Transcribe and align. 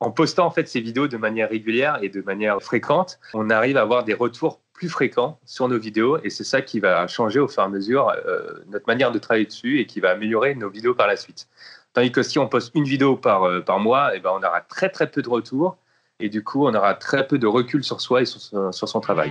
en 0.00 0.10
postant 0.10 0.46
en 0.46 0.50
fait 0.50 0.68
ces 0.68 0.80
vidéos 0.80 1.08
de 1.08 1.16
manière 1.16 1.48
régulière 1.48 1.98
et 2.02 2.08
de 2.08 2.20
manière 2.22 2.60
fréquente, 2.62 3.18
on 3.34 3.50
arrive 3.50 3.76
à 3.76 3.82
avoir 3.82 4.04
des 4.04 4.14
retours 4.14 4.60
plus 4.72 4.88
fréquents 4.88 5.38
sur 5.46 5.68
nos 5.68 5.78
vidéos 5.78 6.18
et 6.22 6.28
c'est 6.30 6.44
ça 6.44 6.60
qui 6.60 6.80
va 6.80 7.06
changer 7.06 7.40
au 7.40 7.48
fur 7.48 7.62
et 7.62 7.66
à 7.66 7.68
mesure 7.68 8.10
euh, 8.10 8.62
notre 8.68 8.86
manière 8.86 9.10
de 9.10 9.18
travailler 9.18 9.46
dessus 9.46 9.80
et 9.80 9.86
qui 9.86 10.00
va 10.00 10.10
améliorer 10.10 10.54
nos 10.54 10.68
vidéos 10.68 10.94
par 10.94 11.06
la 11.06 11.16
suite. 11.16 11.48
Tandis 11.94 12.12
que 12.12 12.22
si 12.22 12.38
on 12.38 12.46
poste 12.46 12.72
une 12.74 12.84
vidéo 12.84 13.16
par, 13.16 13.44
euh, 13.44 13.60
par 13.60 13.80
mois, 13.80 14.12
et 14.12 14.18
eh 14.18 14.20
ben 14.20 14.30
on 14.34 14.42
aura 14.46 14.60
très 14.60 14.90
très 14.90 15.10
peu 15.10 15.22
de 15.22 15.28
retours 15.30 15.78
et 16.20 16.28
du 16.28 16.44
coup 16.44 16.66
on 16.66 16.74
aura 16.74 16.94
très 16.94 17.26
peu 17.26 17.38
de 17.38 17.46
recul 17.46 17.82
sur 17.82 18.02
soi 18.02 18.22
et 18.22 18.26
sur, 18.26 18.40
sur 18.40 18.88
son 18.88 19.00
travail. 19.00 19.30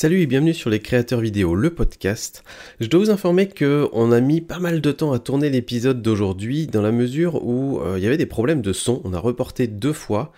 Salut 0.00 0.20
et 0.20 0.26
bienvenue 0.26 0.54
sur 0.54 0.70
les 0.70 0.78
créateurs 0.78 1.18
vidéo, 1.18 1.56
le 1.56 1.70
podcast. 1.70 2.44
Je 2.78 2.86
dois 2.86 3.00
vous 3.00 3.10
informer 3.10 3.48
que 3.48 3.88
on 3.92 4.12
a 4.12 4.20
mis 4.20 4.40
pas 4.40 4.60
mal 4.60 4.80
de 4.80 4.92
temps 4.92 5.10
à 5.12 5.18
tourner 5.18 5.50
l'épisode 5.50 6.02
d'aujourd'hui 6.02 6.68
dans 6.68 6.82
la 6.82 6.92
mesure 6.92 7.44
où 7.44 7.80
euh, 7.80 7.98
il 7.98 8.04
y 8.04 8.06
avait 8.06 8.16
des 8.16 8.24
problèmes 8.24 8.62
de 8.62 8.72
son. 8.72 9.00
On 9.02 9.12
a 9.12 9.18
reporté 9.18 9.66
deux 9.66 9.92
fois 9.92 10.32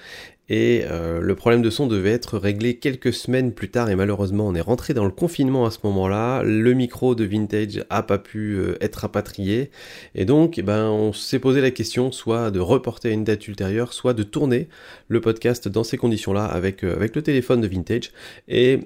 et 0.50 0.82
euh, 0.90 1.20
le 1.20 1.34
problème 1.36 1.62
de 1.62 1.70
son 1.70 1.86
devait 1.86 2.10
être 2.10 2.36
réglé 2.36 2.74
quelques 2.74 3.12
semaines 3.12 3.52
plus 3.52 3.70
tard 3.70 3.88
et 3.88 3.94
malheureusement 3.94 4.48
on 4.48 4.54
est 4.56 4.60
rentré 4.60 4.94
dans 4.94 5.04
le 5.04 5.12
confinement 5.12 5.64
à 5.64 5.70
ce 5.70 5.78
moment-là. 5.84 6.42
Le 6.42 6.72
micro 6.72 7.14
de 7.14 7.24
Vintage 7.24 7.84
a 7.88 8.02
pas 8.02 8.18
pu 8.18 8.56
euh, 8.56 8.74
être 8.80 8.96
rapatrié 8.96 9.70
et 10.16 10.24
donc 10.24 10.58
eh 10.58 10.62
ben 10.62 10.88
on 10.88 11.12
s'est 11.12 11.38
posé 11.38 11.60
la 11.60 11.70
question 11.70 12.10
soit 12.10 12.50
de 12.50 12.58
reporter 12.58 13.10
à 13.10 13.12
une 13.12 13.22
date 13.22 13.46
ultérieure, 13.46 13.92
soit 13.92 14.12
de 14.12 14.24
tourner 14.24 14.68
le 15.06 15.20
podcast 15.20 15.68
dans 15.68 15.84
ces 15.84 15.96
conditions-là 15.96 16.46
avec 16.46 16.82
euh, 16.82 16.96
avec 16.96 17.14
le 17.14 17.22
téléphone 17.22 17.60
de 17.60 17.68
Vintage. 17.68 18.10
Et 18.48 18.80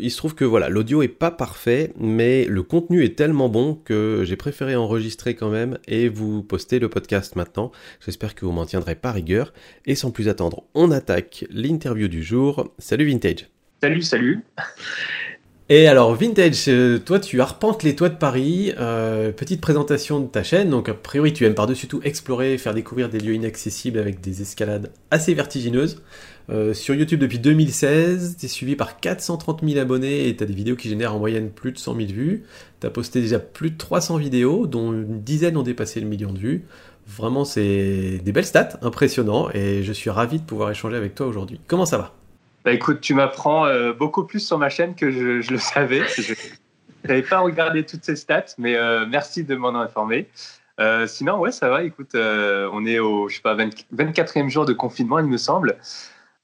il 0.00 0.10
se 0.10 0.16
trouve 0.16 0.36
que 0.36 0.44
voilà 0.44 0.68
l'audio 0.68 1.02
est 1.02 1.08
pas 1.08 1.32
parfait, 1.32 1.92
mais 1.98 2.44
le 2.44 2.62
contenu 2.62 3.04
est 3.04 3.16
tellement 3.16 3.48
bon 3.48 3.76
que 3.84 4.22
j'ai 4.24 4.36
préféré 4.36 4.76
enregistrer 4.76 5.34
quand 5.34 5.50
même 5.50 5.78
et 5.88 6.08
vous 6.08 6.44
poster 6.44 6.78
le 6.78 6.88
podcast 6.88 7.34
maintenant. 7.34 7.72
J'espère 8.04 8.36
que 8.36 8.46
vous 8.46 8.52
m'en 8.52 8.66
tiendrez 8.66 8.94
pas 8.94 9.10
rigueur 9.10 9.52
et 9.84 9.96
sans 9.96 10.12
plus 10.12 10.28
attendre, 10.28 10.62
on 10.74 10.92
attend 10.92 11.07
l'interview 11.50 12.08
du 12.08 12.22
jour. 12.22 12.72
Salut 12.78 13.06
Vintage. 13.06 13.48
Salut, 13.80 14.02
salut. 14.02 14.44
Et 15.70 15.86
alors 15.86 16.14
Vintage, 16.14 16.64
euh, 16.68 16.98
toi 16.98 17.20
tu 17.20 17.42
arpentes 17.42 17.82
les 17.82 17.94
toits 17.94 18.08
de 18.08 18.16
Paris, 18.16 18.72
euh, 18.78 19.32
petite 19.32 19.60
présentation 19.60 20.18
de 20.18 20.26
ta 20.26 20.42
chaîne, 20.42 20.70
donc 20.70 20.88
a 20.88 20.94
priori 20.94 21.34
tu 21.34 21.44
aimes 21.44 21.54
par-dessus 21.54 21.88
tout 21.88 22.00
explorer, 22.04 22.56
faire 22.56 22.72
découvrir 22.72 23.10
des 23.10 23.18
lieux 23.18 23.34
inaccessibles 23.34 23.98
avec 23.98 24.22
des 24.22 24.40
escalades 24.40 24.90
assez 25.10 25.34
vertigineuses. 25.34 26.02
Euh, 26.50 26.72
sur 26.72 26.94
YouTube 26.94 27.20
depuis 27.20 27.38
2016, 27.38 28.36
tu 28.40 28.46
es 28.46 28.48
suivi 28.48 28.76
par 28.76 28.98
430 28.98 29.60
000 29.62 29.78
abonnés 29.78 30.28
et 30.28 30.36
tu 30.36 30.42
as 30.42 30.46
des 30.46 30.54
vidéos 30.54 30.76
qui 30.76 30.88
génèrent 30.88 31.14
en 31.14 31.18
moyenne 31.18 31.50
plus 31.50 31.72
de 31.72 31.78
100 31.78 31.96
000 31.96 32.08
vues. 32.08 32.44
Tu 32.80 32.86
as 32.86 32.90
posté 32.90 33.20
déjà 33.20 33.38
plus 33.38 33.70
de 33.70 33.76
300 33.76 34.16
vidéos, 34.16 34.66
dont 34.66 34.94
une 34.94 35.20
dizaine 35.20 35.58
ont 35.58 35.62
dépassé 35.62 36.00
le 36.00 36.06
million 36.06 36.32
de 36.32 36.38
vues. 36.38 36.64
Vraiment, 37.08 37.46
c'est 37.46 38.18
des 38.22 38.32
belles 38.32 38.44
stats, 38.44 38.78
impressionnant, 38.82 39.48
et 39.54 39.82
je 39.82 39.92
suis 39.92 40.10
ravi 40.10 40.38
de 40.38 40.44
pouvoir 40.44 40.70
échanger 40.70 40.96
avec 40.96 41.14
toi 41.14 41.26
aujourd'hui. 41.26 41.58
Comment 41.66 41.86
ça 41.86 41.96
va? 41.96 42.12
Bah 42.66 42.72
écoute, 42.72 43.00
tu 43.00 43.14
m'apprends 43.14 43.64
euh, 43.64 43.94
beaucoup 43.94 44.24
plus 44.24 44.40
sur 44.40 44.58
ma 44.58 44.68
chaîne 44.68 44.94
que 44.94 45.10
je, 45.10 45.50
le 45.50 45.58
savais. 45.58 46.02
je 46.16 46.34
n'avais 47.08 47.22
pas 47.22 47.38
regardé 47.38 47.86
toutes 47.86 48.04
ces 48.04 48.14
stats, 48.14 48.54
mais 48.58 48.76
euh, 48.76 49.06
merci 49.06 49.42
de 49.42 49.56
m'en 49.56 49.74
informer. 49.74 50.28
Euh, 50.80 51.06
sinon, 51.06 51.38
ouais, 51.38 51.50
ça 51.50 51.70
va. 51.70 51.82
Écoute, 51.82 52.10
on 52.14 52.84
est 52.84 52.98
au 52.98 53.28
je 53.30 53.36
sais 53.36 53.42
pas, 53.42 53.56
24e 53.56 54.50
jour 54.50 54.66
de 54.66 54.74
confinement, 54.74 55.18
il 55.18 55.26
me 55.26 55.38
semble. 55.38 55.78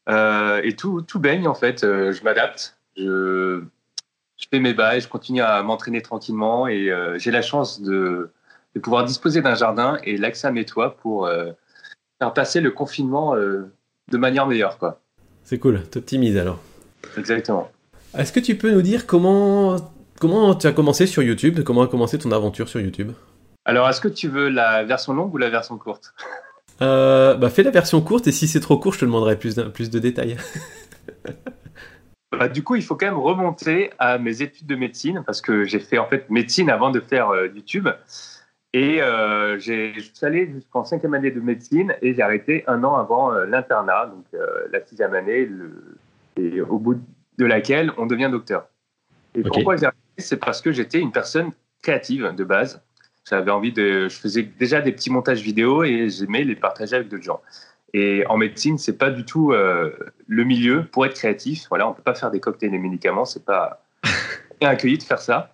et 0.09 0.77
tout, 0.77 1.03
tout 1.03 1.19
baigne, 1.19 1.47
en 1.47 1.55
fait. 1.55 1.83
je 1.83 2.25
m'adapte. 2.25 2.79
Je, 2.97 3.63
je, 4.39 4.47
fais 4.51 4.61
mes 4.61 4.73
bails, 4.73 5.03
je 5.03 5.09
continue 5.09 5.43
à 5.43 5.63
m'entraîner 5.63 6.01
tranquillement. 6.01 6.67
Et 6.69 6.91
j'ai 7.17 7.31
la 7.31 7.43
chance 7.43 7.83
de, 7.83 8.31
de 8.75 8.81
pouvoir 8.81 9.05
disposer 9.05 9.41
d'un 9.41 9.55
jardin 9.55 9.99
et 10.05 10.17
l'accès 10.17 10.49
à 10.49 10.51
mes 10.51 10.65
toits 10.65 10.97
pour 10.97 11.27
euh, 11.27 11.53
faire 12.19 12.33
passer 12.33 12.61
le 12.61 12.71
confinement 12.71 13.35
euh, 13.35 13.73
de 14.11 14.19
manière 14.19 14.47
meilleure. 14.47 14.79
Quoi. 14.79 15.01
C'est 15.45 15.59
cool, 15.59 15.83
t'optimises 15.83 16.37
alors. 16.37 16.59
Exactement. 17.17 17.71
Est-ce 18.17 18.33
que 18.33 18.41
tu 18.41 18.57
peux 18.57 18.71
nous 18.71 18.83
dire 18.83 19.07
comment, 19.07 19.77
comment 20.21 20.55
tu 20.55 20.67
as 20.67 20.73
commencé 20.73 21.07
sur 21.07 21.23
YouTube? 21.23 21.61
Comment 21.65 21.83
a 21.83 21.89
commencé 21.89 22.19
ton 22.19 22.33
aventure 22.33 22.69
sur 22.69 22.81
YouTube? 22.81 23.13
Alors, 23.65 23.89
est-ce 23.89 24.01
que 24.01 24.09
tu 24.09 24.29
veux 24.29 24.49
la 24.49 24.85
version 24.85 25.15
longue 25.15 25.33
ou 25.33 25.39
la 25.39 25.51
version 25.51 25.79
courte? 25.79 26.15
Euh, 26.83 27.37
bah, 27.37 27.51
Fais 27.51 27.63
la 27.63 27.71
version 27.71 28.01
courte 28.01 28.27
et 28.27 28.33
si 28.33 28.49
c'est 28.49 28.59
trop 28.59 28.77
court, 28.77 28.95
je 28.95 28.99
te 28.99 29.05
demanderai 29.05 29.39
plus, 29.39 29.55
plus 29.73 29.91
de 29.91 29.99
détails. 30.01 30.37
Bah, 32.37 32.49
du 32.49 32.65
coup, 32.65 32.75
il 32.75 32.83
faut 32.83 32.97
quand 32.97 33.07
même 33.07 33.15
remonter 33.17 33.93
à 34.01 34.19
mes 34.19 34.43
études 34.43 34.67
de 34.67 34.75
médecine 34.75 35.23
parce 35.25 35.41
que 35.41 35.63
j'ai 35.63 35.79
fait 35.79 35.99
en 35.99 36.09
fait 36.09 36.29
médecine 36.31 36.69
avant 36.69 36.91
de 36.91 36.99
faire 36.99 37.29
YouTube. 37.55 37.89
Et 38.75 39.01
euh, 39.01 39.57
je 39.61 40.01
suis 40.01 40.27
allé 40.27 40.51
jusqu'en 40.53 40.83
cinquième 40.83 41.15
année 41.15 41.31
de 41.31 41.39
médecine 41.39 41.95
et 42.03 42.13
j'ai 42.13 42.23
arrêté 42.23 42.65
un 42.67 42.83
an 42.83 42.97
avant 42.97 43.33
euh, 43.33 43.47
l'internat, 43.47 44.07
donc 44.07 44.25
euh, 44.35 44.67
la 44.73 44.85
sixième 44.85 45.15
année, 45.15 45.47
le, 45.47 45.97
et 46.37 46.61
au 46.61 46.81
bout 46.81 47.01
de 47.39 47.47
laquelle 47.47 47.93
on 47.99 48.07
devient 48.07 48.29
docteur. 48.33 48.67
Et 49.37 49.43
pourquoi 49.43 49.77
j'ai 49.77 49.87
arrêté? 49.87 49.99
C'est 50.19 50.39
parce 50.39 50.61
que 50.61 50.73
j'étais 50.73 50.99
une 50.99 51.13
personne 51.13 51.53
créative 51.83 52.35
de 52.37 52.43
base. 52.43 52.83
J'avais 53.29 53.53
envie 53.53 53.73
de, 53.73 54.09
je 54.09 54.17
faisais 54.17 54.43
déjà 54.43 54.81
des 54.81 54.91
petits 54.91 55.11
montages 55.11 55.41
vidéo 55.41 55.85
et 55.85 56.09
j'aimais 56.09 56.43
les 56.43 56.57
partager 56.57 56.97
avec 56.97 57.09
d'autres 57.09 57.23
gens. 57.23 57.41
Et 57.93 58.27
en 58.27 58.37
médecine, 58.37 58.77
c'est 58.77 58.99
pas 58.99 59.11
du 59.11 59.25
tout 59.25 59.53
euh, 59.53 59.97
le 60.27 60.43
milieu 60.43 60.85
pour 60.85 61.07
être 61.07 61.15
créatif. 61.15 61.67
Voilà, 61.69 61.89
on 61.89 61.93
peut 61.93 62.03
pas 62.03 62.17
faire 62.17 62.33
des 62.33 62.41
cocktails 62.41 62.75
et 62.75 62.79
médicaments, 62.79 63.25
c'est 63.25 63.45
pas 63.45 63.85
accueilli 64.61 64.99
de 64.99 65.05
faire 65.05 65.21
ça. 65.21 65.54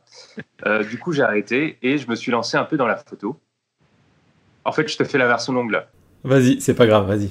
Euh, 0.66 0.84
du 0.84 0.98
coup, 0.98 1.12
j'ai 1.12 1.22
arrêté 1.22 1.78
et 1.82 1.98
je 1.98 2.08
me 2.08 2.14
suis 2.14 2.30
lancé 2.30 2.56
un 2.56 2.64
peu 2.64 2.76
dans 2.76 2.86
la 2.86 2.96
photo. 2.96 3.38
En 4.64 4.72
fait, 4.72 4.88
je 4.88 4.96
te 4.96 5.04
fais 5.04 5.18
la 5.18 5.26
version 5.26 5.52
longue 5.52 5.70
là. 5.70 5.86
Vas-y, 6.22 6.60
c'est 6.60 6.74
pas 6.74 6.86
grave, 6.86 7.06
vas-y. 7.06 7.30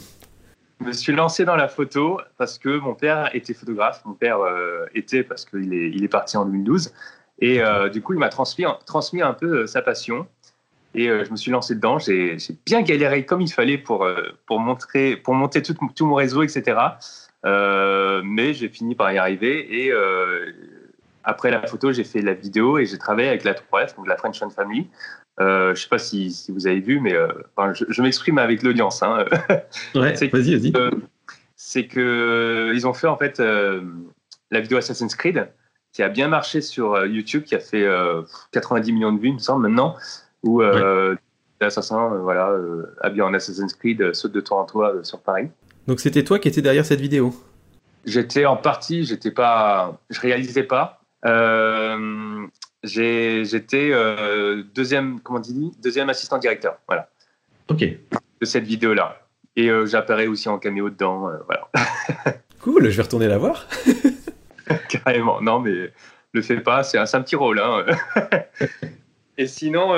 Je 0.82 0.86
me 0.86 0.92
suis 0.94 1.14
lancé 1.14 1.46
dans 1.46 1.56
la 1.56 1.68
photo 1.68 2.20
parce 2.38 2.58
que 2.58 2.80
mon 2.80 2.96
père 2.96 3.30
était 3.36 3.54
photographe. 3.54 4.02
Mon 4.06 4.14
père 4.14 4.40
euh, 4.40 4.86
était 4.96 5.24
parce 5.24 5.46
qu'il 5.46 5.74
est, 5.74 5.90
il 5.92 6.04
est 6.04 6.10
parti 6.10 6.38
en 6.38 6.46
2012. 6.46 6.92
Et 7.40 7.62
euh, 7.62 7.90
du 7.90 8.02
coup, 8.02 8.14
il 8.14 8.20
m'a 8.20 8.30
transmis, 8.30 8.66
transmis 8.86 9.22
un 9.22 9.34
peu 9.34 9.68
sa 9.68 9.82
passion. 9.82 10.28
Et 10.96 11.06
je 11.06 11.30
me 11.30 11.36
suis 11.36 11.52
lancé 11.52 11.76
dedans. 11.76 12.00
J'ai, 12.00 12.38
bien 12.66 12.82
galéré 12.82 13.24
comme 13.24 13.42
il 13.42 13.52
fallait 13.52 13.78
pour, 13.78 14.08
pour, 14.48 14.60
montrer, 14.60 15.18
pour 15.18 15.36
monter 15.36 15.62
tout, 15.62 15.76
tout 15.96 16.08
mon 16.08 16.16
réseau, 16.16 16.42
etc. 16.42 16.80
mais 17.44 18.56
j'ai 18.56 18.70
fini 18.70 18.96
par 18.96 19.12
y 19.12 19.20
arriver. 19.20 19.84
Et 19.86 19.94
après 21.30 21.52
la 21.52 21.66
photo, 21.68 21.92
j'ai 21.92 22.04
fait 22.04 22.22
la 22.22 22.34
vidéo 22.34 22.80
et 22.80 22.88
j'ai 22.88 22.98
travaillé 22.98 23.30
avec 23.30 23.44
la 23.44 23.54
3F, 23.54 23.96
donc 23.96 24.08
la 24.08 24.18
French 24.18 24.40
Fan 24.40 24.50
Family. 24.50 24.88
Euh, 25.40 25.68
je 25.68 25.70
ne 25.70 25.76
sais 25.76 25.88
pas 25.88 26.00
si, 26.00 26.32
si, 26.32 26.52
vous 26.52 26.66
avez 26.66 26.80
vu, 26.80 27.00
mais 27.00 27.14
euh, 27.14 27.28
je, 27.74 28.02
m'exprime 28.02 28.40
avec 28.40 28.64
l'audience. 28.64 29.04
Hein. 29.04 29.26
ouais, 29.96 30.14
vas-y, 30.14 30.56
vas-y. 30.56 30.74
C'est 31.56 31.86
que 31.86 32.72
ils 32.74 32.88
ont 32.88 32.94
fait 32.94 33.08
en 33.08 33.18
fait 33.18 33.40
euh, 33.40 33.82
la 34.50 34.60
vidéo 34.60 34.80
Assassin's 34.80 35.16
Creed 35.16 35.48
qui 35.94 36.02
a 36.02 36.10
bien 36.10 36.28
marché 36.28 36.62
sur 36.62 37.06
YouTube, 37.06 37.44
qui 37.44 37.56
a 37.56 37.60
fait 37.60 37.88
90 38.52 38.92
millions 38.92 39.12
de 39.12 39.20
vues, 39.20 39.30
il 39.30 39.34
me 39.36 39.40
semble 39.40 39.68
maintenant, 39.68 39.96
où 40.44 40.62
l'assassin, 41.60 42.10
voilà, 42.22 42.56
habillé 43.02 43.24
en 43.24 43.34
Assassin's 43.34 43.74
Creed, 43.74 44.14
saute 44.14 44.32
de 44.32 44.40
toit 44.40 44.60
en 44.60 44.66
toit 44.66 44.94
sur 45.04 45.20
Paris. 45.20 45.50
Donc 45.88 46.00
c'était 46.00 46.24
toi 46.24 46.38
qui 46.38 46.48
étais 46.48 46.62
derrière 46.62 46.86
cette 46.86 47.02
vidéo? 47.02 47.34
J'étais 48.06 48.46
en 48.46 48.56
partie, 48.56 49.04
j'étais 49.04 49.32
pas, 49.32 50.00
je 50.12 50.20
réalisais 50.22 50.64
pas, 50.64 50.99
euh, 51.26 52.48
J'étais 52.84 53.90
euh, 53.92 54.64
deuxième, 54.74 55.20
comment 55.20 55.40
dit, 55.40 55.72
deuxième 55.84 56.10
assistant 56.10 56.38
directeur, 56.38 56.78
voilà. 56.88 57.10
Ok. 57.68 57.82
De 57.82 58.46
cette 58.46 58.64
vidéo-là. 58.64 59.22
Et 59.56 59.70
euh, 59.70 59.86
j'apparais 59.86 60.28
aussi 60.28 60.48
en 60.48 60.60
caméo 60.60 60.90
dedans, 60.90 61.30
euh, 61.30 61.38
voilà. 61.46 61.68
cool, 62.62 62.90
je 62.90 62.96
vais 62.96 63.04
retourner 63.04 63.28
la 63.28 63.38
voir. 63.38 63.68
Carrément, 64.90 65.42
non, 65.42 65.60
mais 65.60 65.92
le 66.32 66.42
fais 66.42 66.62
pas, 66.62 66.84
c'est 66.84 66.98
un, 66.98 67.04
un, 67.12 67.22
petit 67.22 67.36
rôle. 67.36 67.60
Hein. 67.60 67.86
Et 69.38 69.48
sinon, 69.48 69.94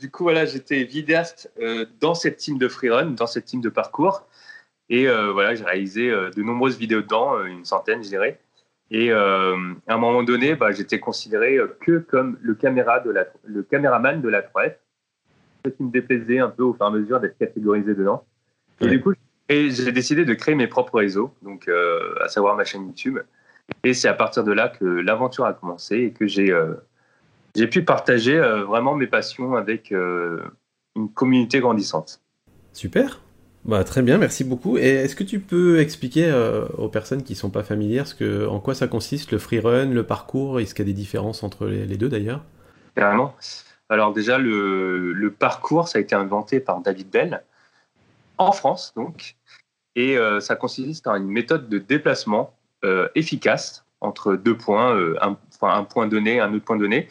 du 0.00 0.10
coup, 0.10 0.24
voilà, 0.24 0.44
j'étais 0.44 0.82
vidéaste 0.82 1.52
dans 2.00 2.14
cette 2.14 2.38
team 2.38 2.58
de 2.58 2.66
freerun, 2.66 3.12
dans 3.12 3.28
cette 3.28 3.44
team 3.44 3.60
de 3.60 3.68
parcours. 3.68 4.26
Et 4.88 5.06
voilà, 5.06 5.54
j'ai 5.54 5.62
réalisé 5.62 6.10
de 6.10 6.42
nombreuses 6.42 6.76
vidéos 6.76 7.00
dedans, 7.00 7.44
une 7.44 7.64
centaine, 7.64 8.02
je 8.02 8.08
dirais. 8.08 8.40
Et 8.92 9.10
euh, 9.10 9.56
à 9.88 9.94
un 9.94 9.98
moment 9.98 10.22
donné, 10.22 10.54
bah, 10.54 10.70
j'étais 10.70 11.00
considéré 11.00 11.58
que 11.80 11.98
comme 11.98 12.38
le, 12.40 12.54
caméra 12.54 13.00
de 13.00 13.10
la, 13.10 13.26
le 13.44 13.64
caméraman 13.64 14.20
de 14.20 14.28
la 14.28 14.42
3F. 14.42 14.74
Ce 15.64 15.70
qui 15.70 15.82
me 15.82 15.90
déplaisait 15.90 16.38
un 16.38 16.48
peu 16.48 16.62
au 16.62 16.74
fur 16.74 16.84
et 16.84 16.88
à 16.88 16.90
mesure 16.90 17.20
d'être 17.20 17.38
catégorisé 17.38 17.94
dedans. 17.94 18.24
Et 18.80 18.88
du 18.88 19.00
coup, 19.00 19.12
j'ai 19.48 19.92
décidé 19.92 20.24
de 20.24 20.34
créer 20.34 20.54
mes 20.54 20.66
propres 20.66 20.98
réseaux, 20.98 21.32
donc 21.42 21.68
euh, 21.68 22.14
à 22.20 22.28
savoir 22.28 22.56
ma 22.56 22.64
chaîne 22.64 22.86
YouTube. 22.86 23.18
Et 23.84 23.94
c'est 23.94 24.08
à 24.08 24.14
partir 24.14 24.44
de 24.44 24.52
là 24.52 24.68
que 24.68 24.84
l'aventure 24.84 25.44
a 25.44 25.54
commencé 25.54 25.96
et 25.96 26.12
que 26.12 26.26
j'ai 26.26 26.50
euh, 26.50 26.74
j'ai 27.54 27.66
pu 27.66 27.84
partager 27.84 28.36
euh, 28.36 28.64
vraiment 28.64 28.94
mes 28.94 29.06
passions 29.06 29.54
avec 29.54 29.92
euh, 29.92 30.40
une 30.96 31.10
communauté 31.10 31.60
grandissante. 31.60 32.22
Super. 32.72 33.20
Bah, 33.64 33.84
très 33.84 34.02
bien, 34.02 34.18
merci 34.18 34.42
beaucoup. 34.42 34.76
Est-ce 34.76 35.14
que 35.14 35.22
tu 35.22 35.38
peux 35.38 35.78
expliquer 35.78 36.26
euh, 36.26 36.66
aux 36.78 36.88
personnes 36.88 37.22
qui 37.22 37.34
ne 37.34 37.38
sont 37.38 37.50
pas 37.50 37.62
familières 37.62 38.06
en 38.48 38.58
quoi 38.58 38.74
ça 38.74 38.88
consiste, 38.88 39.30
le 39.30 39.38
freerun, 39.38 39.86
le 39.86 40.02
parcours? 40.04 40.58
Est-ce 40.58 40.74
qu'il 40.74 40.84
y 40.84 40.88
a 40.88 40.92
des 40.92 40.98
différences 40.98 41.44
entre 41.44 41.66
les, 41.66 41.96
deux 41.96 42.08
d'ailleurs? 42.08 42.42
Carrément. 42.96 43.36
Alors 43.88 44.12
déjà, 44.12 44.38
le, 44.38 45.34
parcours, 45.38 45.86
ça 45.86 45.98
a 45.98 46.00
été 46.00 46.16
inventé 46.16 46.58
par 46.58 46.80
David 46.80 47.08
Bell, 47.10 47.44
en 48.38 48.50
France 48.50 48.92
donc, 48.96 49.36
et 49.94 50.18
euh, 50.18 50.40
ça 50.40 50.56
consiste 50.56 51.06
en 51.06 51.14
une 51.14 51.28
méthode 51.28 51.68
de 51.68 51.78
déplacement 51.78 52.56
euh, 52.84 53.08
efficace 53.14 53.84
entre 54.00 54.34
deux 54.34 54.56
points, 54.56 54.96
un, 55.20 55.36
enfin, 55.54 55.78
un 55.78 55.84
point 55.84 56.08
donné, 56.08 56.40
un 56.40 56.52
autre 56.52 56.64
point 56.64 56.76
donné. 56.76 57.08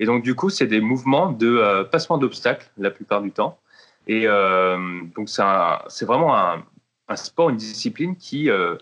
Et 0.00 0.06
donc 0.06 0.24
du 0.24 0.34
coup, 0.34 0.50
c'est 0.50 0.66
des 0.66 0.80
mouvements 0.80 1.30
de 1.30 1.84
passement 1.92 2.18
d'obstacles 2.18 2.68
la 2.76 2.90
plupart 2.90 3.22
du 3.22 3.30
temps. 3.30 3.60
Et 4.06 4.24
euh, 4.26 5.00
donc, 5.16 5.28
c'est 5.28 6.04
vraiment 6.04 6.36
un, 6.36 7.16
sport, 7.16 7.50
une 7.50 7.56
discipline 7.56 8.16
qui, 8.16 8.50
euh, 8.50 8.76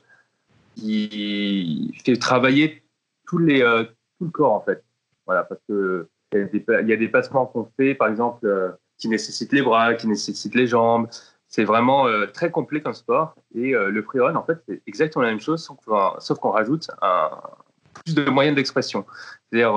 qui 0.76 1.94
fait 2.05 2.17
travailler 2.17 2.82
tous 3.26 3.38
les, 3.38 3.62
euh, 3.62 3.84
tout 4.19 4.26
le 4.26 4.31
corps, 4.31 4.52
en 4.52 4.61
fait. 4.61 4.84
Voilà, 5.26 5.44
parce 5.44 5.61
que 5.69 6.08
il 6.32 6.49
y 6.67 6.93
a 6.93 6.96
des, 6.96 7.08
passements 7.08 7.44
qu'on 7.46 7.69
fait, 7.76 7.96
par 7.96 8.06
exemple, 8.06 8.76
qui 8.99 9.08
nécessitent 9.08 9.52
les 9.52 9.62
bras, 9.62 9.94
qui 9.94 10.06
nécessitent 10.06 10.55
les 10.55 10.69
jambes. 10.69 11.08
C'est 11.49 11.64
vraiment 11.64 12.06
très 12.32 12.52
complet 12.52 12.81
comme 12.81 12.94
sport. 12.94 13.34
Et 13.52 13.72
le 13.72 14.02
freerun, 14.02 14.37
en 14.37 14.44
fait, 14.44 14.58
c'est 14.69 14.81
exactement 14.87 15.25
la 15.25 15.31
même 15.31 15.40
chose, 15.40 15.69
sauf 16.20 16.38
qu'on 16.38 16.50
rajoute 16.50 16.88
un, 17.02 17.31
plus 17.94 18.14
de 18.14 18.31
moyens 18.31 18.55
d'expression. 18.55 19.05
C'est-à-dire, 19.50 19.72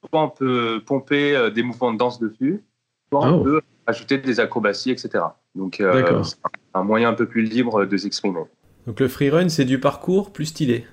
soit 0.00 0.22
on 0.22 0.30
peut 0.30 0.82
pomper 0.86 1.50
des 1.54 1.62
mouvements 1.62 1.92
de 1.92 1.98
danse 1.98 2.18
dessus, 2.18 2.64
soit 3.10 3.20
on 3.20 3.40
oh. 3.40 3.44
peut 3.44 3.60
ajouter 3.86 4.18
des 4.18 4.40
acrobaties, 4.40 4.90
etc. 4.90 5.24
Donc, 5.54 5.80
euh, 5.80 6.22
c'est 6.22 6.36
un 6.74 6.82
moyen 6.82 7.10
un 7.10 7.14
peu 7.14 7.26
plus 7.26 7.42
libre 7.42 7.84
de 7.84 7.96
s'exprimer. 7.96 8.42
Donc, 8.86 9.00
le 9.00 9.08
freerun, 9.08 9.48
c'est 9.48 9.64
du 9.64 9.80
parcours 9.80 10.32
plus 10.32 10.46
stylé. 10.46 10.86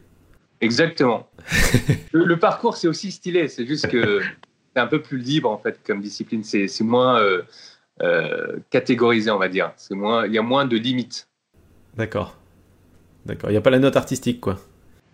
Exactement. 0.62 1.30
le, 2.14 2.38
parcours, 2.38 2.78
c'est 2.78 2.88
aussi 2.88 3.12
stylé. 3.12 3.48
C'est 3.48 3.66
juste 3.66 3.88
que 3.90 4.22
c'est 4.74 4.82
un 4.82 4.88
peu 4.88 5.02
plus 5.02 5.18
libre, 5.18 5.50
en 5.50 5.58
fait, 5.58 5.80
comme 5.86 6.02
discipline. 6.02 6.44
C'est 6.44 6.82
moins 6.82 7.20
euh, 7.20 7.42
euh, 8.02 8.60
catégorisé, 8.70 9.30
on 9.32 9.40
va 9.40 9.50
dire. 9.50 9.74
Moins, 9.92 10.26
il 10.26 10.34
y 10.34 10.38
a 10.38 10.42
moins 10.42 10.66
de 10.66 10.78
limites. 10.78 11.28
D'accord. 11.96 12.38
D'accord. 13.26 13.50
Il 13.50 13.54
n'y 13.54 13.58
a 13.58 13.62
pas 13.62 13.70
la 13.70 13.80
note 13.80 13.98
artistique, 13.98 14.40
quoi. 14.40 14.58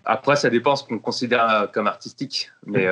Après, 0.05 0.35
ça 0.35 0.49
dépend 0.49 0.75
ce 0.75 0.83
qu'on 0.83 0.99
considère 0.99 1.69
comme 1.73 1.87
artistique. 1.87 2.51
Mais 2.65 2.87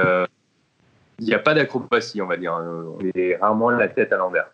il 1.20 1.26
n'y 1.26 1.34
a 1.34 1.40
pas 1.40 1.54
d'acrobatie, 1.54 2.22
on 2.22 2.28
va 2.28 2.38
dire. 2.38 2.54
On 2.54 3.00
est 3.16 3.36
rarement 3.38 3.70
la 3.72 3.88
tête 3.88 4.12
à 4.14 4.18
l'envers. 4.18 4.50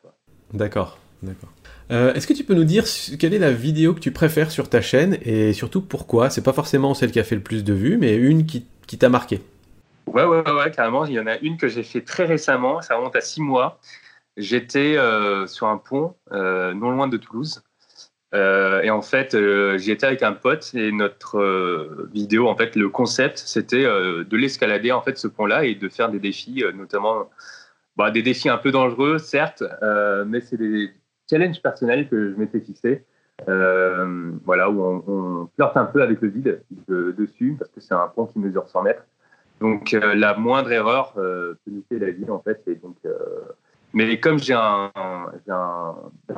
D'accord, 0.54 1.00
d'accord. 1.24 1.50
Euh, 1.92 2.14
est-ce 2.14 2.28
que 2.28 2.34
tu 2.34 2.44
peux 2.44 2.54
nous 2.54 2.64
dire 2.64 2.86
quelle 3.20 3.34
est 3.34 3.40
la 3.40 3.52
vidéo 3.52 3.94
que 3.94 4.00
tu 4.00 4.12
préfères 4.12 4.52
sur 4.52 4.70
ta 4.70 4.82
chaîne 4.82 5.18
et 5.24 5.54
surtout 5.54 5.82
pourquoi? 5.82 6.30
C'est 6.30 6.44
pas 6.44 6.54
forcément 6.54 6.94
celle 6.94 7.12
qui 7.12 7.20
a 7.20 7.24
fait 7.24 7.36
le 7.36 7.42
plus 7.42 7.64
de 7.64 7.74
vues, 7.74 7.98
mais 7.98 8.16
une 8.16 8.46
qui, 8.46 8.66
t'a 8.98 9.10
marqué. 9.10 9.42
Ouais, 10.06 10.24
ouais, 10.24 10.50
ouais, 10.52 10.72
carrément. 10.72 11.06
Il 11.06 11.14
y 11.14 11.20
en 11.20 11.28
a 11.28 11.38
une 11.40 11.58
que 11.58 11.68
j'ai 11.68 11.84
fait 11.84 12.02
très 12.02 12.26
récemment, 12.26 12.82
ça 12.82 12.96
remonte 12.96 13.16
à 13.16 13.22
six 13.22 13.42
mois. 13.42 13.80
J'étais 14.38 14.96
euh, 14.98 15.48
sur 15.48 15.68
un 15.68 15.78
pont 15.78 16.16
euh, 16.32 16.74
non 16.74 16.92
loin 16.92 17.08
de 17.08 17.18
Toulouse. 17.18 17.64
et 18.34 18.90
en 18.90 19.02
fait, 19.02 19.36
j'y 19.78 19.92
étais 19.92 20.06
avec 20.06 20.22
un 20.22 20.34
pote 20.34 20.72
et 20.76 20.92
notre 20.92 22.08
vidéo, 22.14 22.48
en 22.48 22.56
fait, 22.56 22.76
le 22.76 22.90
concept, 22.90 23.40
c'était 23.40 23.84
de 23.84 24.38
l'escalader, 24.38 24.92
en 24.92 25.02
fait, 25.02 25.18
ce 25.18 25.28
pont-là 25.28 25.66
et 25.66 25.76
de 25.76 25.90
faire 25.90 26.10
des 26.10 26.20
défis, 26.20 26.64
notamment 26.76 27.30
bah, 27.96 28.10
des 28.12 28.24
défis 28.24 28.50
un 28.50 28.58
peu 28.58 28.72
dangereux, 28.72 29.20
certes, 29.20 29.64
euh, 29.84 30.26
mais 30.26 30.42
c'est 30.42 30.58
des 30.58 30.90
challenges 31.30 31.62
personnels 31.62 32.10
que 32.10 32.32
je 32.32 32.36
m'étais 32.36 32.60
fixé. 32.60 33.06
Euh, 33.48 34.32
voilà, 34.46 34.70
où 34.70 34.82
on, 34.84 35.04
on, 35.08 35.50
flirte 35.56 35.76
un 35.78 35.86
peu 35.86 36.02
avec 36.02 36.22
le 36.22 36.30
vide 36.30 36.64
dessus, 36.88 37.56
parce 37.58 37.72
que 37.72 37.82
c'est 37.82 37.94
un 37.94 38.08
pont 38.08 38.26
qui 38.26 38.40
mesure 38.40 38.68
100 38.68 38.84
mètres. 38.84 39.04
Donc, 39.60 39.94
euh, 39.94 40.16
la 40.16 40.36
moindre 40.36 40.72
erreur 40.72 41.14
peut 41.14 41.56
nous 41.68 41.84
la 41.92 42.12
vie, 42.12 42.30
en 42.30 42.40
fait. 42.40 42.64
Et 42.68 42.76
donc, 42.76 42.98
mais 43.94 44.20
comme 44.20 44.40
j'ai 44.40 44.54
un, 44.54 44.92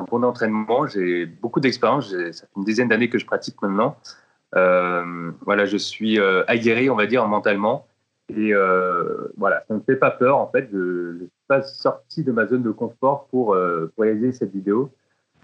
bon 0.09 0.23
entraînement, 0.23 0.87
j'ai 0.87 1.25
beaucoup 1.25 1.61
d'expérience, 1.61 2.09
ça 2.09 2.45
fait 2.45 2.53
une 2.57 2.65
dizaine 2.65 2.89
d'années 2.89 3.09
que 3.09 3.17
je 3.17 3.25
pratique 3.25 3.61
maintenant. 3.61 3.97
voilà, 4.51 5.65
je 5.65 5.77
suis 5.77 6.19
aguerri, 6.47 6.89
on 6.89 6.95
va 6.95 7.05
dire, 7.05 7.25
mentalement. 7.27 7.87
Et 8.29 8.53
voilà, 9.37 9.63
ça 9.67 9.73
ne 9.73 9.79
me 9.79 9.83
fait 9.83 9.95
pas 9.95 10.11
peur. 10.11 10.37
En 10.37 10.49
fait, 10.51 10.69
pas 11.47 11.63
sorti 11.63 12.23
de 12.23 12.31
ma 12.31 12.47
zone 12.47 12.63
de 12.63 12.71
confort 12.71 13.27
pour, 13.27 13.53
euh, 13.53 13.91
réaliser 13.97 14.31
cette 14.31 14.51
vidéo. 14.51 14.91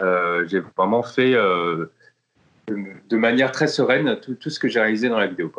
Euh, 0.00 0.46
j'ai 0.48 0.60
vraiment 0.60 1.02
fait 1.02 1.32
de, 1.32 3.16
manière 3.16 3.52
très 3.52 3.68
sereine 3.68 4.18
tout, 4.20 4.34
tout 4.34 4.50
ce 4.50 4.58
que 4.58 4.68
j'ai 4.68 4.80
réalisé 4.80 5.08
dans 5.08 5.18
la 5.18 5.26
vidéo. 5.26 5.52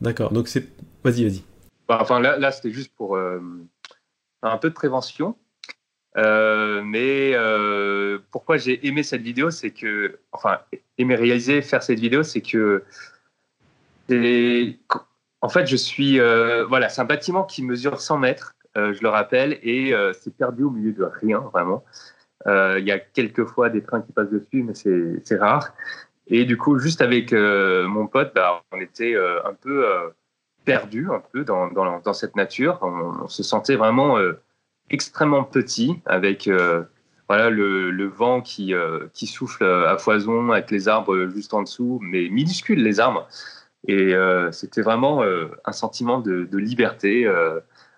D'accord. 0.00 0.32
Donc 0.32 0.48
c'est. 0.48 0.68
Vas-y, 1.02 1.24
vas-y. 1.24 1.42
Bah, 1.88 1.98
enfin, 2.00 2.20
là, 2.20 2.38
là 2.38 2.50
c'était 2.50 2.70
juste 2.70 2.92
pour 2.96 3.18
un 3.18 4.58
peu 4.58 4.68
de 4.68 4.74
prévention. 4.74 5.36
mais 6.16 7.34
pourquoi 8.30 8.58
j'ai 8.58 8.86
aimé 8.86 9.02
cette 9.02 9.22
vidéo, 9.22 9.50
c'est 9.50 9.70
que, 9.70 10.18
enfin, 10.32 10.58
aimé 10.98 11.16
réaliser, 11.16 11.62
faire 11.62 11.82
cette 11.82 11.98
vidéo, 11.98 12.22
c'est 12.22 12.42
que 12.42 12.84
en 15.40 15.48
fait, 15.48 15.66
je 15.66 15.76
suis. 15.76 16.18
Euh, 16.18 16.64
voilà, 16.66 16.88
c'est 16.88 17.00
un 17.00 17.04
bâtiment 17.04 17.44
qui 17.44 17.62
mesure 17.62 18.00
100 18.00 18.18
mètres, 18.18 18.54
euh, 18.54 18.57
je 18.92 19.02
le 19.02 19.08
rappelle, 19.08 19.58
et 19.62 19.94
euh, 19.94 20.12
c'est 20.12 20.34
perdu 20.34 20.64
au 20.64 20.70
milieu 20.70 20.92
de 20.92 21.04
rien, 21.04 21.38
vraiment. 21.52 21.84
Il 22.46 22.84
y 22.84 22.92
a 22.92 22.98
quelques 22.98 23.44
fois 23.44 23.68
des 23.68 23.82
trains 23.82 24.00
qui 24.00 24.12
passent 24.12 24.30
dessus, 24.30 24.62
mais 24.62 24.72
c'est 24.74 25.36
rare. 25.36 25.74
Et 26.28 26.44
du 26.44 26.56
coup, 26.56 26.78
juste 26.78 27.02
avec 27.02 27.32
mon 27.32 28.06
pote, 28.06 28.32
bah, 28.34 28.62
on 28.72 28.80
était 28.80 29.16
un 29.16 29.52
peu 29.52 29.84
perdu, 30.64 31.08
un 31.10 31.20
peu 31.32 31.44
dans, 31.44 32.12
cette 32.14 32.36
nature. 32.36 32.78
On, 32.80 33.28
se 33.28 33.42
sentait 33.42 33.76
vraiment 33.76 34.16
extrêmement 34.88 35.44
petit, 35.44 36.00
avec 36.06 36.48
voilà 37.28 37.50
le, 37.50 38.06
vent 38.06 38.40
qui, 38.40 38.72
qui 39.12 39.26
souffle 39.26 39.64
à 39.64 39.98
foison, 39.98 40.52
avec 40.52 40.70
les 40.70 40.88
arbres 40.88 41.26
juste 41.26 41.52
en 41.52 41.62
dessous, 41.62 41.98
mais 42.02 42.30
minuscules 42.30 42.82
les 42.82 42.98
arbres. 42.98 43.28
Et 43.86 44.14
euh, 44.14 44.50
c'était 44.50 44.82
vraiment 44.82 45.22
euh, 45.22 45.46
un 45.64 45.72
sentiment 45.72 46.20
de, 46.20 46.48
liberté. 46.56 47.26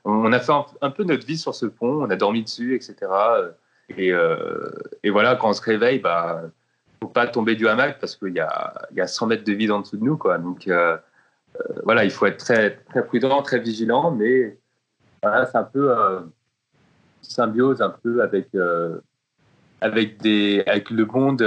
Euh, 0.06 0.11
on 0.11 0.32
a 0.32 0.41
fait 0.41 0.52
un, 0.81 0.91
peu 0.91 1.05
notre 1.05 1.26
vie 1.26 1.38
sur 1.38 1.55
ce 1.55 1.67
pont, 1.67 2.02
on 2.02 2.11
a 2.11 2.17
dormi 2.17 2.43
dessus, 2.43 2.75
etc. 2.75 2.97
Et, 3.97 4.12
et 5.02 5.11
voilà, 5.11 5.37
quand 5.37 5.50
on 5.50 5.52
se 5.52 5.62
réveille, 5.62 5.99
bah, 5.99 6.43
faut 7.02 7.08
pas 7.08 7.26
tomber 7.26 7.56
du 7.56 7.67
hamac 7.67 7.99
parce 7.99 8.14
qu'il 8.14 8.35
y 8.35 8.41
a, 8.41 8.73
y 8.94 9.00
a 9.00 9.06
100 9.06 9.26
mètres 9.26 9.44
de 9.44 9.52
vide 9.52 9.73
en 9.73 9.81
dessous 9.81 9.97
de 9.97 10.05
nous, 10.05 10.17
quoi. 10.17 10.38
Donc 10.38 10.70
voilà, 11.82 12.05
il 12.05 12.11
faut 12.11 12.26
être 12.26 12.37
très, 12.37 12.76
très 12.88 13.05
prudent, 13.05 13.43
très 13.43 13.58
vigilant, 13.58 14.12
mais 14.12 14.56
voilà, 15.23 15.47
c'est 15.47 15.58
un 15.58 15.64
peu 15.64 15.93
symbiose 17.23 17.83
un 17.83 17.90
peu 17.90 18.23
avec 18.23 18.49
avec 19.80 20.19
des 20.19 20.62
avec 20.66 20.90
le 20.90 21.04
monde 21.04 21.42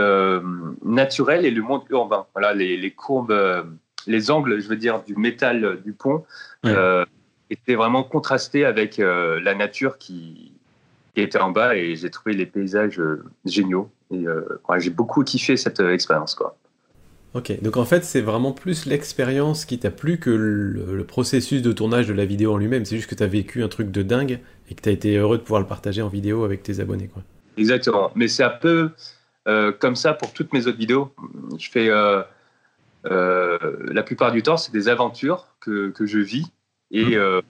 naturel 0.84 1.46
et 1.46 1.52
le 1.52 1.62
monde 1.62 1.84
urbain. 1.90 2.26
Voilà, 2.34 2.54
les, 2.54 2.76
les 2.76 2.92
courbes 2.92 3.34
les 4.08 4.32
angles, 4.32 4.60
je 4.60 4.68
veux 4.68 4.76
dire, 4.76 5.04
du 5.04 5.16
métal 5.16 5.82
du 5.84 5.94
pont 5.94 6.26
euh, 6.66 7.06
étaient 7.54 7.76
vraiment 7.76 8.04
contrastés 8.04 8.66
avec 8.66 9.00
euh, 9.00 9.40
la 9.42 9.56
nature 9.56 9.98
qui, 9.98 10.52
était 11.16 11.40
en 11.40 11.52
bas 11.52 11.76
et 11.76 11.96
j'ai 11.96 12.10
trouvé 12.10 12.34
les 12.34 12.48
paysages 12.48 13.00
euh, 13.00 13.24
géniaux. 13.46 13.92
Et 14.10 14.26
j'ai 14.78 14.90
beaucoup 14.90 15.24
kiffé 15.24 15.58
cette 15.58 15.80
expérience. 15.80 16.34
Quoi. 16.36 16.56
Ok, 17.34 17.62
donc 17.62 17.78
en 17.78 17.86
fait, 17.86 18.04
c'est 18.04 18.22
vraiment 18.22 18.52
plus 18.52 18.86
l'expérience 18.86 19.66
qui 19.66 19.80
t'a 19.80 19.90
plu 19.90 20.20
que 20.20 20.30
le, 20.30 21.04
processus 21.04 21.62
de 21.62 21.72
tournage 21.72 22.08
de 22.08 22.14
la 22.14 22.26
vidéo 22.26 22.54
en 22.54 22.58
lui-même. 22.58 22.86
C'est 22.86 22.96
juste 22.96 23.10
que 23.10 23.16
tu 23.16 23.24
as 23.24 23.28
vécu 23.28 23.64
un 23.64 23.68
truc 23.68 23.92
de 23.92 24.02
dingue 24.04 24.40
et 24.70 24.76
que 24.76 24.82
tu 24.82 24.90
as 24.90 24.92
été 24.92 25.16
heureux 25.18 25.38
de 25.38 25.44
pouvoir 25.44 25.62
le 25.62 25.68
partager 25.68 26.02
en 26.02 26.10
vidéo 26.10 26.44
avec 26.44 26.64
tes 26.64 26.80
abonnés. 26.80 27.08
Quoi. 27.08 27.24
Exactement, 27.58 28.12
mais 28.16 28.28
c'est 28.28 28.44
un 28.44 28.50
peu 28.50 28.90
comme 29.80 29.96
ça 29.96 30.14
pour 30.14 30.34
toutes 30.34 30.54
mes 30.54 30.68
autres 30.68 30.78
vidéos. 30.78 31.12
Je 31.60 31.70
fais 31.70 31.90
euh, 33.06 33.58
la 33.92 34.04
plupart 34.04 34.32
du 34.32 34.44
temps, 34.44 34.58
c'est 34.58 34.72
des 34.72 34.88
aventures 34.88 35.48
que, 35.60 35.90
que, 35.90 36.06
je 36.06 36.20
vis 36.20 36.46
et 36.94 37.04
mmh. 37.04 37.14
euh, 37.14 37.42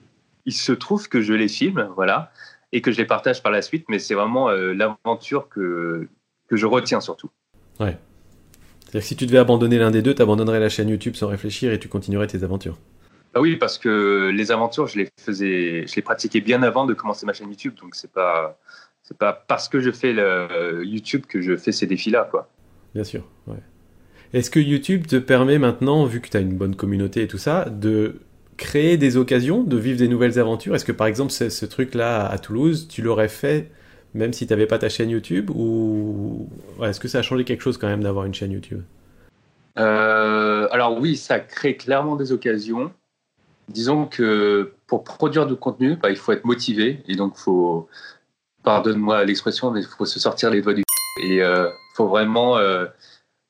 il 0.46 0.52
se 0.52 0.72
trouve 0.72 1.08
que 1.08 1.20
je 1.20 1.32
les 1.32 1.48
filme, 1.48 1.88
voilà, 1.94 2.32
et 2.72 2.80
que 2.80 2.90
je 2.90 2.98
les 2.98 3.04
partage 3.04 3.42
par 3.42 3.52
la 3.52 3.62
suite, 3.62 3.86
mais 3.88 3.98
c'est 3.98 4.14
vraiment 4.14 4.48
euh, 4.48 4.72
l'aventure 4.72 5.48
que, 5.48 6.08
que 6.48 6.56
je 6.56 6.66
retiens 6.66 7.00
surtout. 7.00 7.30
Ouais. 7.78 7.96
C'est-à-dire 8.80 9.00
que 9.00 9.06
si 9.06 9.16
tu 9.16 9.26
devais 9.26 9.38
abandonner 9.38 9.78
l'un 9.78 9.90
des 9.90 10.02
deux, 10.02 10.14
tu 10.14 10.22
abandonnerais 10.22 10.60
la 10.60 10.68
chaîne 10.68 10.88
YouTube 10.88 11.14
sans 11.14 11.28
réfléchir 11.28 11.72
et 11.72 11.78
tu 11.78 11.88
continuerais 11.88 12.26
tes 12.26 12.42
aventures. 12.42 12.78
Ah 13.34 13.40
oui, 13.40 13.56
parce 13.56 13.78
que 13.78 14.30
les 14.34 14.52
aventures, 14.52 14.86
je 14.86 14.98
les 14.98 15.08
faisais, 15.18 15.86
je 15.86 15.96
les 15.96 16.02
pratiquais 16.02 16.40
bien 16.40 16.62
avant 16.62 16.86
de 16.86 16.94
commencer 16.94 17.26
ma 17.26 17.32
chaîne 17.32 17.48
YouTube, 17.48 17.74
donc 17.80 17.96
c'est 17.96 18.12
pas, 18.12 18.58
c'est 19.02 19.18
pas 19.18 19.32
parce 19.32 19.68
que 19.68 19.80
je 19.80 19.90
fais 19.90 20.12
le 20.12 20.84
YouTube 20.84 21.26
que 21.28 21.40
je 21.40 21.56
fais 21.56 21.72
ces 21.72 21.86
défis-là, 21.86 22.28
quoi. 22.30 22.48
Bien 22.94 23.04
sûr, 23.04 23.24
ouais. 23.48 23.58
Est-ce 24.32 24.50
que 24.50 24.60
YouTube 24.60 25.06
te 25.06 25.16
permet 25.16 25.58
maintenant, 25.58 26.06
vu 26.06 26.20
que 26.20 26.28
tu 26.28 26.36
as 26.36 26.40
une 26.40 26.56
bonne 26.56 26.76
communauté 26.76 27.22
et 27.22 27.28
tout 27.28 27.38
ça, 27.38 27.64
de 27.70 28.20
créer 28.56 28.96
des 28.96 29.16
occasions, 29.16 29.62
de 29.62 29.76
vivre 29.76 29.98
des 29.98 30.08
nouvelles 30.08 30.38
aventures? 30.38 30.74
Est-ce 30.74 30.84
que 30.84 30.92
par 30.92 31.06
exemple 31.06 31.32
ce, 31.32 31.66
truc-là 31.66 32.26
à 32.26 32.38
Toulouse, 32.38 32.88
tu 32.88 33.02
l'aurais 33.02 33.28
fait 33.28 33.70
même 34.14 34.32
si 34.32 34.46
tu 34.46 34.52
n'avais 34.52 34.66
pas 34.66 34.78
ta 34.78 34.88
chaîne 34.88 35.10
YouTube 35.10 35.50
Ou 35.50 36.48
est-ce 36.82 37.00
que 37.00 37.08
ça 37.08 37.18
a 37.18 37.22
changé 37.22 37.44
quelque 37.44 37.62
chose 37.62 37.78
quand 37.78 37.88
même 37.88 38.02
d'avoir 38.02 38.26
une 38.26 38.34
chaîne 38.34 38.52
YouTube? 38.52 38.82
Euh, 39.76 40.68
Alors 40.70 40.98
oui, 41.00 41.16
ça 41.16 41.40
crée 41.40 41.76
clairement 41.76 42.14
des 42.14 42.30
occasions. 42.30 42.92
Disons 43.68 44.06
que 44.06 44.72
pour 44.86 45.02
produire 45.02 45.46
du 45.46 45.56
contenu, 45.56 45.96
bah, 45.96 46.10
il 46.10 46.16
faut 46.16 46.32
être 46.32 46.44
motivé 46.44 47.02
et 47.08 47.16
donc 47.16 47.36
faut, 47.36 47.88
pardonne-moi 48.62 49.24
l'expression, 49.24 49.70
mais 49.70 49.80
il 49.80 49.86
faut 49.86 50.04
se 50.04 50.20
sortir 50.20 50.50
les 50.50 50.62
doigts 50.62 50.74
du 50.74 50.84
et 51.24 51.42
euh, 51.42 51.68
faut 51.94 52.06
vraiment 52.06 52.56
euh, 52.56 52.86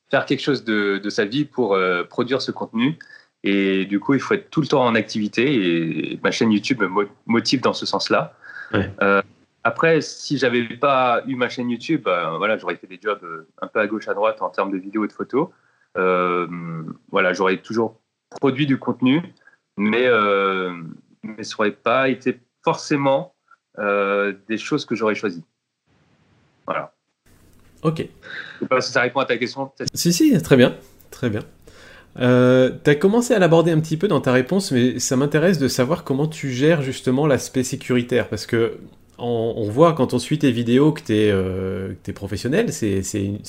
faire 0.09 0.25
quelque 0.25 0.41
chose 0.41 0.63
de, 0.63 0.99
de 1.03 1.09
sa 1.09 1.25
vie 1.25 1.45
pour 1.45 1.77
produire 2.09 2.41
ce 2.41 2.51
contenu. 2.51 2.97
Et 3.47 3.85
du 3.85 3.99
coup, 3.99 4.15
il 4.15 4.19
faut 4.19 4.33
être 4.33 4.49
tout 4.49 4.59
le 4.59 4.67
temps 4.67 4.83
en 4.83 4.95
activité 4.95 6.11
et 6.11 6.19
ma 6.23 6.31
chaîne 6.31 6.51
YouTube 6.51 6.81
me 6.81 7.07
motive 7.27 7.61
dans 7.61 7.73
ce 7.73 7.85
sens-là. 7.85 8.33
Ouais. 8.73 8.89
Après, 9.65 9.99
si 9.99 10.37
j'avais 10.37 10.63
pas 10.77 11.23
eu 11.25 11.35
ma 11.35 11.49
chaîne 11.49 11.71
YouTube, 11.71 12.03
bah, 12.03 12.35
voilà, 12.37 12.55
j'aurais 12.55 12.75
fait 12.75 12.85
des 12.85 12.99
jobs 13.01 13.23
euh, 13.23 13.47
un 13.63 13.67
peu 13.67 13.79
à 13.79 13.87
gauche, 13.87 14.07
à 14.07 14.13
droite 14.13 14.39
en 14.43 14.49
termes 14.51 14.71
de 14.71 14.77
vidéos 14.77 15.05
et 15.05 15.07
de 15.07 15.11
photos. 15.11 15.49
Euh, 15.97 16.47
voilà, 17.09 17.33
j'aurais 17.33 17.57
toujours 17.57 17.99
produit 18.29 18.67
du 18.67 18.77
contenu, 18.77 19.23
mais, 19.75 20.05
euh, 20.05 20.71
mais 21.23 21.43
ça 21.43 21.55
n'aurait 21.57 21.71
pas 21.71 22.09
été 22.09 22.39
forcément 22.63 23.33
des 23.75 24.57
choses 24.57 24.85
que 24.85 24.93
j'aurais 24.93 25.15
choisies. 25.15 25.43
Voilà. 26.67 26.93
Ok. 27.81 27.97
Je 27.97 28.59
sais 28.59 28.67
pas 28.67 28.81
si 28.81 28.91
ça 28.91 29.01
répond 29.01 29.19
à 29.19 29.25
ta 29.25 29.35
question. 29.35 29.71
Si, 29.95 30.13
si, 30.13 30.39
très 30.43 30.57
bien. 30.57 30.75
Très 31.09 31.29
bien. 31.31 31.41
Euh, 32.19 32.71
tu 32.83 32.89
as 32.89 32.95
commencé 32.95 33.33
à 33.33 33.39
l'aborder 33.39 33.71
un 33.71 33.79
petit 33.79 33.97
peu 33.97 34.07
dans 34.07 34.21
ta 34.21 34.31
réponse, 34.31 34.71
mais 34.71 34.99
ça 34.99 35.17
m'intéresse 35.17 35.59
de 35.59 35.67
savoir 35.67 36.03
comment 36.03 36.27
tu 36.27 36.51
gères 36.51 36.81
justement 36.81 37.27
l'aspect 37.27 37.63
sécuritaire, 37.63 38.29
parce 38.29 38.45
que 38.45 38.77
on, 39.17 39.69
voit 39.69 39.93
quand 39.93 40.13
on 40.13 40.19
suit 40.19 40.39
tes 40.39 40.51
vidéos 40.51 40.91
que 40.91 41.01
tu 41.01 41.15
es, 41.15 41.31
euh, 41.31 41.93
professionnel, 42.13 42.71
c'est 42.73 43.01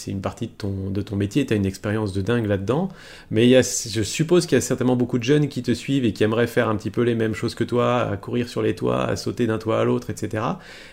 une, 0.07 0.21
partie 0.21 0.47
de 0.47 0.53
ton, 0.53 0.91
de 0.91 1.03
ton 1.03 1.17
métier, 1.17 1.45
tu 1.45 1.55
as 1.55 1.57
une 1.57 1.67
expérience 1.67 2.13
de 2.13 2.21
dingue 2.21 2.47
là-dedans, 2.47 2.89
mais 3.31 3.49
je 3.63 4.03
suppose 4.03 4.47
qu'il 4.47 4.57
y 4.57 4.59
a 4.59 4.61
certainement 4.61 4.97
beaucoup 4.97 5.19
de 5.19 5.25
jeunes 5.25 5.49
qui 5.49 5.63
te 5.63 5.73
suivent 5.73 6.05
et 6.05 6.13
qui 6.13 6.25
aimeraient 6.25 6.47
faire 6.47 6.69
un 6.69 6.77
petit 6.77 6.91
peu 6.91 7.03
les 7.03 7.15
mêmes 7.15 7.35
choses 7.35 7.55
que 7.55 7.65
toi, 7.65 8.03
à 8.03 8.17
courir 8.17 8.49
sur 8.49 8.63
les 8.63 8.75
toits, 8.75 9.05
à 9.05 9.17
sauter 9.17 9.47
d'un 9.47 9.59
toit 9.59 9.81
à 9.81 9.85
l'autre, 9.85 10.11
etc. 10.11 10.45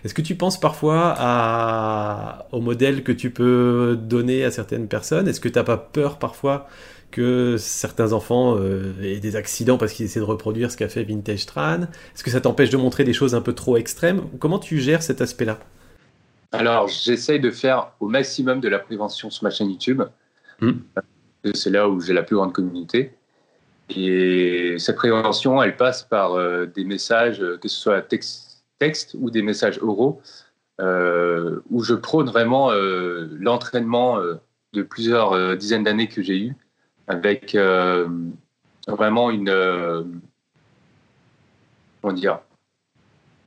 Est-ce 0.03 0.13
que 0.13 0.22
tu 0.22 0.36
penses 0.36 0.60
parfois 0.60 1.13
à, 1.18 2.48
au 2.51 2.62
modèle 2.62 3.03
que 3.03 3.12
tu 3.12 3.30
peux 3.30 3.98
donner 4.01 4.44
à 4.44 4.51
certaines 4.51 4.88
personnes? 4.88 5.27
Est-ce 5.27 5.39
que 5.39 5.50
tu 5.50 5.63
pas 5.63 5.77
peur 5.77 6.18
parfois 6.18 6.68
que 7.13 7.58
certains 7.58 8.12
enfants 8.12 8.58
euh, 8.58 8.91
aient 9.03 9.20
des 9.20 9.36
accidents 9.36 9.77
parce 9.77 9.93
qu'ils 9.93 10.05
essaient 10.05 10.20
de 10.20 10.25
reproduire 10.25 10.72
ce 10.72 10.77
qu'a 10.77 10.89
fait 10.89 11.03
Vintage 11.03 11.46
Tran 11.46 11.82
Est-ce 11.84 12.24
que 12.24 12.32
ça 12.32 12.41
t'empêche 12.41 12.72
de 12.72 12.77
montrer 12.77 13.03
des 13.03 13.13
choses 13.13 13.36
un 13.36 13.41
peu 13.41 13.53
trop 13.53 13.77
extrêmes? 13.77 14.24
Comment 14.39 14.58
tu 14.58 14.79
gères 14.79 15.03
cet 15.03 15.22
aspect-là? 15.22 15.60
Alors, 16.51 16.88
j'essaye 16.88 17.39
de 17.39 17.51
faire 17.51 17.91
au 18.00 18.08
maximum 18.08 18.60
de 18.60 18.67
la 18.67 18.79
prévention 18.79 19.29
sur 19.29 19.43
ma 19.43 19.51
chaîne 19.51 19.70
YouTube. 19.70 20.01
Hmm. 20.60 20.72
C'est 21.53 21.70
là 21.70 21.88
où 21.88 22.01
j'ai 22.01 22.13
la 22.13 22.24
plus 22.24 22.36
grande 22.36 22.51
communauté. 22.51 23.13
Et 23.96 24.75
cette 24.79 24.96
prévention, 24.96 25.62
elle 25.62 25.77
passe 25.77 26.01
par 26.01 26.34
euh, 26.34 26.65
des 26.65 26.84
messages, 26.84 27.43
que 27.62 27.67
ce 27.67 27.77
soit 27.77 28.01
texte, 28.01 28.63
texte 28.79 29.15
ou 29.20 29.29
des 29.29 29.43
messages 29.43 29.77
oraux, 29.84 30.20
euh, 30.82 31.60
où 31.70 31.84
je 31.84 31.93
prône 31.93 32.27
vraiment 32.27 32.72
l'entraînement 32.72 34.20
de 34.74 34.82
plusieurs 34.82 35.55
dizaines 35.58 35.84
d'années 35.84 36.08
que 36.08 36.24
j'ai 36.24 36.39
eu 36.39 36.55
avec 37.07 37.55
euh, 37.55 38.07
vraiment 38.88 39.29
une. 39.29 39.50
Euh, 39.50 40.03
comment 42.01 42.13
dire 42.13 42.39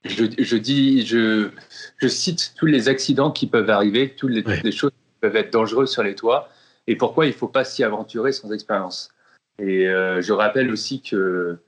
je, 0.04 0.24
je, 0.38 0.56
dis, 0.56 1.04
je, 1.04 1.50
je, 1.96 2.08
cite 2.08 2.54
tous 2.56 2.66
les 2.66 2.88
accidents 2.88 3.32
qui 3.32 3.48
peuvent 3.48 3.70
arriver, 3.70 4.14
toutes 4.14 4.30
les, 4.30 4.44
toutes 4.44 4.62
les, 4.62 4.70
choses 4.70 4.92
qui 4.92 5.20
peuvent 5.20 5.34
être 5.34 5.52
dangereuses 5.52 5.90
sur 5.90 6.04
les 6.04 6.14
toits, 6.14 6.48
et 6.86 6.94
pourquoi 6.94 7.26
il 7.26 7.30
ne 7.30 7.34
faut 7.34 7.48
pas 7.48 7.64
s'y 7.64 7.82
aventurer 7.82 8.30
sans 8.30 8.52
expérience. 8.52 9.10
Et 9.58 9.88
euh, 9.88 10.20
je 10.22 10.32
rappelle 10.32 10.70
aussi 10.70 11.02
que, 11.02 11.58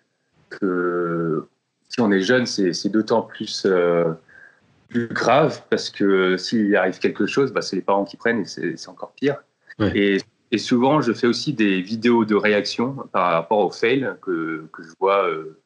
que 0.51 1.49
si 1.89 2.01
on 2.01 2.13
est 2.13 2.21
jeune, 2.21 2.47
c'est 2.47 2.89
d'autant 2.91 3.23
plus, 3.23 3.67
plus 4.89 5.09
grave 5.09 5.63
parce 5.69 5.91
que 5.91 6.37
s'il 6.37 6.77
arrive 6.77 7.01
quelque 7.01 7.27
chose, 7.27 7.53
bah, 7.53 7.63
c'est 7.63 7.75
les 7.75 7.83
parents 7.83 8.05
qui 8.05 8.17
prennent 8.17 8.43
et 8.43 8.77
c'est 8.77 8.89
encore 8.89 9.13
pire. 9.13 9.43
Et 9.81 10.19
et 10.51 10.59
souvent, 10.59 11.01
je 11.01 11.13
fais 11.13 11.27
aussi 11.27 11.53
des 11.53 11.83
vidéos 11.83 12.25
de 12.25 12.35
réaction 12.35 12.97
par 13.13 13.33
rapport 13.33 13.59
aux 13.59 13.71
fails 13.71 14.15
que, 14.23 14.67
que 14.73 14.83
je 14.83 14.91
vois 14.99 15.29
euh, 15.29 15.59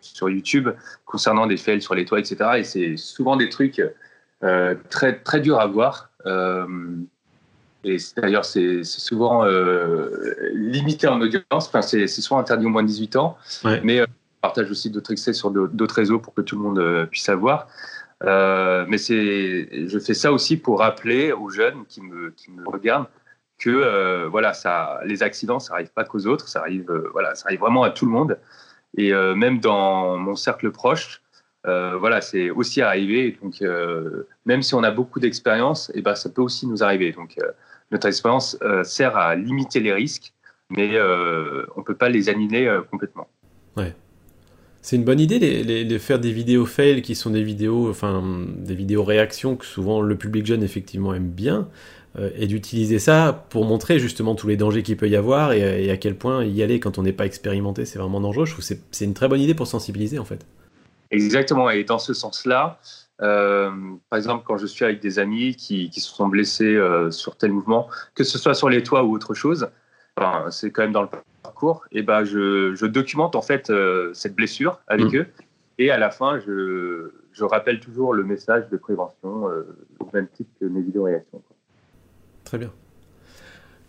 sur, 0.00 0.28
YouTube 0.28 0.68
concernant 1.06 1.46
des 1.46 1.56
fails 1.56 1.80
sur 1.80 1.94
les 1.94 2.04
toits, 2.04 2.18
etc. 2.18 2.36
Et 2.58 2.64
c'est 2.64 2.96
souvent 2.96 3.36
des 3.36 3.48
trucs 3.48 3.82
euh, 4.42 4.74
très, 4.90 5.18
très 5.18 5.40
durs 5.40 5.60
à 5.60 5.66
voir. 5.66 6.10
Euh, 6.26 6.66
et 7.84 7.96
d'ailleurs, 8.16 8.44
c'est 8.44 8.82
souvent 8.82 9.44
limité 10.54 11.06
en 11.06 11.20
audience. 11.20 11.44
Enfin, 11.52 11.82
c'est 11.82 12.06
souvent 12.06 12.40
interdit 12.40 12.66
au 12.66 12.70
moins 12.70 12.82
de 12.82 12.88
18 12.88 13.16
ans. 13.16 13.36
Mais 13.82 13.98
je 13.98 14.06
partage 14.40 14.70
aussi 14.70 14.90
d'autres 14.90 15.12
excès 15.12 15.34
sur 15.34 15.50
d'autres 15.50 15.94
réseaux 15.94 16.18
pour 16.18 16.32
que 16.32 16.40
tout 16.40 16.56
le 16.56 16.62
monde 16.62 17.08
puisse 17.10 17.24
savoir. 17.24 17.68
mais 18.22 18.96
je 18.98 19.98
fais 20.02 20.14
ça 20.14 20.32
aussi 20.32 20.56
pour 20.56 20.78
rappeler 20.78 21.32
aux 21.32 21.50
jeunes 21.50 21.84
qui 21.86 22.00
me, 22.00 22.30
qui 22.30 22.50
me 22.52 22.66
regardent 22.66 23.06
que 23.58 23.70
euh, 23.70 24.28
voilà, 24.28 24.52
les 25.04 25.22
accidents, 25.22 25.60
ça 25.60 25.74
arrive 25.74 25.92
pas 25.92 26.04
qu'aux 26.04 26.26
autres, 26.26 26.48
ça 26.48 26.60
arrive, 26.60 26.90
euh, 26.90 27.08
voilà, 27.12 27.34
ça 27.34 27.46
arrive 27.46 27.60
vraiment 27.60 27.82
à 27.82 27.90
tout 27.90 28.06
le 28.06 28.12
monde. 28.12 28.38
Et 28.96 29.12
euh, 29.12 29.34
même 29.34 29.60
dans 29.60 30.16
mon 30.18 30.36
cercle 30.36 30.70
proche, 30.70 31.20
voilà, 31.64 32.20
c'est 32.20 32.50
aussi 32.50 32.82
arrivé. 32.82 33.38
Donc, 33.42 33.64
même 34.44 34.62
si 34.62 34.74
on 34.74 34.82
a 34.82 34.90
beaucoup 34.90 35.18
d'expérience, 35.18 35.90
eh 35.94 36.02
ben, 36.02 36.14
ça 36.14 36.28
peut 36.28 36.42
aussi 36.42 36.66
nous 36.66 36.84
arriver. 36.84 37.12
Donc, 37.12 37.38
notre 37.90 38.06
expérience 38.06 38.58
sert 38.82 39.16
à 39.16 39.34
limiter 39.34 39.80
les 39.80 39.94
risques, 39.94 40.34
mais 40.68 41.00
on 41.74 41.82
peut 41.82 41.94
pas 41.94 42.10
les 42.10 42.28
annuler 42.28 42.70
complètement. 42.90 43.28
Ouais. 43.78 43.94
C'est 44.82 44.96
une 44.96 45.04
bonne 45.04 45.20
idée 45.20 45.38
de 45.64 45.98
faire 45.98 46.18
des 46.18 46.32
vidéos 46.32 46.66
fail 46.66 47.00
qui 47.00 47.14
sont 47.14 47.30
des 47.30 47.42
vidéos, 47.42 47.88
enfin 47.88 48.22
des 48.58 48.74
vidéos 48.74 49.02
réactions 49.02 49.56
que 49.56 49.64
souvent 49.64 50.02
le 50.02 50.16
public 50.16 50.44
jeune 50.44 50.62
effectivement 50.62 51.14
aime 51.14 51.30
bien. 51.30 51.70
Euh, 52.16 52.30
et 52.36 52.46
d'utiliser 52.46 53.00
ça 53.00 53.44
pour 53.50 53.64
montrer 53.64 53.98
justement 53.98 54.36
tous 54.36 54.46
les 54.46 54.56
dangers 54.56 54.84
qu'il 54.84 54.96
peut 54.96 55.08
y 55.08 55.16
avoir 55.16 55.52
et, 55.52 55.90
à 55.90 55.96
quel 55.96 56.16
point 56.16 56.44
y 56.44 56.62
aller 56.62 56.78
quand 56.78 56.96
on 56.96 57.02
n'est 57.02 57.12
pas 57.12 57.26
expérimenté, 57.26 57.84
c'est 57.84 57.98
vraiment 57.98 58.20
dangereux. 58.20 58.46
Je 58.46 58.52
trouve 58.52 58.64
que 58.64 58.74
c'est 58.92 59.04
une 59.04 59.14
très 59.14 59.26
bonne 59.26 59.40
idée 59.40 59.54
pour 59.54 59.66
sensibiliser 59.66 60.20
en 60.20 60.24
fait. 60.24 60.46
Exactement, 61.10 61.70
et 61.70 61.82
dans 61.82 61.98
ce 61.98 62.14
sens-là, 62.14 62.78
euh, 63.20 63.70
par 64.10 64.16
exemple, 64.16 64.44
quand 64.46 64.58
je 64.58 64.66
suis 64.66 64.84
avec 64.84 65.00
des 65.00 65.18
amis 65.18 65.56
qui, 65.56 65.90
qui 65.90 66.00
se 66.00 66.08
sont 66.08 66.28
blessés 66.28 66.76
euh, 66.76 67.10
sur 67.10 67.36
tel 67.36 67.50
mouvement, 67.50 67.88
que 68.14 68.22
ce 68.22 68.38
soit 68.38 68.54
sur 68.54 68.68
les 68.68 68.84
toits 68.84 69.02
ou 69.02 69.12
autre 69.12 69.34
chose, 69.34 69.68
enfin, 70.16 70.50
c'est 70.50 70.70
quand 70.70 70.82
même 70.82 70.92
dans 70.92 71.02
le 71.02 71.08
parcours, 71.42 71.84
et 71.90 72.02
ben 72.02 72.22
je, 72.22 72.74
je 72.76 72.86
documente 72.86 73.34
en 73.34 73.42
fait 73.42 73.72
cette 74.12 74.36
blessure 74.36 74.80
avec 74.86 75.12
mmh. 75.12 75.16
eux, 75.16 75.26
et 75.78 75.90
à 75.90 75.98
la 75.98 76.10
fin, 76.10 76.38
je, 76.38 77.10
je, 77.32 77.44
rappelle 77.44 77.80
toujours 77.80 78.14
le 78.14 78.22
message 78.22 78.68
de 78.70 78.76
prévention, 78.76 79.46
au 79.98 80.08
même 80.12 80.28
titre 80.28 80.50
que 80.60 80.66
mes 80.66 80.80
vidéos 80.80 81.04
réactions. 81.04 81.42
Très 82.54 82.60
bien. 82.60 82.72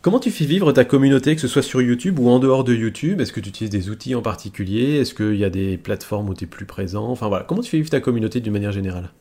Comment 0.01 0.19
tu 0.19 0.31
fais 0.31 0.45
vivre 0.45 0.71
ta 0.71 0.85
communauté, 0.85 1.35
que 1.35 1.41
ce 1.41 1.47
soit 1.47 1.61
sur 1.61 1.83
YouTube 1.83 2.17
ou 2.17 2.29
en 2.29 2.39
dehors 2.39 2.63
de 2.63 2.73
YouTube? 2.73 3.21
Est-ce 3.21 3.31
que 3.31 3.39
tu 3.39 3.49
utilises 3.49 3.69
des 3.69 3.91
outils 3.91 4.15
en 4.15 4.23
particulier? 4.23 4.97
Est-ce 4.97 5.13
qu'il 5.13 5.35
y 5.35 5.45
a 5.45 5.51
des 5.51 5.77
plateformes 5.77 6.29
où 6.29 6.33
tu 6.33 6.45
es 6.45 6.47
plus 6.47 6.65
présent? 6.65 7.07
Enfin 7.09 7.27
voilà, 7.27 7.45
comment 7.47 7.61
tu 7.61 7.69
fais 7.69 7.77
vivre 7.77 7.91
ta 7.91 7.99
communauté 7.99 8.39
d'une 8.39 8.53
manière 8.53 8.71
générale? 8.71 9.11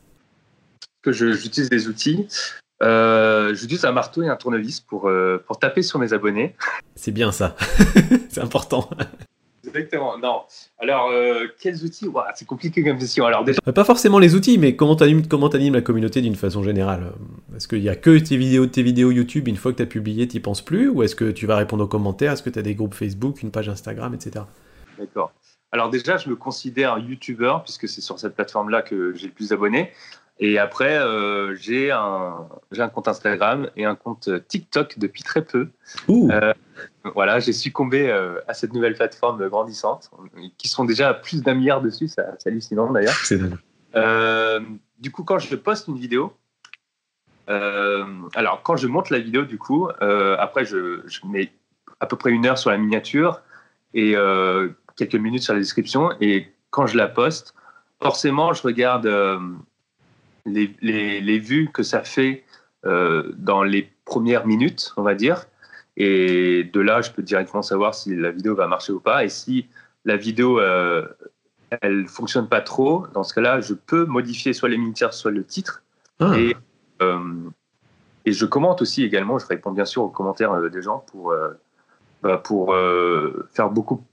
Que 1.03 1.11
J'utilise 1.11 1.69
des 1.69 1.87
outils. 1.87 2.27
Euh, 2.81 3.53
j'utilise 3.53 3.85
un 3.85 3.91
marteau 3.91 4.23
et 4.23 4.29
un 4.29 4.35
tournevis 4.35 4.79
pour, 4.79 5.09
euh, 5.09 5.37
pour 5.45 5.59
taper 5.59 5.83
sur 5.83 5.99
mes 5.99 6.11
abonnés. 6.11 6.55
C'est 6.95 7.11
bien 7.11 7.31
ça. 7.31 7.55
C'est 8.29 8.41
important. 8.41 8.89
Exactement. 9.75 10.17
Non. 10.17 10.43
Alors, 10.79 11.09
euh, 11.11 11.47
quels 11.59 11.83
outils? 11.83 12.07
C'est 12.35 12.47
compliqué 12.47 12.83
comme 12.83 12.97
question. 12.97 13.25
Alors, 13.25 13.43
déjà... 13.43 13.59
Pas 13.61 13.83
forcément 13.83 14.19
les 14.19 14.35
outils, 14.35 14.57
mais 14.57 14.75
comment 14.75 14.95
tu 14.95 15.03
animes, 15.03 15.27
comment 15.27 15.49
la 15.51 15.81
communauté 15.81 16.21
d'une 16.21 16.35
façon 16.35 16.63
générale? 16.63 17.11
Est-ce 17.55 17.67
qu'il 17.67 17.83
y 17.83 17.89
a 17.89 17.95
que 17.95 18.17
tes 18.17 18.37
vidéos, 18.37 18.65
tes 18.67 18.83
vidéos 18.83 19.11
YouTube, 19.11 19.47
une 19.47 19.57
fois 19.57 19.71
que 19.71 19.77
tu 19.77 19.83
as 19.83 19.87
publié, 19.87 20.27
tu 20.27 20.39
penses 20.39 20.63
plus? 20.63 20.87
Ou 20.89 21.03
est-ce 21.03 21.15
que 21.15 21.31
tu 21.31 21.45
vas 21.45 21.57
répondre 21.57 21.83
aux 21.83 21.87
commentaires? 21.87 22.31
Est-ce 22.31 22.43
que 22.43 22.49
tu 22.49 22.59
as 22.59 22.61
des 22.61 22.75
groupes 22.75 22.93
Facebook, 22.93 23.43
une 23.43 23.51
page 23.51 23.69
Instagram, 23.69 24.13
etc. 24.13 24.45
D'accord. 24.97 25.33
Alors 25.71 25.89
déjà, 25.89 26.15
je 26.15 26.29
me 26.29 26.35
considère 26.35 26.99
YouTuber, 26.99 27.57
puisque 27.63 27.89
c'est 27.89 27.99
sur 27.99 28.17
cette 28.17 28.35
plateforme-là 28.35 28.81
que 28.81 29.13
j'ai 29.13 29.27
le 29.27 29.33
plus 29.33 29.49
d'abonnés. 29.49 29.91
Et 30.39 30.59
après, 30.59 30.97
euh, 30.97 31.55
j'ai 31.55 31.91
un, 31.91 32.47
un 32.77 32.89
compte 32.89 33.07
Instagram 33.07 33.69
et 33.77 33.85
un 33.85 33.95
compte 33.95 34.29
TikTok 34.47 34.99
depuis 34.99 35.23
très 35.23 35.45
peu. 35.45 35.69
Euh, 36.09 36.53
voilà, 37.13 37.39
j'ai 37.39 37.53
succombé 37.53 38.09
euh, 38.09 38.39
à 38.47 38.53
cette 38.53 38.73
nouvelle 38.73 38.95
plateforme 38.95 39.47
grandissante, 39.47 40.11
qui 40.57 40.67
sont 40.67 40.83
déjà 40.83 41.13
plus 41.13 41.41
d'un 41.41 41.53
milliard 41.53 41.81
dessus, 41.81 42.09
c'est 42.09 42.47
hallucinant 42.47 42.91
d'ailleurs. 42.91 43.15
Euh, 43.95 44.59
du 44.99 45.09
coup, 45.09 45.23
quand 45.23 45.39
je 45.39 45.55
poste 45.55 45.87
une 45.87 45.97
vidéo, 45.97 46.33
alors 47.47 48.61
quand 48.63 48.75
je 48.75 48.87
monte 48.87 49.09
la 49.09 49.19
vidéo, 49.19 49.43
du 49.43 49.57
coup, 49.57 49.87
après 50.37 50.65
je, 50.65 51.01
je, 51.05 51.21
mets 51.25 51.51
à 52.01 52.05
peu 52.05 52.17
près 52.17 52.31
une 52.31 52.45
heure 52.45 52.57
sur 52.57 52.71
la 52.71 52.77
miniature 52.77 53.41
et 53.93 54.15
quelques 54.97 55.15
minutes 55.15 55.43
sur 55.43 55.53
la 55.53 55.59
description. 55.59 56.11
Et 56.19 56.51
quand 56.71 56.87
je 56.87 56.97
la 56.97 57.07
poste, 57.07 57.53
forcément, 58.01 58.51
je 58.51 58.63
regarde 58.63 59.07
les, 60.45 60.75
les, 60.81 61.21
les, 61.21 61.39
vues 61.39 61.69
que 61.73 61.83
ça 61.83 62.03
fait 62.03 62.43
euh, 62.85 63.31
dans 63.37 63.63
les 63.63 63.89
premières 64.05 64.45
minutes, 64.45 64.93
on 64.97 65.01
va 65.01 65.15
dire. 65.15 65.45
Et 65.97 66.63
de 66.65 66.79
là, 66.81 67.01
je 67.01 67.11
peux 67.11 67.23
directement 67.23 67.61
savoir 67.61 67.95
si 67.95 68.15
la 68.15 68.31
vidéo 68.31 68.55
va 68.55 68.67
marcher 68.67 68.91
ou 68.91 68.99
pas. 68.99 69.23
Et 69.23 69.29
si 69.29 69.67
la 70.03 70.17
vidéo, 70.17 70.59
euh, 70.59 71.07
elle 71.81 72.07
fonctionne 72.07 72.47
pas 72.47 72.61
trop, 72.61 73.07
dans 73.13 73.23
ce 73.23 73.33
cas-là, 73.33 73.61
je 73.61 73.73
peux 73.73 74.05
modifier 74.05 74.53
soit 74.53 74.69
les 74.69 74.77
miniatures, 74.77 75.13
soit 75.13 75.31
le 75.31 75.43
titre. 75.43 75.83
Ah. 76.19 76.33
Et, 76.37 76.55
euh, 77.01 77.49
et 78.25 78.31
je 78.31 78.45
commente 78.45 78.81
aussi 78.81 79.03
également. 79.03 79.39
Je 79.39 79.45
réponds 79.45 79.71
bien 79.71 79.85
sûr 79.85 80.03
aux 80.03 80.09
commentaires 80.09 80.51
euh, 80.51 80.69
des 80.69 80.81
gens 80.81 80.99
pour, 81.11 81.33
bah, 82.21 82.37
pour 82.37 82.75
faire 83.51 83.69
beaucoup 83.69 84.03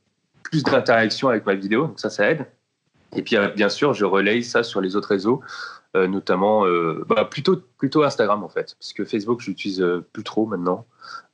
plus 0.45 0.63
d'interaction 0.63 1.29
avec 1.29 1.47
ma 1.47 1.55
vidéo. 1.55 1.89
Donc 1.89 2.01
ça, 2.01 2.11
ça 2.11 2.31
aide. 2.31 2.47
Et 3.15 3.23
puis, 3.23 3.37
bien 3.55 3.69
sûr, 3.69 3.95
je 3.95 4.05
relaye 4.05 4.43
ça 4.43 4.63
sur 4.63 4.81
les 4.81 4.97
autres 4.97 5.09
réseaux, 5.09 5.43
notamment 5.95 6.65
bah, 7.07 7.27
plutôt, 7.27 7.57
plutôt 7.77 8.03
Instagram 8.03 8.43
en 8.43 8.49
fait, 8.49 8.75
puisque 8.79 9.05
Facebook, 9.05 9.41
je 9.43 9.49
l'utilise 9.49 9.85
plus 10.13 10.25
trop 10.25 10.47
maintenant. 10.47 10.87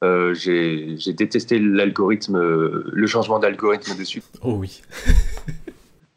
J'ai 0.02 0.96
détesté 1.14 1.60
l'algorithme, 1.60 2.38
le 2.38 3.06
changement 3.06 3.38
d'algorithme 3.38 3.96
dessus. 3.96 4.22
Oh 4.42 4.54
oui. 4.54 4.82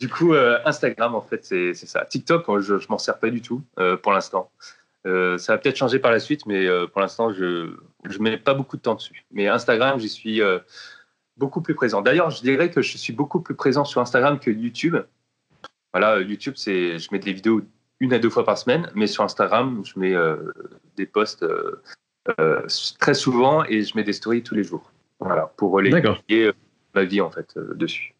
Du 0.01 0.09
coup, 0.09 0.33
euh, 0.33 0.57
Instagram, 0.65 1.13
en 1.13 1.21
fait, 1.21 1.45
c'est 1.45 1.75
ça. 1.75 2.05
TikTok, 2.05 2.59
je, 2.59 2.79
je 2.79 2.87
m'en 2.89 2.97
sers 2.97 3.19
pas 3.19 3.29
du 3.29 3.39
tout 3.39 3.61
euh, 3.77 3.95
pour 3.95 4.11
l'instant. 4.11 4.49
Euh, 5.05 5.37
ça 5.37 5.53
va 5.53 5.59
peut-être 5.59 5.75
changer 5.75 5.99
par 5.99 6.11
la 6.11 6.19
suite, 6.19 6.47
mais 6.47 6.67
pour 6.87 7.01
l'instant, 7.01 7.31
je 7.31 7.69
ne 8.03 8.17
mets 8.17 8.37
pas 8.37 8.55
beaucoup 8.55 8.77
de 8.77 8.81
temps 8.81 8.95
dessus. 8.95 9.23
Mais 9.31 9.47
Instagram, 9.47 9.99
j'y 9.99 10.09
suis 10.09 10.41
beaucoup 11.37 11.61
plus 11.61 11.75
présent. 11.75 12.01
D'ailleurs, 12.01 12.31
je 12.31 12.41
dirais 12.41 12.71
que 12.71 12.81
je 12.81 12.97
suis 12.97 13.13
beaucoup 13.13 13.41
plus 13.41 13.53
présent 13.53 13.85
sur 13.85 14.01
Instagram 14.01 14.39
que 14.39 14.49
YouTube. 14.49 14.97
Voilà, 15.93 16.19
YouTube, 16.21 16.53
c'est, 16.55 16.99
je 16.99 17.09
mets 17.11 17.19
des 17.19 17.33
vidéos 17.33 17.61
une 17.99 18.13
à 18.13 18.19
deux 18.19 18.29
fois 18.29 18.45
par 18.45 18.57
semaine, 18.57 18.89
mais 18.95 19.07
sur 19.07 19.23
Instagram, 19.23 19.83
je 19.85 19.99
mets 19.99 20.15
des 20.97 21.05
posts 21.05 21.45
très 22.99 23.13
souvent 23.13 23.63
et 23.65 23.83
je 23.83 23.95
mets 23.95 24.03
des 24.03 24.13
stories 24.13 24.43
tous 24.43 24.55
les 24.55 24.63
jours. 24.63 24.91
Voilà, 25.19 25.51
pour 25.57 25.71
relayer 25.71 26.51
ma 26.95 27.03
vie 27.03 27.21
en 27.21 27.29
fait 27.29 27.57
dessus. 27.75 28.15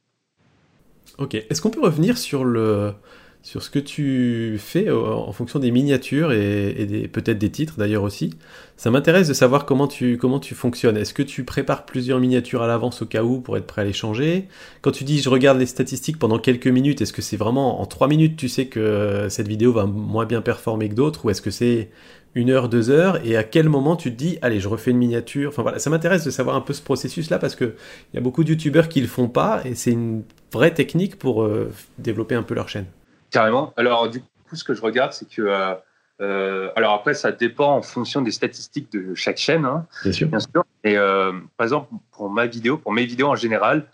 Ok. 1.17 1.35
Est-ce 1.35 1.61
qu'on 1.61 1.71
peut 1.71 1.81
revenir 1.81 2.17
sur 2.17 2.45
le 2.45 2.93
sur 3.43 3.63
ce 3.63 3.69
que 3.69 3.79
tu 3.79 4.57
fais 4.59 4.87
euh, 4.87 5.03
en 5.03 5.31
fonction 5.31 5.59
des 5.59 5.71
miniatures 5.71 6.31
et, 6.31 7.09
peut-être 7.11 7.39
des 7.39 7.49
titres 7.49 7.75
d'ailleurs 7.77 8.03
aussi. 8.03 8.31
Ça 8.77 8.91
m'intéresse 8.91 9.27
de 9.27 9.33
savoir 9.33 9.65
comment 9.65 9.87
tu, 9.87 10.17
comment 10.17 10.39
tu 10.39 10.55
fonctionnes. 10.55 10.97
Est-ce 10.97 11.13
que 11.13 11.23
tu 11.23 11.43
prépares 11.43 11.85
plusieurs 11.85 12.19
miniatures 12.19 12.61
à 12.61 12.67
l'avance 12.67 13.01
au 13.01 13.05
cas 13.05 13.23
où 13.23 13.39
pour 13.39 13.57
être 13.57 13.67
prêt 13.67 13.81
à 13.81 13.85
les 13.85 13.93
changer? 13.93 14.47
Quand 14.81 14.91
tu 14.91 15.03
dis 15.03 15.19
je 15.19 15.29
regarde 15.29 15.59
les 15.59 15.65
statistiques 15.65 16.19
pendant 16.19 16.39
quelques 16.39 16.67
minutes, 16.67 17.01
est-ce 17.01 17.13
que 17.13 17.21
c'est 17.21 17.37
vraiment 17.37 17.81
en 17.81 17.85
trois 17.85 18.07
minutes 18.07 18.37
tu 18.37 18.49
sais 18.49 18.67
que 18.67 19.27
cette 19.29 19.47
vidéo 19.47 19.73
va 19.73 19.85
moins 19.85 20.25
bien 20.25 20.41
performer 20.41 20.89
que 20.89 20.95
d'autres 20.95 21.25
ou 21.25 21.29
est-ce 21.29 21.41
que 21.41 21.51
c'est 21.51 21.89
une 22.33 22.49
heure, 22.49 22.69
deux 22.69 22.89
heures, 22.89 23.25
et 23.25 23.35
à 23.35 23.43
quel 23.43 23.67
moment 23.67 23.95
tu 23.95 24.11
te 24.11 24.17
dis, 24.17 24.37
allez, 24.41 24.59
je 24.59 24.69
refais 24.69 24.91
une 24.91 24.97
miniature? 24.97 25.49
Enfin 25.49 25.63
voilà, 25.63 25.79
ça 25.79 25.89
m'intéresse 25.89 26.23
de 26.23 26.31
savoir 26.31 26.55
un 26.55 26.61
peu 26.61 26.73
ce 26.73 26.81
processus-là 26.81 27.39
parce 27.39 27.55
que 27.55 27.75
il 28.13 28.15
y 28.15 28.19
a 28.19 28.21
beaucoup 28.21 28.43
de 28.43 28.49
youtubeurs 28.49 28.87
qui 28.87 29.01
le 29.01 29.07
font 29.07 29.27
pas, 29.27 29.61
et 29.65 29.75
c'est 29.75 29.91
une 29.91 30.23
vraie 30.53 30.73
technique 30.73 31.17
pour 31.17 31.43
euh, 31.43 31.71
développer 31.97 32.35
un 32.35 32.43
peu 32.43 32.55
leur 32.55 32.69
chaîne. 32.69 32.85
Carrément. 33.31 33.73
Alors 33.77 34.09
du 34.09 34.21
coup, 34.21 34.55
ce 34.55 34.63
que 34.63 34.73
je 34.73 34.81
regarde, 34.81 35.13
c'est 35.13 35.27
que 35.27 35.41
euh, 35.41 35.73
euh, 36.21 36.69
alors 36.75 36.93
après, 36.93 37.13
ça 37.13 37.31
dépend 37.31 37.77
en 37.77 37.81
fonction 37.81 38.21
des 38.21 38.31
statistiques 38.31 38.91
de 38.91 39.15
chaque 39.15 39.37
chaîne, 39.37 39.65
hein, 39.65 39.87
bien 40.03 40.11
sûr. 40.11 40.27
Bien 40.27 40.39
sûr. 40.39 40.63
Et 40.83 40.95
par 40.95 41.65
exemple, 41.65 41.89
pour 42.11 42.29
ma 42.29 42.45
vidéo, 42.45 42.77
pour 42.77 42.91
mes 42.91 43.05
vidéos 43.05 43.27
en 43.27 43.35
général, 43.35 43.87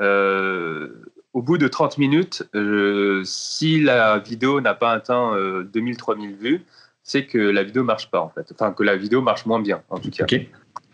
au 0.00 1.42
bout 1.42 1.58
de 1.58 1.68
30 1.68 1.98
minutes, 1.98 2.48
si 3.24 3.80
la 3.80 4.18
vidéo 4.18 4.60
n'a 4.60 4.74
pas 4.74 4.92
atteint 4.92 5.34
2000-3000 5.36 6.36
vues, 6.36 6.64
c'est 7.08 7.24
que 7.24 7.38
la 7.38 7.62
vidéo 7.62 7.84
marche 7.84 8.10
pas 8.10 8.20
en 8.20 8.28
fait. 8.28 8.46
Enfin, 8.52 8.72
que 8.72 8.82
la 8.82 8.96
vidéo 8.96 9.22
marche 9.22 9.46
moins 9.46 9.60
bien 9.60 9.82
en 9.88 9.98
tout 9.98 10.10
cas. 10.10 10.26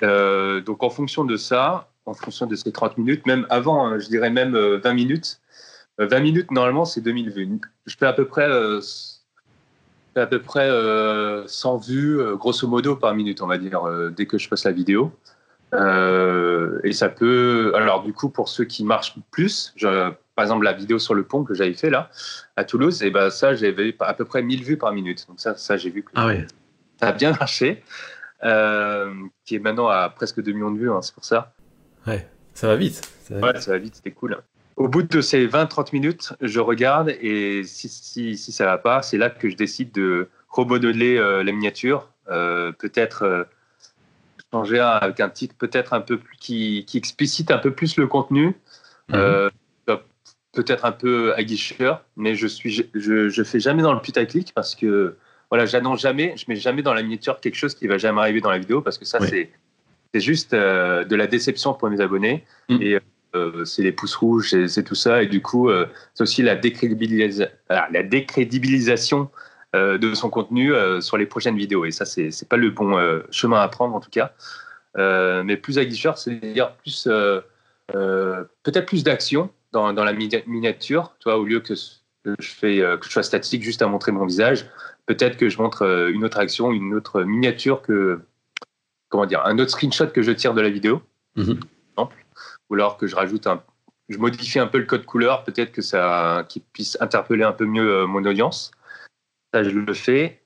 Euh, 0.03 0.61
donc 0.61 0.83
en 0.83 0.91
fonction 0.91 1.25
de 1.25 1.37
ça, 1.37 1.89
en 2.07 2.15
fonction 2.15 2.47
de 2.47 2.55
ces 2.55 2.73
30 2.73 2.99
minutes, 2.99 3.27
même 3.27 3.47
avant, 3.51 3.87
hein, 3.87 3.99
je 3.99 4.07
dirais 4.09 4.31
même 4.31 4.53
20 4.53 4.59
euh, 4.59 4.95
minutes. 4.95 5.41
20 5.99 6.13
euh, 6.13 6.21
minutes 6.21 6.51
normalement 6.51 6.85
c'est 6.85 7.01
2000 7.01 7.31
vues. 7.31 7.61
Je 7.87 7.97
fais 7.97 8.07
à 8.07 8.13
peu 8.13 8.27
près, 8.27 8.49
à 10.17 10.27
peu 10.27 10.41
près 10.41 10.69
100 11.47 11.77
vues 11.79 12.19
grosso 12.37 12.67
modo 12.67 12.97
par 12.97 13.15
minute, 13.15 13.43
on 13.43 13.47
va 13.47 13.59
dire, 13.59 13.83
dès 14.17 14.27
que 14.27 14.39
je 14.39 14.49
passe 14.49 14.65
la 14.65 14.73
vidéo. 14.73 15.13
et 15.73 16.93
ça 16.93 17.09
peut. 17.09 17.73
Alors, 17.75 18.03
du 18.03 18.13
coup, 18.13 18.29
pour 18.29 18.49
ceux 18.49 18.65
qui 18.65 18.85
marchent 18.85 19.15
plus, 19.31 19.73
je, 19.77 20.11
par 20.35 20.45
exemple, 20.45 20.65
la 20.65 20.73
vidéo 20.73 20.99
sur 20.99 21.15
le 21.15 21.23
pont 21.23 21.45
que 21.45 21.55
j'avais 21.55 21.75
fait 21.75 21.91
là, 21.91 22.11
à 22.57 22.65
Toulouse, 22.65 23.03
et 23.03 23.11
ben 23.11 23.31
ça, 23.31 23.55
j'avais 23.55 23.97
à 24.01 24.15
peu 24.15 24.25
près 24.25 24.43
1000 24.43 24.65
vues 24.65 24.77
par 24.79 24.93
minute. 24.93 25.27
Donc 25.29 25.41
ça, 25.41 25.57
ça 25.57 25.77
j'ai 25.77 25.91
vu 25.91 26.03
que 26.03 26.11
ah 26.15 26.31
ça 27.01 27.09
a 27.09 27.13
bien 27.13 27.33
marché. 27.33 27.83
Euh, 28.45 29.15
qui 29.47 29.55
est 29.55 29.59
maintenant 29.59 29.89
à 29.89 30.11
presque 30.11 30.43
2 30.43 30.53
millions 30.53 30.71
de 30.71 30.79
vues, 30.79 30.91
hein, 30.91 31.01
c'est 31.01 31.15
pour 31.15 31.25
ça. 31.25 31.55
Ouais, 32.07 32.29
ça 32.53 32.67
va 32.67 32.77
vite. 32.77 33.01
Ça 33.23 33.35
va 33.35 33.47
ouais, 33.47 33.53
vite. 33.55 33.63
ça 33.63 33.71
va 33.71 33.79
vite, 33.79 33.95
c'était 33.97 34.11
cool. 34.11 34.39
Au 34.77 34.89
bout 34.89 35.03
de 35.03 35.21
ces 35.21 35.47
20-30 35.47 35.91
minutes, 35.93 36.33
je 36.41 36.61
regarde 36.61 37.11
et 37.21 37.63
si, 37.65 37.89
si, 37.89 38.37
si 38.37 38.53
ça 38.53 38.67
va 38.67 38.79
pas, 38.79 39.03
c'est 39.03 39.19
là 39.19 39.31
que 39.31 39.49
je 39.49 39.57
décide 39.57 39.93
de 39.93 40.29
remodeler 40.49 41.17
euh, 41.17 41.45
la 41.45 41.53
miniature, 41.53 42.11
euh, 42.29 42.73
peut-être 42.73 43.23
euh, 43.23 43.45
changer 44.53 44.81
avec 44.81 45.21
un 45.21 45.29
titre 45.29 45.55
peut-être 45.57 45.93
un 45.93 46.01
peu 46.01 46.19
plus 46.19 46.37
qui, 46.39 46.85
qui, 46.87 46.99
explicite 46.99 47.51
un 47.51 47.59
peu 47.59 47.73
plus 47.73 47.97
le 47.97 48.07
contenu. 48.07 48.57
Mhm 49.09 49.51
peut-être 50.55 50.85
un 50.85 50.93
peu 50.93 51.35
aguicheur, 51.35 52.05
mais 52.17 52.35
je 52.35 52.47
suis, 52.47 52.89
je, 52.95 53.29
je 53.29 53.43
fais 53.43 53.61
jamais 53.61 53.83
dans 53.83 53.93
le 53.93 54.01
putaclic 54.01 54.53
parce 54.55 54.75
que 54.75 55.17
voilà, 55.51 55.67
j'annonce 55.67 56.01
jamais, 56.01 56.35
je 56.37 56.47
mets 56.49 56.57
jamais 56.57 56.83
dans 56.83 56.95
la 56.95 57.03
miniature 57.03 57.41
quelque 57.41 57.57
chose 57.57 57.75
qui 57.75 57.87
va 57.87 57.99
jamais 57.99 58.21
arriver 58.21 58.41
dans 58.41 58.51
la 58.51 58.59
vidéo 58.59 58.81
parce 58.81 58.99
que 58.99 59.05
ça 59.05 59.21
c'est 59.21 59.51
c'est 60.13 60.21
juste 60.21 60.55
euh, 60.55 61.05
de 61.05 61.17
la 61.17 61.27
déception 61.27 61.75
pour 61.75 61.91
mes 61.91 62.01
abonnés 62.01 62.45
mm. 62.69 62.79
et 62.81 63.01
euh, 63.35 63.65
c'est 63.65 63.83
les 63.83 63.93
pouces 63.93 64.17
rouges, 64.17 64.55
c'est 64.67 64.83
tout 64.83 64.95
ça. 64.95 65.23
Et 65.23 65.27
du 65.27 65.43
coup 65.43 65.69
euh, 65.69 65.87
c'est 66.15 66.23
aussi 66.23 66.43
la, 66.43 66.59
ah, 67.69 67.89
la 67.91 68.03
décrédibilisation 68.03 69.31
de 69.75 70.15
son 70.15 70.31
contenu 70.31 70.73
sur 71.01 71.17
les 71.17 71.27
prochaines 71.27 71.57
vidéos. 71.57 71.85
Et 71.85 71.91
ça 71.91 72.05
c'est 72.05 72.49
pas 72.49 72.57
le 72.57 72.71
bon 72.71 72.97
chemin 73.33 73.61
à 73.61 73.67
prendre 73.67 73.97
en 73.97 74.01
tout 74.01 74.11
cas, 74.11 74.33
mais 74.97 75.57
plus 75.57 75.79
aguicheur, 75.79 76.17
c'est-à-dire 76.17 76.77
plus 76.77 77.09
peut-être 77.89 78.87
plus 78.87 79.03
d'action 79.03 79.51
dans, 79.75 80.05
la 80.05 80.13
miniature, 80.13 81.15
toi, 81.21 81.39
au 81.39 81.45
lieu 81.45 81.61
que, 81.61 81.75
je 81.75 82.49
fais 82.49 82.81
euh, 82.81 82.97
que 82.97 83.07
je 83.07 83.11
sois 83.11 83.23
statique 83.23 83.63
juste 83.63 83.83
à 83.83 83.87
montrer 83.87 84.13
mon 84.13 84.25
visage, 84.25 84.67
peut-être 85.07 85.37
que 85.37 85.49
je 85.49 85.61
montre 85.61 85.83
euh, 85.83 86.13
une 86.13 86.25
autre 86.25 86.39
action, 86.39 86.73
une 86.73 86.95
autre 86.95 87.23
miniature 87.23 87.83
que 87.83 88.21
comment 89.09 89.27
dire, 89.27 89.45
un 89.45 89.59
autre 89.59 89.71
screenshot 89.71 90.09
que 90.09 90.23
je 90.23 90.33
tire 90.33 90.55
de 90.55 90.61
la 90.61 90.71
vidéo, 90.71 91.03
mhm. 91.37 91.61
Ou 92.71 92.75
alors 92.75 92.97
que 92.97 93.07
je 93.07 93.17
rajoute 93.17 93.47
un, 93.47 93.63
je 94.09 94.19
modifie 94.19 94.59
un 94.59 94.67
peu 94.67 94.79
le 94.79 94.87
code 94.87 95.05
couleur, 95.05 95.45
peut-être 95.45 95.73
que 95.73 95.83
ça, 95.83 96.45
qui 96.49 96.61
puisse 96.61 96.97
interpeller 97.01 97.45
un 97.45 97.53
peu 97.53 97.67
mieux 97.67 98.03
euh, 98.03 98.07
mon 98.07 98.25
audience. 98.25 98.71
Ça, 99.53 99.63
je 99.63 99.71
le 99.71 99.95
fais. 99.95 100.41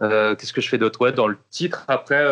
Qu'est-ce 0.00 0.54
que 0.54 0.62
je 0.62 0.68
fais 0.70 0.78
d'autre? 0.78 0.98
Ouais, 1.02 1.12
Dans 1.12 1.28
le 1.28 1.36
titre, 1.50 1.84
après, 1.86 2.24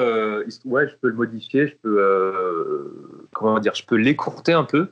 ouais, 0.65 0.89
je 0.89 0.97
peux 0.97 1.09
le 1.09 1.15
modifier, 1.15 1.69
je 1.69 1.75
peux, 1.83 3.29
comment 3.35 3.59
dire, 3.59 3.75
je 3.75 3.85
peux 3.85 3.97
l'écourter 3.97 4.55
un 4.55 4.65
peu 4.65 4.89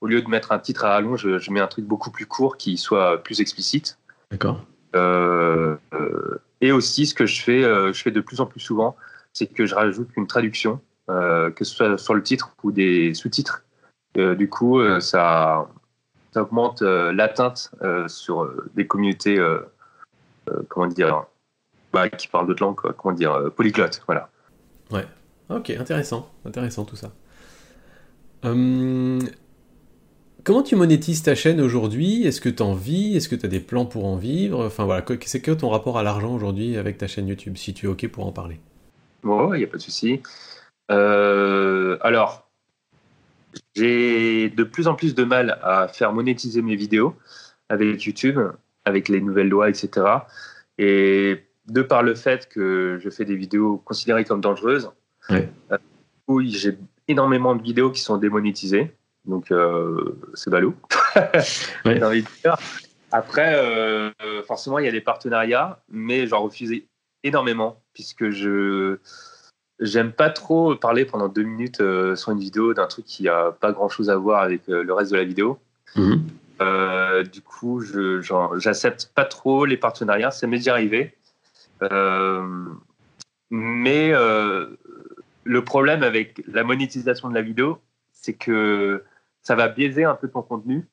au 0.00 0.06
lieu 0.06 0.22
de 0.22 0.28
mettre 0.28 0.52
un 0.52 0.58
titre 0.58 0.84
à 0.84 0.90
rallonge, 0.90 1.38
je, 1.38 1.50
mets 1.50 1.60
un 1.60 1.66
truc 1.66 1.84
beaucoup 1.84 2.10
plus 2.10 2.26
court 2.26 2.56
qui 2.56 2.76
soit 2.76 3.22
plus 3.22 3.40
explicite. 3.40 3.98
D'accord. 4.30 4.64
Euh, 4.96 5.76
euh, 5.92 6.42
et 6.60 6.72
aussi, 6.72 7.06
ce 7.06 7.14
que 7.14 7.26
je 7.26 7.42
fais, 7.42 7.62
euh, 7.62 7.92
je 7.92 8.02
fais 8.02 8.10
de 8.10 8.20
plus 8.20 8.40
en 8.40 8.46
plus 8.46 8.60
souvent, 8.60 8.96
c'est 9.32 9.46
que 9.46 9.66
je 9.66 9.74
rajoute 9.74 10.08
une 10.16 10.26
traduction, 10.26 10.80
que 11.56 11.64
ce 11.64 11.74
soit 11.74 11.98
sur 11.98 12.14
le 12.14 12.22
titre 12.22 12.54
ou 12.62 12.72
des 12.72 13.14
sous-titres. 13.14 13.64
du 14.14 14.48
coup, 14.48 14.80
ça, 15.00 15.68
ça, 16.32 16.42
augmente 16.42 16.82
l'atteinte 16.82 17.70
sur 18.06 18.50
des 18.74 18.86
communautés, 18.86 19.38
comment 20.68 20.86
dire, 20.86 21.24
bah, 21.92 22.08
qui 22.08 22.28
parlent 22.28 22.46
d'autres 22.46 22.62
langues, 22.62 22.80
comment 22.96 23.14
dire, 23.14 23.50
polyglottes, 23.56 24.02
voilà. 24.06 24.30
Ouais. 24.90 25.06
Ok, 25.48 25.70
intéressant, 25.70 26.30
intéressant 26.44 26.84
tout 26.84 26.96
ça. 26.96 27.10
Hum, 28.44 29.18
Comment 30.42 30.62
tu 30.62 30.74
monétises 30.74 31.22
ta 31.22 31.34
chaîne 31.34 31.60
aujourd'hui? 31.60 32.24
Est-ce 32.26 32.40
que 32.40 32.48
tu 32.48 32.62
en 32.62 32.72
vis? 32.72 33.14
Est-ce 33.14 33.28
que 33.28 33.34
tu 33.34 33.44
as 33.44 33.48
des 33.48 33.60
plans 33.60 33.84
pour 33.84 34.06
en 34.06 34.16
vivre? 34.16 34.64
Enfin 34.64 34.84
voilà, 34.84 35.04
c'est 35.26 35.42
que 35.42 35.50
ton 35.50 35.68
rapport 35.68 35.98
à 35.98 36.02
l'argent 36.02 36.34
aujourd'hui 36.34 36.78
avec 36.78 36.96
ta 36.96 37.06
chaîne 37.06 37.28
YouTube, 37.28 37.58
si 37.58 37.74
tu 37.74 37.86
es 37.86 37.88
OK 37.88 38.08
pour 38.08 38.26
en 38.26 38.32
parler 38.32 38.58
Bon, 39.22 39.52
il 39.52 39.58
n'y 39.58 39.64
a 39.64 39.66
pas 39.66 39.76
de 39.76 39.82
souci. 39.82 40.22
Euh, 40.90 41.96
alors, 42.00 42.48
j'ai 43.74 44.50
de 44.50 44.64
plus 44.64 44.88
en 44.88 44.94
plus 44.94 45.14
de 45.14 45.24
mal 45.24 45.58
à 45.62 45.88
faire 45.88 46.12
monétiser 46.12 46.62
mes 46.62 46.76
vidéos 46.76 47.16
avec 47.68 48.02
YouTube, 48.04 48.38
avec 48.84 49.08
les 49.08 49.20
nouvelles 49.20 49.48
lois, 49.48 49.68
etc. 49.68 50.06
Et 50.78 51.44
de 51.66 51.82
par 51.82 52.02
le 52.02 52.14
fait 52.14 52.48
que 52.48 52.98
je 53.02 53.10
fais 53.10 53.24
des 53.24 53.36
vidéos 53.36 53.78
considérées 53.78 54.24
comme 54.24 54.40
dangereuses, 54.40 54.90
euh, 55.30 55.42
oui, 56.26 56.50
j'ai 56.50 56.76
énormément 57.06 57.54
de 57.54 57.62
vidéos 57.62 57.90
qui 57.90 58.00
sont 58.00 58.16
démonétisées. 58.16 58.92
Donc, 59.24 59.52
euh, 59.52 60.18
c'est 60.34 60.50
ballot. 60.50 60.74
Après, 63.12 64.12
forcément, 64.46 64.78
il 64.78 64.86
y 64.86 64.88
a 64.88 64.92
des 64.92 65.00
partenariats, 65.00 65.82
mais 65.88 66.26
j'en 66.26 66.42
refuse 66.42 66.72
énormément, 67.22 67.82
puisque 67.92 68.30
je 68.30 68.98
j'aime 69.80 70.12
pas 70.12 70.30
trop 70.30 70.76
parler 70.76 71.04
pendant 71.04 71.28
deux 71.28 71.42
minutes 71.42 71.82
sur 72.14 72.32
une 72.32 72.38
vidéo 72.38 72.74
d'un 72.74 72.86
truc 72.86 73.04
qui 73.04 73.28
a 73.28 73.52
pas 73.52 73.72
grand 73.72 73.88
chose 73.88 74.10
à 74.10 74.16
voir 74.16 74.42
avec 74.42 74.62
le 74.68 74.92
reste 74.92 75.12
de 75.12 75.16
la 75.16 75.24
vidéo. 75.24 75.58
Mhm. 75.96 76.22
du 77.32 77.42
coup, 77.42 77.80
je 77.80 78.20
j'accepte 78.58 79.10
pas 79.14 79.24
trop 79.24 79.64
les 79.64 79.76
partenariats. 79.76 80.30
Ça 80.30 80.46
m'est 80.46 80.58
déjà 80.58 80.72
arrivé. 80.72 81.14
mais 83.50 84.12
le 85.44 85.64
problème 85.64 86.02
avec 86.02 86.42
la 86.46 86.64
monétisation 86.64 87.28
de 87.28 87.34
la 87.34 87.42
vidéo, 87.42 87.78
c'est 88.12 88.34
que 88.34 89.02
ça 89.42 89.54
va 89.54 89.68
biaiser 89.68 90.04
un 90.04 90.14
peu 90.14 90.28
ton 90.28 90.42
contenu. 90.42 90.86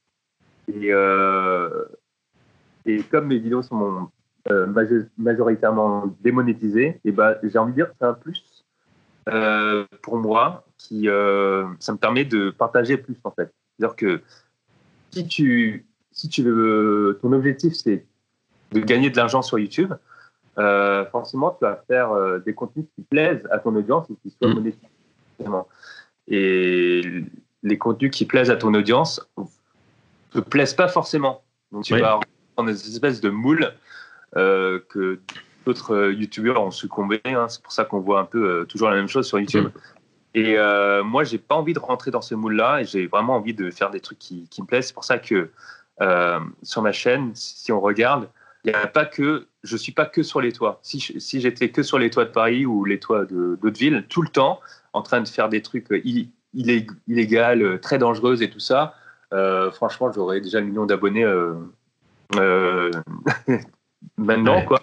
Et, 0.68 0.92
euh, 0.92 1.86
et 2.86 3.04
comme 3.04 3.28
mes 3.28 3.38
vidéos 3.38 3.62
sont 3.62 4.10
euh, 4.50 4.68
majoritairement 5.18 6.16
démonétisées, 6.22 7.00
et 7.06 7.12
ben, 7.12 7.36
j'ai 7.44 7.58
envie 7.58 7.74
de 7.74 7.78
dire 7.78 7.90
que 7.90 7.96
c'est 8.00 8.08
un 8.08 8.14
plus 8.14 8.57
euh, 9.28 9.86
pour 10.02 10.18
moi 10.18 10.66
qui 10.78 11.06
ça 11.80 11.92
me 11.92 11.98
permet 11.98 12.26
de 12.26 12.50
partager 12.50 12.98
plus 12.98 13.18
en 13.24 13.32
fait. 13.32 13.54
C'est-à-dire 13.78 13.96
que 13.96 14.22
si 15.12 15.28
tu, 15.28 15.86
si 16.12 16.30
tu 16.30 16.44
veux, 16.44 17.20
ton 17.22 17.34
objectif 17.34 17.74
c'est 17.74 18.06
de 18.72 18.80
gagner 18.80 19.10
de 19.10 19.18
l'argent 19.18 19.42
sur 19.42 19.60
YouTube, 19.60 19.94
forcément 20.56 21.52
tu 21.52 21.66
vas 21.66 21.84
faire 21.88 22.40
des 22.46 22.54
contenus 22.54 22.86
qui 22.96 23.04
plaisent 23.04 23.48
à 23.52 23.60
ton 23.60 23.76
audience 23.76 24.10
et 24.10 24.16
qui 24.22 24.36
soient 24.36 24.50
mmh. 24.50 24.54
monétisés. 24.54 24.88
Et 26.28 27.02
les 27.64 27.78
contenus 27.78 28.12
qui 28.12 28.26
plaisent 28.26 28.50
à 28.50 28.56
ton 28.56 28.74
audience 28.74 29.22
te 30.32 30.40
plaisent 30.40 30.74
pas 30.74 30.88
forcément. 30.88 31.44
Donc 31.72 31.84
tu 31.84 31.98
vas 31.98 32.20
avoir 32.58 32.66
des 32.66 32.90
espèces 32.90 33.22
de 33.22 33.30
moules 33.30 33.74
euh, 34.36 34.80
que 34.90 35.20
d'autres 35.68 35.94
euh, 35.94 36.14
youtubeurs 36.14 36.62
ont 36.62 36.72
succombé. 36.72 37.22
Hein. 37.26 37.48
C'est 37.50 37.62
pour 37.62 37.72
ça 37.72 37.86
qu'on 37.86 38.00
voit 38.00 38.20
un 38.20 38.26
peu 38.26 38.44
euh, 38.44 38.66
toujours 38.66 38.90
la 38.90 38.96
même 38.96 39.08
chose 39.08 39.28
sur 39.28 39.40
YouTube. 39.40 39.70
Et 40.34 40.56
moi, 41.04 41.24
j'ai 41.24 41.40
pas 41.40 41.56
envie 41.56 41.74
de 41.74 41.80
rentrer 41.80 42.12
dans 42.12 42.22
ce 42.22 42.36
moule-là 42.36 42.82
et 42.82 42.86
j'ai 42.86 43.08
vraiment 43.08 43.38
envie 43.38 43.56
de 43.56 43.72
faire 43.72 43.90
des 43.90 44.02
trucs 44.02 44.20
qui, 44.20 44.48
me 44.60 44.66
plaisent. 44.66 44.88
C'est 44.88 44.94
pour 44.94 45.04
ça 45.04 45.18
que 45.18 45.50
sur 46.62 46.84
ma 46.84 46.92
chaîne, 46.92 47.32
si 47.34 47.72
on 47.72 47.80
regarde, 47.82 48.30
il 48.64 48.76
a 48.76 48.86
pas 48.86 49.06
que, 49.06 49.48
je 49.64 49.78
suis 49.78 49.94
pas 49.94 50.06
que 50.06 50.22
sur 50.22 50.40
les 50.40 50.52
toits. 50.52 50.80
Si, 50.84 51.00
si 51.00 51.42
j'étais 51.42 51.70
que 51.70 51.82
sur 51.82 51.98
les 51.98 52.12
toits 52.12 52.26
de 52.26 52.30
Paris 52.30 52.68
ou 52.68 52.86
les 52.86 53.00
toits 53.00 53.26
d'autres 53.26 53.80
villes, 53.80 54.06
tout 54.10 54.22
le 54.22 54.28
temps, 54.28 54.60
en 54.94 55.02
train 55.02 55.22
de 55.22 55.28
faire 55.28 55.50
des 55.50 55.64
trucs 55.64 55.88
illégale, 56.54 57.62
euh, 57.62 57.78
très 57.78 57.98
dangereuse 57.98 58.42
et 58.42 58.50
tout 58.50 58.60
ça, 58.60 58.96
euh, 59.34 59.72
franchement, 59.72 60.12
j'aurais 60.12 60.42
déjà 60.42 60.60
un 60.60 60.62
million 60.62 60.86
d'abonnés 60.86 61.24
euh, 61.24 61.56
maintenant, 64.18 64.64
quoi. 64.66 64.82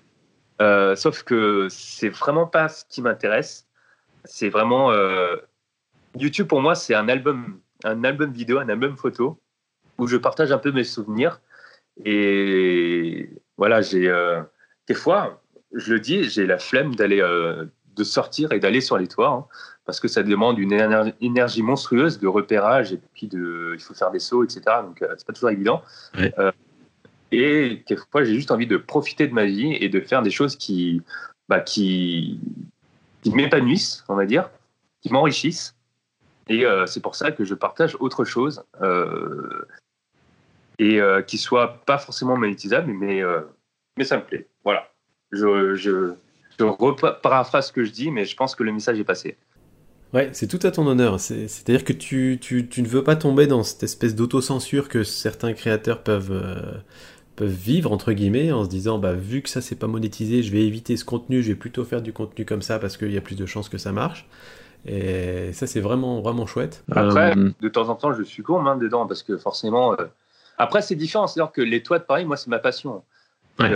Sauf 0.60 1.22
que 1.22 1.68
c'est 1.70 2.08
vraiment 2.08 2.46
pas 2.46 2.68
ce 2.68 2.84
qui 2.88 3.02
m'intéresse. 3.02 3.66
C'est 4.24 4.48
vraiment 4.48 4.92
YouTube 6.18 6.46
pour 6.46 6.60
moi, 6.60 6.74
c'est 6.74 6.94
un 6.94 7.08
album, 7.08 7.60
un 7.84 8.04
album 8.04 8.32
vidéo, 8.32 8.58
un 8.58 8.68
album 8.68 8.96
photo 8.96 9.38
où 9.98 10.06
je 10.06 10.16
partage 10.16 10.52
un 10.52 10.58
peu 10.58 10.72
mes 10.72 10.84
souvenirs. 10.84 11.40
Et 12.04 13.30
voilà, 13.56 13.82
j'ai 13.82 14.12
des 14.86 14.94
fois, 14.94 15.42
je 15.72 15.94
le 15.94 16.00
dis, 16.00 16.24
j'ai 16.24 16.46
la 16.46 16.58
flemme 16.58 16.94
d'aller, 16.94 17.20
de 17.20 18.04
sortir 18.04 18.52
et 18.52 18.60
d'aller 18.60 18.80
sur 18.80 18.96
les 18.96 19.08
toits. 19.08 19.28
Hein 19.28 19.46
parce 19.84 20.00
que 20.00 20.08
ça 20.08 20.22
demande 20.22 20.58
une 20.58 20.72
énergie 21.20 21.62
monstrueuse 21.62 22.18
de 22.18 22.26
repérage 22.26 22.92
et 22.92 23.00
puis 23.12 23.28
de, 23.28 23.72
il 23.74 23.80
faut 23.80 23.94
faire 23.94 24.10
des 24.10 24.18
sauts, 24.18 24.44
etc. 24.44 24.62
Donc 24.82 25.02
euh, 25.02 25.14
c'est 25.16 25.26
pas 25.26 25.32
toujours 25.32 25.50
évident. 25.50 25.82
Euh, 26.16 26.52
et 27.34 27.82
quelquefois 27.86 28.24
j'ai 28.24 28.34
juste 28.34 28.50
envie 28.50 28.66
de 28.66 28.76
profiter 28.76 29.26
de 29.26 29.32
ma 29.34 29.44
vie 29.44 29.74
et 29.74 29.88
de 29.88 30.00
faire 30.00 30.22
des 30.22 30.30
choses 30.30 30.56
qui, 30.56 31.02
bah, 31.48 31.60
qui, 31.60 32.40
m'épanouissent, 33.26 34.04
on 34.08 34.14
va 34.14 34.26
dire, 34.26 34.50
qui 35.00 35.12
m'enrichissent. 35.12 35.74
Et 36.48 36.66
euh, 36.66 36.86
c'est 36.86 37.00
pour 37.00 37.14
ça 37.14 37.32
que 37.32 37.44
je 37.44 37.54
partage 37.54 37.96
autre 38.00 38.24
chose 38.24 38.62
et 40.78 41.00
qui 41.26 41.38
soit 41.38 41.84
pas 41.86 41.98
forcément 41.98 42.36
monétisable, 42.36 42.92
mais 42.92 43.22
mais 43.96 44.04
ça 44.04 44.16
me 44.16 44.22
plaît. 44.22 44.46
Voilà. 44.64 44.88
Je, 45.32 45.74
je, 45.74 46.14
reparaphrase 46.60 47.68
ce 47.68 47.72
que 47.72 47.84
je 47.84 47.90
dis, 47.90 48.10
mais 48.10 48.24
je 48.24 48.36
pense 48.36 48.54
que 48.54 48.62
le 48.62 48.72
message 48.72 48.98
est 48.98 49.04
passé. 49.04 49.36
Ouais, 50.12 50.30
c'est 50.32 50.46
tout 50.46 50.64
à 50.64 50.70
ton 50.70 50.86
honneur. 50.86 51.18
C'est-à-dire 51.18 51.84
que 51.84 51.92
tu, 51.92 52.38
tu, 52.40 52.68
tu, 52.68 52.82
ne 52.82 52.86
veux 52.86 53.02
pas 53.02 53.16
tomber 53.16 53.48
dans 53.48 53.64
cette 53.64 53.82
espèce 53.82 54.14
d'autocensure 54.14 54.88
que 54.88 55.02
certains 55.02 55.54
créateurs 55.54 56.04
peuvent, 56.04 56.30
euh, 56.30 56.78
peuvent 57.36 57.48
vivre, 57.48 57.92
entre 57.92 58.12
guillemets, 58.12 58.52
en 58.52 58.64
se 58.64 58.68
disant, 58.68 58.98
bah, 58.98 59.12
vu 59.12 59.42
que 59.42 59.48
ça 59.48 59.60
c'est 59.60 59.74
pas 59.74 59.86
monétisé, 59.86 60.42
je 60.42 60.52
vais 60.52 60.62
éviter 60.62 60.96
ce 60.96 61.04
contenu, 61.04 61.42
je 61.42 61.48
vais 61.48 61.54
plutôt 61.54 61.84
faire 61.84 62.02
du 62.02 62.12
contenu 62.12 62.44
comme 62.44 62.62
ça 62.62 62.78
parce 62.78 62.96
qu'il 62.96 63.12
y 63.12 63.16
a 63.16 63.20
plus 63.20 63.36
de 63.36 63.46
chances 63.46 63.68
que 63.68 63.78
ça 63.78 63.92
marche. 63.92 64.26
Et 64.86 65.52
ça, 65.52 65.66
c'est 65.66 65.80
vraiment, 65.80 66.20
vraiment 66.20 66.46
chouette. 66.46 66.84
Après, 66.92 67.36
euh, 67.36 67.50
de 67.60 67.68
temps 67.68 67.88
en 67.88 67.94
temps, 67.94 68.12
je 68.12 68.22
suis 68.22 68.42
con 68.42 68.66
hein, 68.66 68.76
dedans 68.76 69.06
parce 69.06 69.22
que 69.22 69.38
forcément. 69.38 69.92
Euh, 69.92 70.04
après, 70.58 70.82
c'est 70.82 70.94
différent. 70.94 71.26
C'est-à-dire 71.26 71.52
que 71.52 71.62
les 71.62 71.82
toits 71.82 71.98
de 71.98 72.04
Paris, 72.04 72.26
moi, 72.26 72.36
c'est 72.36 72.50
ma 72.50 72.58
passion. 72.58 73.02
Ouais. 73.58 73.70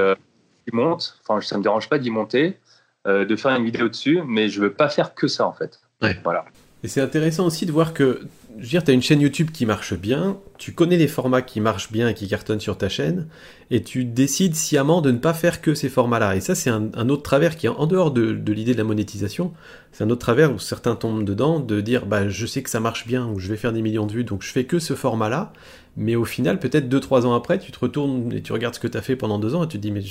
ils 0.67 0.75
montent, 0.75 1.19
enfin, 1.27 1.41
ça 1.41 1.57
me 1.57 1.63
dérange 1.63 1.89
pas 1.89 1.99
d'y 1.99 2.11
monter, 2.11 2.59
de 3.07 3.37
faire 3.37 3.53
une 3.53 3.65
vidéo 3.65 3.89
dessus, 3.89 4.21
mais 4.27 4.49
je 4.49 4.61
veux 4.61 4.73
pas 4.73 4.89
faire 4.89 5.15
que 5.15 5.29
ça, 5.29 5.47
en 5.47 5.53
fait. 5.53 5.81
Voilà. 6.23 6.45
Et 6.85 6.89
c'est 6.89 7.01
intéressant 7.01 7.47
aussi 7.47 7.67
de 7.67 7.73
voir 7.73 7.95
que, 7.95 8.21
je 8.59 8.65
veux 8.65 8.69
dire, 8.71 8.83
tu 8.83 8.91
as 8.91 8.95
une 8.95 9.03
chaîne 9.03 9.21
YouTube 9.21 9.51
qui 9.53 9.67
marche 9.67 9.95
bien, 9.95 10.41
tu 10.59 10.73
connais 10.73 10.97
les 10.97 11.07
formats 11.07 11.43
qui 11.43 11.61
marchent 11.61 11.93
bien 11.93 12.09
et 12.09 12.15
qui 12.15 12.27
cartonnent 12.27 12.59
sur 12.59 12.77
ta 12.77 12.89
chaîne, 12.89 13.29
et 13.71 13.83
tu 13.83 14.05
décides 14.05 14.57
sciemment 14.57 15.01
de 15.01 15.13
ne 15.13 15.19
pas 15.19 15.33
faire 15.33 15.61
que 15.61 15.75
ces 15.75 15.89
formats-là. 15.89 16.35
Et 16.35 16.41
ça, 16.41 16.57
c'est 16.57 16.69
un, 16.69 17.09
autre 17.09 17.23
travers 17.23 17.57
qui 17.57 17.67
est 17.67 17.71
en 17.71 17.87
dehors 17.87 18.11
de, 18.11 18.33
l'idée 18.51 18.73
de 18.73 18.79
la 18.79 18.85
monétisation. 18.85 19.53
C'est 19.93 20.03
un 20.03 20.11
autre 20.11 20.21
travers 20.21 20.53
où 20.53 20.59
certains 20.59 20.97
tombent 20.97 21.25
dedans, 21.25 21.61
de 21.61 21.81
dire, 21.81 22.07
bah, 22.07 22.29
je 22.29 22.47
sais 22.47 22.63
que 22.63 22.71
ça 22.71 22.81
marche 22.81 23.07
bien, 23.07 23.27
ou 23.29 23.39
je 23.39 23.49
vais 23.49 23.57
faire 23.57 23.73
des 23.73 23.81
millions 23.81 24.07
de 24.07 24.13
vues, 24.13 24.25
donc 24.25 24.43
je 24.43 24.51
fais 24.51 24.65
que 24.65 24.81
ce 24.81 24.95
format-là. 24.95 25.53
Mais 25.97 26.17
au 26.17 26.25
final, 26.25 26.59
peut-être 26.59 26.89
2-3 26.89 27.27
ans 27.27 27.35
après, 27.35 27.59
tu 27.59 27.71
te 27.71 27.79
retournes 27.79 28.33
et 28.33 28.43
tu 28.43 28.53
regardes 28.53 28.75
ce 28.75 28.81
que 28.81 28.89
tu 28.89 28.99
as 28.99 29.03
fait 29.03 29.17
pendant 29.17 29.39
2 29.39 29.55
ans 29.55 29.65
et 29.65 29.69
tu 29.69 29.79
te 29.79 29.83
dis, 29.83 29.93
mais 29.93 30.03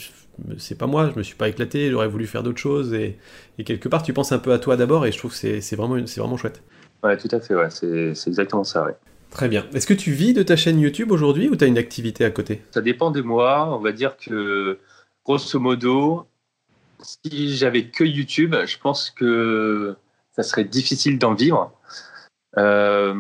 c'est 0.58 0.78
pas 0.78 0.88
moi, 0.88 1.10
je 1.14 1.18
me 1.18 1.24
suis 1.24 1.36
pas 1.36 1.50
éclaté, 1.50 1.90
j'aurais 1.90 2.08
voulu 2.08 2.28
faire 2.28 2.44
d'autres 2.44 2.60
choses. 2.60 2.94
Et, 2.94 3.18
quelque 3.66 3.90
part, 3.90 4.04
tu 4.04 4.14
penses 4.14 4.32
un 4.32 4.40
peu 4.40 4.54
à 4.54 4.60
toi 4.60 4.78
d'abord 4.78 5.06
et 5.06 5.12
je 5.12 5.18
trouve 5.18 5.32
que 5.38 5.62
c'est 5.62 5.76
vraiment, 5.76 5.98
vraiment 5.98 6.38
chouette. 6.38 6.62
Ouais, 7.04 7.18
tout 7.18 7.30
à 7.32 7.40
fait, 7.40 7.56
ouais. 7.56 7.70
c'est 7.70 8.28
exactement 8.28 8.64
ça, 8.64 8.86
ouais. 8.86 8.96
Très 9.30 9.50
bien. 9.50 9.66
Est-ce 9.74 9.88
que 9.88 9.94
tu 9.94 10.12
vis 10.12 10.34
de 10.34 10.42
ta 10.42 10.56
chaîne 10.56 10.80
YouTube 10.80 11.12
aujourd'hui 11.12 11.50
ou 11.50 11.56
tu 11.56 11.64
as 11.64 11.68
une 11.68 11.78
activité 11.78 12.26
à 12.26 12.32
côté? 12.32 12.62
Ça 12.72 12.82
dépend 12.82 13.12
de 13.12 13.22
moi. 13.22 13.68
On 13.76 13.80
va 13.80 13.92
dire 13.92 14.18
que, 14.18 14.80
grosso 15.26 15.60
modo, 15.60 16.28
si 17.02 17.56
j'avais 17.56 17.86
que 17.86 18.04
YouTube, 18.04 18.56
je 18.66 18.78
pense 18.78 19.12
que 19.12 19.96
ça 20.32 20.44
serait 20.44 20.64
difficile 20.64 21.20
d'en 21.20 21.34
vivre. 21.34 21.72
Euh, 22.58 23.14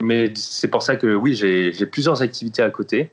mais 0.00 0.32
c'est 0.36 0.68
pour 0.68 0.82
ça 0.82 0.96
que 0.96 1.14
oui, 1.14 1.34
j'ai 1.34 1.86
plusieurs 1.86 2.22
activités 2.22 2.62
à 2.62 2.70
côté. 2.70 3.10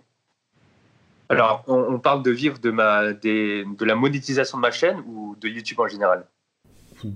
Alors, 1.30 1.64
on, 1.68 2.00
parle 2.00 2.24
de 2.24 2.32
vivre 2.32 2.58
de, 2.60 2.72
ma, 2.72 3.12
de 3.12 3.86
la 3.86 3.96
monétisation 3.96 4.58
de 4.58 4.62
ma 4.62 4.72
chaîne 4.72 5.04
ou 5.08 5.36
de 5.40 5.50
YouTube 5.50 5.80
en 5.80 5.88
général? 5.88 6.26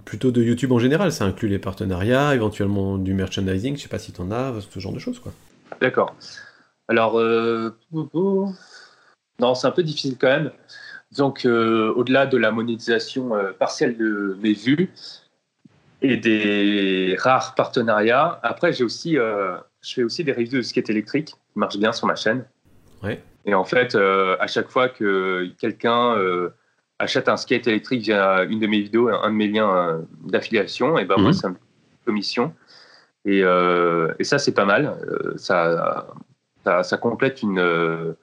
Plutôt 0.05 0.31
de 0.31 0.41
YouTube 0.43 0.71
en 0.71 0.79
général, 0.79 1.11
ça 1.11 1.25
inclut 1.25 1.47
les 1.47 1.59
partenariats, 1.59 2.35
éventuellement 2.35 2.97
du 2.97 3.13
merchandising, 3.13 3.77
je 3.77 3.81
sais 3.81 3.89
pas 3.89 3.99
si 3.99 4.11
tu 4.11 4.21
en 4.21 4.31
as, 4.31 4.53
ce 4.61 4.79
genre 4.79 4.93
de 4.93 4.99
choses. 4.99 5.19
quoi. 5.19 5.33
D'accord. 5.79 6.15
Alors, 6.87 7.19
euh, 7.19 7.75
non, 9.39 9.55
c'est 9.55 9.67
un 9.67 9.71
peu 9.71 9.83
difficile 9.83 10.17
quand 10.19 10.27
même. 10.27 10.51
Donc, 11.17 11.45
euh, 11.45 11.91
au-delà 11.95 12.25
de 12.25 12.37
la 12.37 12.51
monétisation 12.51 13.31
partielle 13.57 13.97
de 13.97 14.37
mes 14.41 14.53
vues, 14.53 14.91
et 16.01 16.17
des 16.17 17.15
rares 17.19 17.55
partenariats. 17.55 18.39
Après, 18.43 18.73
j'ai 18.73 18.83
aussi, 18.83 19.17
euh, 19.17 19.57
je 19.81 19.93
fais 19.93 20.03
aussi 20.03 20.23
des 20.23 20.31
reviews 20.31 20.57
de 20.57 20.61
skate 20.61 20.89
électrique 20.89 21.27
qui 21.27 21.59
marchent 21.59 21.77
bien 21.77 21.91
sur 21.91 22.07
ma 22.07 22.15
chaîne. 22.15 22.45
Ouais. 23.03 23.21
Et 23.45 23.53
en 23.53 23.63
fait, 23.63 23.95
euh, 23.95 24.35
à 24.39 24.47
chaque 24.47 24.69
fois 24.69 24.89
que 24.89 25.49
quelqu'un 25.59 26.15
euh, 26.15 26.49
achète 27.01 27.29
un 27.29 27.37
skate 27.37 27.67
électrique 27.67 28.03
via 28.03 28.43
une 28.43 28.59
de 28.59 28.67
mes 28.67 28.81
vidéos, 28.81 29.09
un 29.09 29.29
de 29.29 29.35
mes 29.35 29.47
liens 29.47 30.01
d'affiliation, 30.23 30.97
et 30.97 31.05
ben 31.05 31.17
moi, 31.17 31.33
c'est 31.33 31.47
mhm. 31.47 31.55
une 31.55 32.05
commission. 32.05 32.53
Et, 33.25 33.39
et 33.39 34.23
ça, 34.23 34.39
c'est 34.39 34.53
pas 34.53 34.65
mal. 34.65 34.97
Ça, 35.35 36.07
ça, 36.63 36.83
ça, 36.83 36.97
complète 36.97 37.41
une, 37.41 38.15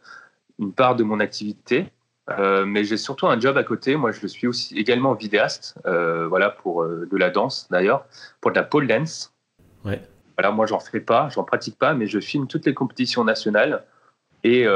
une 0.59 0.73
part 0.73 0.97
de 0.97 1.05
mon 1.05 1.21
activité. 1.21 1.93
Euh, 2.31 2.67
mais 2.67 2.85
j'ai 2.85 2.97
surtout 2.97 3.27
un 3.27 3.41
job 3.41 3.57
à 3.57 3.65
côté. 3.65 3.97
Moi, 3.97 4.13
je 4.13 4.27
suis 4.27 4.47
aussi 4.47 4.77
également 4.77 5.15
vidéaste, 5.15 5.79
euh, 5.87 6.27
voilà, 6.29 6.51
pour 6.51 6.83
euh, 6.83 7.09
de 7.11 7.17
la 7.17 7.31
danse 7.31 7.69
d'ailleurs, 7.71 8.05
pour 8.41 8.51
de 8.51 8.57
la 8.57 8.65
pole 8.65 8.87
dance. 8.87 9.33
Ouais. 9.85 10.03
Voilà, 10.37 10.51
moi, 10.51 10.67
j'en 10.67 10.79
fais 10.79 11.01
pas, 11.01 11.29
j'en 11.31 11.45
pratique 11.45 11.79
pas, 11.79 11.95
mais 11.95 12.07
je 12.07 12.21
filme 12.21 12.47
toutes 12.47 12.67
les 12.67 12.75
compétitions 12.75 13.25
nationales 13.25 13.85
et 14.49 14.67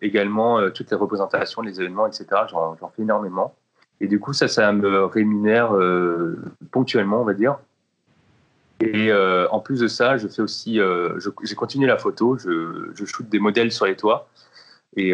également 0.00 0.70
toutes 0.70 0.90
les 0.90 0.96
représentations, 0.96 1.62
les 1.62 1.80
événements, 1.80 2.06
etc. 2.06 2.26
J'en 2.50 2.92
fais 2.94 3.02
énormément. 3.02 3.54
Et 4.00 4.08
du 4.08 4.18
coup, 4.18 4.32
ça, 4.32 4.48
ça 4.48 4.72
me 4.72 5.04
rémunère 5.04 5.74
ponctuellement, 6.70 7.20
on 7.20 7.24
va 7.24 7.34
dire. 7.34 7.58
Et 8.80 9.12
en 9.12 9.60
plus 9.60 9.80
de 9.80 9.88
ça, 9.88 10.16
je 10.16 10.28
fais 10.28 10.42
aussi, 10.42 10.80
j'ai 11.44 11.54
continué 11.54 11.86
la 11.86 11.98
photo, 11.98 12.36
je, 12.38 12.90
je 12.94 13.04
shoote 13.04 13.28
des 13.28 13.38
modèles 13.38 13.72
sur 13.72 13.86
les 13.86 13.96
toits. 13.96 14.28
Et 14.96 15.12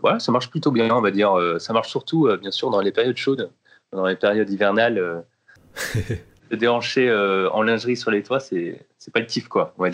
voilà, 0.00 0.18
ça 0.18 0.32
marche 0.32 0.50
plutôt 0.50 0.70
bien, 0.70 0.94
on 0.94 1.00
va 1.00 1.10
dire. 1.10 1.34
Ça 1.58 1.72
marche 1.72 1.88
surtout, 1.88 2.28
bien 2.40 2.50
sûr, 2.50 2.70
dans 2.70 2.80
les 2.80 2.92
périodes 2.92 3.16
chaudes, 3.16 3.50
dans 3.92 4.06
les 4.06 4.16
périodes 4.16 4.50
hivernales. 4.50 5.24
de 6.50 6.56
déhancher 6.56 7.12
en 7.52 7.62
lingerie 7.62 7.96
sur 7.96 8.10
les 8.10 8.22
toits, 8.22 8.40
c'est 8.40 8.84
c'est 9.00 9.12
pas 9.12 9.18
le 9.18 9.26
kiff 9.26 9.48
quoi. 9.48 9.74
Ouais. 9.78 9.90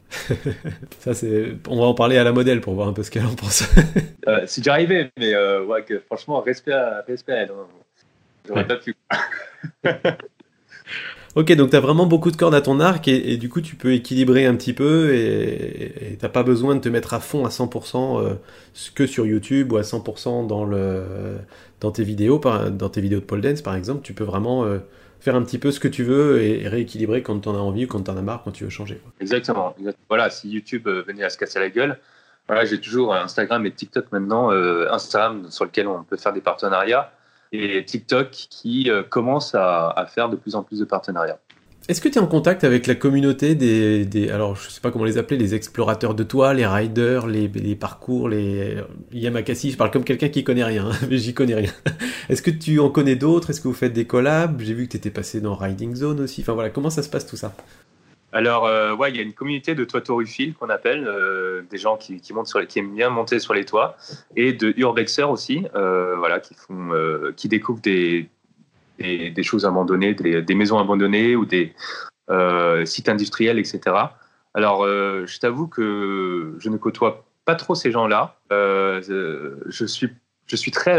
ça 0.99 1.14
c'est, 1.14 1.57
on 1.69 1.81
va 1.81 1.87
en 1.87 1.95
parler 1.95 2.19
à 2.19 2.25
la 2.25 2.33
modèle 2.33 2.61
pour 2.61 2.75
voir 2.75 2.88
un 2.88 2.92
peu 2.92 3.03
ce 3.03 3.11
qu'elle 3.11 3.25
en 3.25 3.35
pense. 3.35 3.62
euh, 4.29 4.42
c'est 4.47 4.61
déjà 4.61 4.73
arrivé, 4.73 5.11
mais 5.16 5.35
ouais, 5.64 5.83
que, 5.85 6.01
franchement 6.01 6.42
respect 6.42 6.73
à, 6.73 7.03
respect 7.09 7.33
à 7.33 7.37
elle. 7.37 7.51
Hein. 7.51 7.66
J'aurais 8.47 8.66
pas 8.66 8.77
pu. 8.77 8.95
Ok, 11.37 11.53
donc 11.53 11.69
tu 11.69 11.77
as 11.77 11.81
vraiment 11.81 12.07
beaucoup 12.07 12.31
de 12.31 12.37
cordes 12.37 12.55
à 12.55 12.62
ton 12.62 12.81
arc 12.81 13.09
et, 13.09 13.37
du 13.37 13.51
coup 13.51 13.61
tu 13.61 13.77
peux 13.77 13.92
équilibrer 13.92 14.47
un 14.47 14.57
petit 14.57 14.73
peu 14.73 15.14
et 15.14 16.16
t'as 16.19 16.31
pas 16.31 16.42
besoin 16.42 16.75
de 16.75 16.81
te 16.81 16.88
mettre 16.88 17.12
à 17.12 17.21
fond 17.21 17.45
à 17.45 17.51
100% 17.51 18.23
euh, 18.23 18.35
que 18.95 19.07
sur 19.07 19.27
YouTube 19.27 19.71
ou 19.71 19.77
à 19.77 19.83
100% 19.83 20.47
dans, 20.47 20.64
le, 20.64 21.05
dans 21.81 21.90
tes 21.90 22.05
vidéos, 22.05 22.38
dans 22.38 22.88
tes 22.88 23.03
vidéos 23.03 23.21
de 23.21 23.25
pole 23.27 23.42
dance 23.42 23.61
par 23.61 23.75
exemple. 23.75 24.01
Tu 24.03 24.14
peux 24.14 24.25
vraiment 24.25 24.64
euh, 24.64 24.79
faire 25.27 25.37
un 25.37 25.43
petit 25.43 25.59
peu 25.59 25.71
ce 25.71 25.81
que 25.81 25.89
tu 25.89 26.03
veux 26.03 26.41
et, 26.43 26.69
rééquilibrer 26.69 27.23
quand 27.23 27.41
tu 27.41 27.49
en 27.49 27.55
as 27.55 27.59
envie 27.59 27.85
ou 27.85 27.89
quand 27.89 28.03
tu 28.03 28.11
en 28.11 28.17
as 28.17 28.23
marre, 28.23 28.43
quand 28.43 28.53
tu 28.53 28.65
veux 28.65 28.71
changer. 28.71 29.01
Exactement, 29.21 29.75
Voilà, 30.09 30.31
si 30.31 30.49
YouTube 30.49 30.89
euh, 30.89 31.03
venait 31.07 31.25
à 31.25 31.31
se 31.31 31.37
casser 31.37 31.59
la 31.59 31.69
gueule, 31.69 31.99
voilà, 32.49 32.65
j'ai 32.65 32.81
toujours 32.81 33.15
Instagram 33.15 33.67
et 33.67 33.73
TikTok 33.73 34.12
maintenant. 34.12 34.51
Instagram 34.51 35.51
sur 35.51 35.65
lequel 35.65 35.89
on 35.89 36.05
peut 36.05 36.17
faire 36.17 36.33
des 36.33 36.41
partenariats 36.41 37.11
et 37.53 37.85
TikTok 37.85 38.31
qui 38.31 38.91
euh, 38.91 39.03
commence 39.03 39.55
à, 39.55 40.07
faire 40.09 40.29
de 40.29 40.37
plus 40.37 40.55
en 40.55 40.62
plus 40.62 40.81
de 40.81 40.85
partenariats. 40.85 41.39
Est-ce 41.88 42.01
que 42.01 42.09
tu 42.09 42.18
es 42.18 42.20
en 42.20 42.27
contact 42.27 42.64
avec 42.64 42.88
la 42.88 42.96
communauté 42.96 43.55
des, 43.55 44.29
alors 44.31 44.57
je 44.57 44.70
sais 44.70 44.81
pas 44.81 44.90
comment 44.90 45.05
les 45.05 45.18
appeler, 45.18 45.38
les 45.38 45.55
explorateurs 45.55 46.14
de 46.14 46.25
toit, 46.25 46.53
les 46.53 46.66
riders, 46.66 47.29
les, 47.29 47.77
parcours, 47.77 48.29
les 48.29 48.79
Yamakasi 49.12 49.70
Je 49.70 49.77
parle 49.77 49.92
comme 49.92 50.03
quelqu'un 50.03 50.29
qui 50.29 50.42
connaît 50.42 50.64
rien, 50.64 50.90
mais 51.11 51.18
j'y 51.18 51.33
connais 51.33 51.55
rien. 51.55 51.72
Est-ce 52.29 52.42
que 52.42 52.51
tu 52.51 52.81
en 52.81 52.90
connais 52.90 53.14
d'autres? 53.14 53.51
Est-ce 53.51 53.61
que 53.61 53.68
vous 53.68 53.75
faites 53.75 53.92
des 53.92 54.05
collabs? 54.05 54.61
J'ai 54.62 54.75
vu 54.75 54.87
que 54.87 54.92
tu 54.92 54.96
étais 54.96 55.11
passé 55.11 55.40
dans 55.40 55.55
Riding 55.55 55.94
Zone 55.94 56.20
aussi. 56.20 56.40
Enfin 56.40 56.55
voilà, 56.55 56.70
comment 56.70 56.90
ça 56.90 57.05
se 57.05 57.09
passe 57.09 57.25
tout 57.25 57.37
ça? 57.37 57.55
Alors, 58.33 58.66
euh, 58.66 58.94
il 59.09 59.16
y 59.16 59.20
a 59.20 59.22
une 59.22 59.33
communauté 59.33 59.75
de 59.75 59.85
toitoruphiles 59.85 60.55
qu'on 60.55 60.68
appelle, 60.68 61.07
euh, 61.07 61.62
des 61.70 61.79
gens 61.79 61.96
qui, 61.96 62.20
montent 62.35 62.49
sur 62.49 62.59
les, 62.59 62.66
qui 62.66 62.81
aiment 62.81 62.94
bien 62.94 63.09
monter 63.09 63.38
sur 63.38 63.55
les 63.55 63.64
toits, 63.64 63.96
et 64.35 64.53
de 64.53 64.75
urbexers 64.77 65.31
aussi, 65.31 65.64
euh, 65.75 66.16
voilà, 66.16 66.40
qui 66.40 66.55
font, 66.55 66.90
qui 67.37 67.49
découvrent 67.49 67.81
des, 67.81 68.29
des, 68.99 69.43
choses 69.43 69.65
abandonnées, 69.67 70.15
des, 70.15 70.55
maisons 70.55 70.79
abandonnées 70.79 71.37
ou 71.37 71.45
des 71.45 71.75
sites 72.85 73.09
industriels, 73.09 73.59
etc. 73.59 73.81
Alors, 74.55 74.87
je 74.87 75.39
t'avoue 75.39 75.69
que 75.69 76.55
je 76.59 76.69
ne 76.69 76.77
côtoie 76.77 77.25
pas 77.45 77.55
trop 77.55 77.75
ces 77.75 77.93
gens-là. 77.93 78.37
je 78.51 79.85
suis, 79.87 80.09
je 80.47 80.57
suis 80.57 80.71
très, 80.71 80.99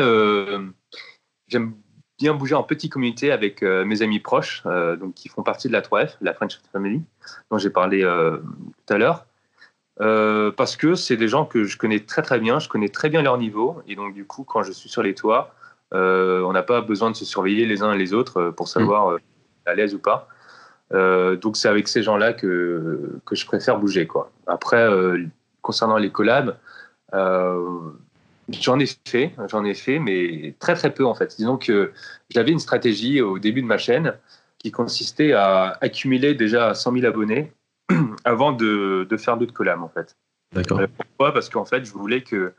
j'aime 1.48 1.74
bien 2.18 2.34
bouger 2.34 2.56
en 2.56 2.64
petite 2.64 2.92
communauté 2.92 3.32
avec 3.32 3.64
euh, 3.64 3.86
mes 3.86 4.02
amis 4.02 4.20
proches, 4.20 4.64
euh, 4.66 4.96
donc 4.96 5.14
qui 5.14 5.30
font 5.30 5.44
partie 5.44 5.68
de 5.68 5.74
la 5.74 5.82
3F, 5.82 6.16
la 6.22 6.34
French 6.34 6.60
Family, 6.72 7.04
dont 7.52 7.58
j'ai 7.58 7.70
parlé 7.70 8.04
euh, 8.04 8.38
tout 8.86 8.94
à 8.94 8.98
l'heure. 8.98 9.26
parce 10.56 10.76
que 10.76 10.96
c'est 10.96 11.18
des 11.18 11.28
gens 11.28 11.46
que 11.46 11.64
je 11.64 11.78
connais 11.78 12.00
très 12.00 12.22
très 12.22 12.40
bien, 12.40 12.60
je 12.60 12.70
connais 12.70 12.90
très 12.90 13.10
bien 13.10 13.22
leur 13.22 13.38
niveau, 13.38 13.82
et 13.88 13.96
donc 13.96 14.14
du 14.14 14.26
coup, 14.26 14.44
quand 14.44 14.64
je 14.64 14.72
suis 14.72 14.90
sur 14.90 15.04
les 15.04 15.14
toits, 15.14 15.54
on 15.92 16.52
n'a 16.54 16.64
pas 16.64 16.82
besoin 16.82 17.12
de 17.12 17.16
se 17.16 17.26
surveiller 17.26 17.66
les 17.66 17.82
uns 17.82 17.96
les 17.96 18.14
autres 18.14 18.52
pour 18.52 18.68
savoir 18.68 19.12
mmh. 19.12 19.20
à 19.68 19.76
l'aise 19.76 19.96
ou 19.96 20.00
pas. 20.00 20.28
donc 20.92 21.58
c'est 21.58 21.70
avec 21.70 21.88
ces 21.88 22.04
gens-là 22.04 22.34
que, 22.34 23.20
que 23.26 23.36
je 23.36 23.46
préfère 23.46 23.80
bouger. 23.80 24.08
Quoi. 24.08 24.32
Après, 24.48 24.88
concernant 25.62 25.98
les 25.98 26.12
collabs, 26.12 26.58
J'en 28.50 28.80
ai 28.80 28.86
fait, 29.06 29.34
j'en 29.50 29.66
ai 29.66 29.74
fait, 29.74 30.00
mais 30.00 30.56
très 30.60 30.76
très 30.76 30.94
peu 30.94 31.06
en 31.06 31.14
fait. 31.14 31.36
Disons 31.38 31.58
que 31.58 31.92
j'avais 32.30 32.52
une 32.52 32.60
stratégie 32.60 33.22
au 33.22 33.40
début 33.40 33.62
de 33.62 33.68
ma 33.68 33.78
chaîne 33.78 34.14
qui 34.58 34.72
consistait 34.72 35.34
à 35.34 35.78
accumuler 35.82 36.34
déjà 36.34 36.74
100 36.74 36.94
000 36.94 37.06
abonnés 37.06 37.52
avant 38.24 38.54
de, 38.54 39.06
de 39.10 39.18
faire 39.18 39.36
d'autres 39.36 39.54
collabs 39.54 39.82
en 39.82 39.90
fait. 39.90 40.16
D'accord. 40.54 40.80
Euh, 40.80 40.88
pourquoi? 40.96 41.34
Parce 41.34 41.50
qu'en 41.50 41.66
fait, 41.66 41.84
je 41.84 41.92
voulais 41.92 42.22
que 42.22 42.54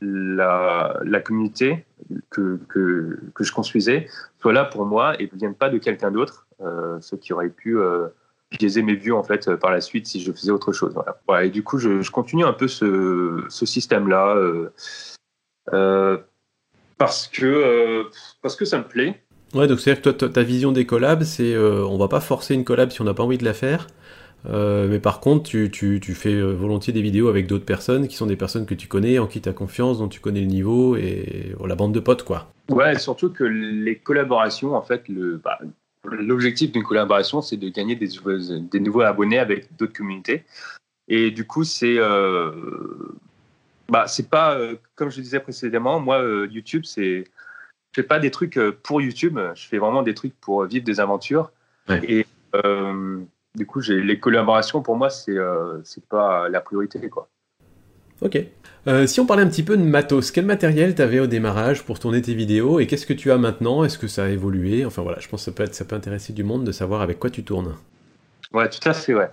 la, 0.00 0.98
la 1.04 1.20
communauté 1.20 1.84
que, 2.30 2.58
que, 2.68 3.18
que, 3.34 3.44
je 3.44 3.52
construisais 3.52 4.06
soit 4.40 4.52
là 4.52 4.64
pour 4.64 4.86
moi 4.86 5.20
et 5.20 5.30
ne 5.32 5.38
vienne 5.38 5.54
pas 5.54 5.68
de 5.68 5.78
quelqu'un 5.78 6.10
d'autre, 6.10 6.46
euh, 6.60 6.98
ce 7.00 7.16
qui 7.16 7.32
aurait 7.32 7.50
pu 7.50 7.78
euh, 7.78 8.08
biaiser 8.50 8.82
mes 8.82 8.94
vues 8.94 9.12
en 9.12 9.22
fait 9.22 9.54
par 9.56 9.70
la 9.70 9.80
suite 9.80 10.06
si 10.06 10.20
je 10.20 10.32
faisais 10.32 10.50
autre 10.50 10.72
chose. 10.72 10.94
Voilà. 11.26 11.44
et 11.44 11.50
du 11.50 11.62
coup, 11.62 11.78
je, 11.78 12.10
continue 12.10 12.44
un 12.44 12.52
peu 12.52 12.68
ce, 12.68 13.44
ce 13.48 13.66
système-là. 13.66 14.34
Euh, 14.36 14.72
euh, 15.72 16.18
parce 16.98 17.28
que 17.28 17.46
euh, 17.46 18.04
parce 18.42 18.56
que 18.56 18.64
ça 18.64 18.78
me 18.78 18.84
plaît. 18.84 19.22
Ouais, 19.54 19.66
donc 19.66 19.80
c'est-à-dire 19.80 20.02
que 20.02 20.10
toi, 20.10 20.28
ta 20.28 20.42
vision 20.42 20.70
des 20.70 20.86
collabs, 20.86 21.24
c'est 21.24 21.54
euh, 21.54 21.84
on 21.86 21.98
va 21.98 22.08
pas 22.08 22.20
forcer 22.20 22.54
une 22.54 22.64
collab 22.64 22.90
si 22.90 23.00
on 23.00 23.04
n'a 23.04 23.14
pas 23.14 23.22
envie 23.22 23.38
de 23.38 23.44
la 23.44 23.54
faire. 23.54 23.86
Mais 24.48 24.98
par 24.98 25.20
contre, 25.20 25.48
tu, 25.48 25.70
tu, 25.70 26.00
tu 26.00 26.14
fais 26.14 26.40
volontiers 26.40 26.92
des 26.92 27.02
vidéos 27.02 27.28
avec 27.28 27.46
d'autres 27.46 27.64
personnes 27.64 28.08
qui 28.08 28.16
sont 28.16 28.26
des 28.26 28.36
personnes 28.36 28.66
que 28.66 28.74
tu 28.74 28.88
connais, 28.88 29.18
en 29.18 29.26
qui 29.26 29.40
tu 29.40 29.48
as 29.48 29.52
confiance, 29.52 29.98
dont 29.98 30.08
tu 30.08 30.20
connais 30.20 30.40
le 30.40 30.46
niveau 30.46 30.96
et 30.96 31.54
la 31.64 31.74
bande 31.74 31.92
de 31.92 32.00
potes, 32.00 32.22
quoi. 32.22 32.52
Ouais, 32.68 32.98
surtout 32.98 33.30
que 33.30 33.44
les 33.44 33.96
collaborations, 33.96 34.74
en 34.74 34.82
fait, 34.82 35.08
le, 35.08 35.40
bah, 35.42 35.58
l'objectif 36.04 36.72
d'une 36.72 36.84
collaboration, 36.84 37.42
c'est 37.42 37.56
de 37.56 37.68
gagner 37.68 37.96
des, 37.96 38.08
des 38.48 38.80
nouveaux 38.80 39.02
abonnés 39.02 39.38
avec 39.38 39.76
d'autres 39.76 39.92
communautés. 39.92 40.44
Et 41.08 41.30
du 41.30 41.46
coup, 41.46 41.64
c'est 41.64 41.98
bah, 43.90 44.06
c'est 44.06 44.30
pas, 44.30 44.54
euh, 44.54 44.76
comme 44.94 45.10
je 45.10 45.20
disais 45.20 45.40
précédemment, 45.40 46.00
moi, 46.00 46.22
euh, 46.22 46.48
YouTube, 46.50 46.84
c'est. 46.84 47.24
Je 47.92 48.02
fais 48.02 48.06
pas 48.06 48.20
des 48.20 48.30
trucs 48.30 48.56
euh, 48.56 48.70
pour 48.84 49.00
YouTube, 49.00 49.36
je 49.56 49.66
fais 49.66 49.78
vraiment 49.78 50.04
des 50.04 50.14
trucs 50.14 50.38
pour 50.40 50.64
vivre 50.64 50.84
des 50.84 51.00
aventures. 51.00 51.50
Et 52.04 52.24
du 53.56 53.66
coup, 53.66 53.80
les 53.80 54.18
collaborations, 54.18 54.82
pour 54.82 54.96
moi, 54.96 55.10
c'est 55.10 55.36
c'est 55.84 56.04
pas 56.06 56.48
la 56.48 56.60
priorité. 56.60 57.00
Quoi. 57.08 57.28
Ok. 58.22 58.38
si 59.06 59.20
on 59.20 59.26
parlait 59.26 59.42
un 59.42 59.48
petit 59.48 59.62
peu 59.62 59.76
de 59.76 59.82
matos, 59.82 60.30
quel 60.30 60.44
matériel 60.44 60.94
tu 60.94 61.02
avais 61.02 61.20
au 61.20 61.26
démarrage 61.26 61.84
pour 61.84 61.98
tourner 61.98 62.22
tes 62.22 62.34
vidéos 62.34 62.80
et 62.80 62.86
qu'est-ce 62.86 63.06
que 63.06 63.12
tu 63.12 63.30
as 63.32 63.38
maintenant? 63.38 63.82
Est-ce 63.84 63.98
que 63.98 64.06
ça 64.08 64.24
a 64.24 64.28
évolué? 64.28 64.84
Enfin 64.84 65.02
voilà, 65.02 65.18
je 65.20 65.28
pense 65.28 65.40
que 65.40 65.50
ça 65.50 65.52
peut, 65.52 65.64
être, 65.64 65.74
ça 65.74 65.84
peut 65.84 65.96
intéresser 65.96 66.32
du 66.32 66.44
monde 66.44 66.64
de 66.64 66.72
savoir 66.72 67.00
avec 67.00 67.18
quoi 67.18 67.30
tu 67.30 67.42
tournes. 67.44 67.74
Ouais, 68.52 68.68
tout 68.68 68.88
à 68.88 68.94
fait, 68.94 69.14
ouais. 69.14 69.30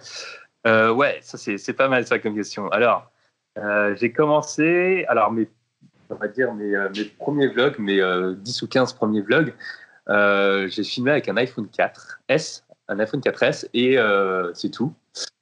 ouais, 0.66 1.20
ça 1.22 1.38
c'est 1.38 1.74
pas 1.74 1.88
mal 1.88 2.08
ça 2.08 2.20
comme 2.20 2.36
question. 2.36 2.70
Alors, 2.70 3.12
euh, 3.58 3.96
j'ai 3.96 4.12
commencé, 4.12 5.06
alors 5.08 5.32
mes, 5.32 5.48
on 6.10 6.16
va 6.16 6.28
dire 6.28 6.54
mes, 6.54 6.76
euh, 6.76 6.90
mes 6.96 7.06
premiers 7.06 7.48
vlogs, 7.48 7.80
mes 7.80 7.96
10 7.96 8.02
euh, 8.02 8.66
ou 8.66 8.68
15 8.68 8.94
premiers 8.94 9.22
vlogs, 9.22 9.54
j'ai 10.70 10.84
filmé 10.84 11.12
avec 11.12 11.28
un 11.28 11.38
iPhone 11.38 11.68
4S, 11.68 12.64
un 12.88 13.00
iPhone 13.00 13.20
4S, 13.20 13.68
et 13.74 13.98
c'est 14.54 14.70
tout. 14.70 14.94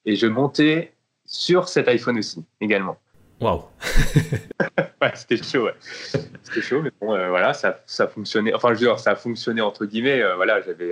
Et 0.05 0.15
je 0.15 0.27
montais 0.27 0.93
sur 1.25 1.67
cet 1.67 1.87
iPhone 1.87 2.17
aussi, 2.17 2.43
également. 2.61 2.97
Waouh 3.41 3.63
ouais, 5.01 5.11
C'était 5.13 5.37
chaud, 5.37 5.65
ouais. 5.65 5.73
C'était 5.81 6.61
chaud, 6.61 6.81
mais 6.81 6.91
bon, 7.01 7.07
voilà, 7.07 7.53
ça, 7.53 7.79
ça 7.85 8.07
fonctionnait. 8.07 8.53
Enfin, 8.53 8.69
je 8.69 8.79
veux 8.79 8.85
dire, 8.85 8.99
ça 8.99 9.11
a 9.11 9.15
fonctionné 9.15 9.61
entre 9.61 9.85
guillemets. 9.85 10.21
voilà, 10.35 10.61
j'avais 10.61 10.91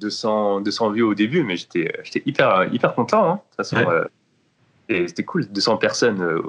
200, 0.00 0.62
200 0.62 0.90
vues 0.90 1.02
au 1.02 1.14
début, 1.14 1.42
mais 1.42 1.56
j'étais 1.56 2.22
hyper, 2.24 2.72
hyper 2.72 2.94
content. 2.94 3.28
Hein. 3.28 3.34
De 3.34 3.40
toute 3.40 3.56
façon, 3.56 4.06
et 4.88 5.08
c'était 5.08 5.24
cool, 5.24 5.46
200 5.46 5.78
personnes 5.78 6.22
euh, 6.22 6.42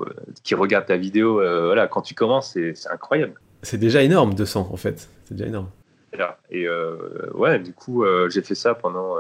qui 0.44 0.56
regardent 0.56 0.86
ta 0.86 0.98
vidéo. 0.98 1.42
Euh, 1.42 1.68
voilà, 1.68 1.88
quand 1.88 2.02
tu 2.02 2.14
commences, 2.14 2.52
c'est 2.52 2.74
incroyable. 2.92 3.34
C'est 3.62 3.78
déjà 3.78 4.04
énorme, 4.04 4.34
200 4.34 4.70
en 4.72 4.78
fait. 4.78 5.10
C'est 5.26 5.36
déjà 5.36 5.48
énorme. 5.48 5.70
Et 6.50 6.68
euh, 6.68 7.30
ouais, 7.34 7.60
du 7.60 7.74
coup, 7.74 8.06
j'ai 8.30 8.42
fait 8.42 8.56
ça 8.56 8.76
pendant, 8.76 9.16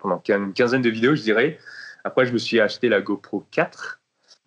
pendant 0.00 0.22
une 0.28 0.52
quinzaine 0.52 0.82
de 0.82 0.90
vidéos, 0.90 1.14
je 1.14 1.22
dirais. 1.22 1.58
Après, 2.04 2.26
je 2.26 2.32
me 2.32 2.38
suis 2.38 2.60
acheté 2.60 2.88
la 2.88 3.00
GoPro 3.00 3.44
4. 3.50 4.00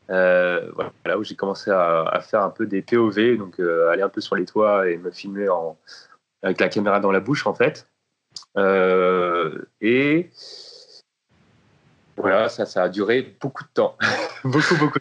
voilà, 0.07 1.17
où 1.17 1.23
j'ai 1.23 1.35
commencé 1.35 1.71
à, 1.71 2.19
faire 2.21 2.41
un 2.41 2.49
peu 2.49 2.65
des 2.65 2.81
POV, 2.81 3.37
donc 3.37 3.59
aller 3.59 4.01
un 4.01 4.09
peu 4.09 4.21
sur 4.21 4.35
les 4.35 4.45
toits 4.45 4.89
et 4.89 4.97
me 4.97 5.11
filmer 5.11 5.47
avec 6.41 6.59
la 6.59 6.69
caméra 6.69 6.99
dans 6.99 7.11
la 7.11 7.19
bouche, 7.19 7.45
en 7.47 7.53
fait. 7.53 7.87
et 9.81 10.29
voilà, 12.19 12.49
ça, 12.49 12.65
ça 12.65 12.83
a 12.83 12.89
duré 12.89 13.35
beaucoup 13.39 13.63
de 13.63 13.69
temps. 13.73 13.97
beaucoup, 14.43 14.75
beaucoup. 14.77 14.99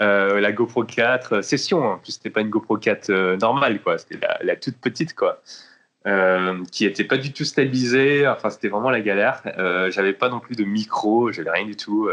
Euh, 0.00 0.38
la 0.38 0.52
GoPro 0.52 0.84
4 0.84 1.32
euh, 1.32 1.42
session, 1.42 1.82
en 1.84 1.98
plus, 1.98 2.12
c'était 2.12 2.30
pas 2.30 2.40
une 2.40 2.50
GoPro 2.50 2.76
4 2.76 3.10
euh, 3.10 3.36
normale, 3.36 3.82
quoi. 3.82 3.98
C'était 3.98 4.24
la, 4.42 4.54
toute 4.54 4.76
petite, 4.76 5.14
quoi. 5.14 5.42
Qui 6.72 6.86
était 6.86 7.04
pas 7.04 7.18
du 7.18 7.32
tout 7.32 7.44
stabilisée. 7.44 8.26
Enfin, 8.26 8.50
c'était 8.50 8.68
vraiment 8.68 8.90
la 8.90 9.00
galère. 9.00 9.42
j'avais 9.90 10.12
pas 10.12 10.28
non 10.28 10.40
plus 10.40 10.56
de 10.56 10.64
micro, 10.64 11.32
j'avais 11.32 11.50
rien 11.50 11.66
du 11.66 11.76
tout. 11.76 12.08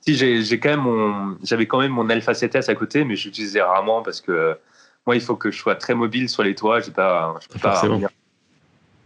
Si, 0.00 0.14
j'ai 0.14 0.60
quand 0.60 0.68
même 0.68 0.80
mon, 0.80 1.36
j'avais 1.42 1.66
quand 1.66 1.80
même 1.80 1.92
mon 1.92 2.08
Alpha 2.08 2.32
7S 2.32 2.70
à 2.70 2.74
côté, 2.74 3.04
mais 3.04 3.16
j'utilisais 3.16 3.62
rarement 3.62 4.02
parce 4.02 4.20
que 4.20 4.56
moi, 5.06 5.14
il 5.16 5.20
faut 5.20 5.36
que 5.36 5.50
je 5.50 5.58
sois 5.58 5.76
très 5.76 5.94
mobile 5.94 6.28
sur 6.28 6.42
les 6.42 6.54
toits. 6.54 6.80
J'ai 6.80 6.90
pas, 6.90 7.36
je 7.40 7.48
peux 7.48 7.58
pas. 7.58 7.82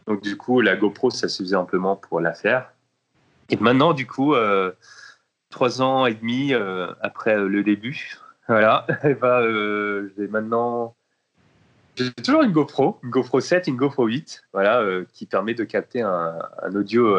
Donc, 0.07 0.22
du 0.22 0.37
coup, 0.37 0.61
la 0.61 0.76
GoPro, 0.76 1.11
ça 1.11 1.29
suffisait 1.29 1.57
amplement 1.57 1.96
pour 1.96 2.20
la 2.20 2.33
faire. 2.33 2.72
Et 3.50 3.57
maintenant, 3.57 3.92
du 3.92 4.07
coup, 4.07 4.35
euh, 4.35 4.72
trois 5.50 5.83
ans 5.83 6.07
et 6.07 6.14
demi 6.14 6.53
euh, 6.53 6.92
après 7.00 7.37
le 7.37 7.62
début, 7.62 8.18
Voilà. 8.48 8.87
Et 9.05 9.14
bah, 9.14 9.42
j'ai 10.16 10.29
maintenant. 10.29 10.94
J'ai 12.00 12.12
toujours 12.12 12.42
une 12.42 12.52
GoPro, 12.52 12.98
une 13.02 13.10
GoPro 13.10 13.40
7, 13.40 13.66
une 13.66 13.76
GoPro 13.76 14.06
8, 14.06 14.44
voilà, 14.54 14.82
qui 15.12 15.26
permet 15.26 15.52
de 15.52 15.64
capter 15.64 16.00
un, 16.00 16.38
audio 16.74 17.16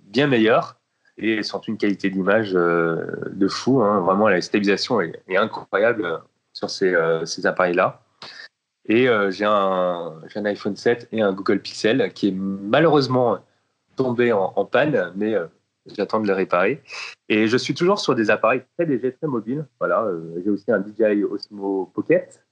bien 0.00 0.26
meilleur 0.26 0.80
et 1.18 1.42
surtout 1.42 1.70
une 1.70 1.76
qualité 1.76 2.08
d'image 2.08 2.52
de 2.52 3.48
fou. 3.48 3.82
Hein. 3.82 4.00
Vraiment, 4.00 4.28
la 4.28 4.40
stabilisation 4.40 5.02
est, 5.02 5.36
incroyable 5.36 6.22
sur 6.54 6.70
ces, 6.70 6.94
appareils-là. 7.44 8.02
Et 8.86 9.06
j'ai 9.28 9.44
un, 9.44 10.14
un, 10.34 10.44
iPhone 10.46 10.76
7 10.76 11.08
et 11.12 11.20
un 11.20 11.34
Google 11.34 11.60
Pixel 11.60 12.10
qui 12.14 12.28
est 12.28 12.34
malheureusement 12.34 13.38
tombé 13.96 14.32
en, 14.32 14.54
en 14.56 14.64
panne, 14.64 15.12
mais 15.14 15.36
J'attends 15.86 16.20
de 16.20 16.28
le 16.28 16.32
réparer. 16.32 16.82
Et 17.28 17.48
je 17.48 17.56
suis 17.56 17.74
toujours 17.74 17.98
sur 17.98 18.14
des 18.14 18.30
appareils 18.30 18.62
très 18.76 18.86
légers, 18.86 19.12
très 19.12 19.26
mobiles. 19.26 19.66
Voilà, 19.80 20.04
euh, 20.04 20.40
j'ai 20.44 20.50
aussi 20.50 20.70
un 20.70 20.80
DJI 20.80 21.24
Osmo 21.24 21.90
Pocket 21.94 22.44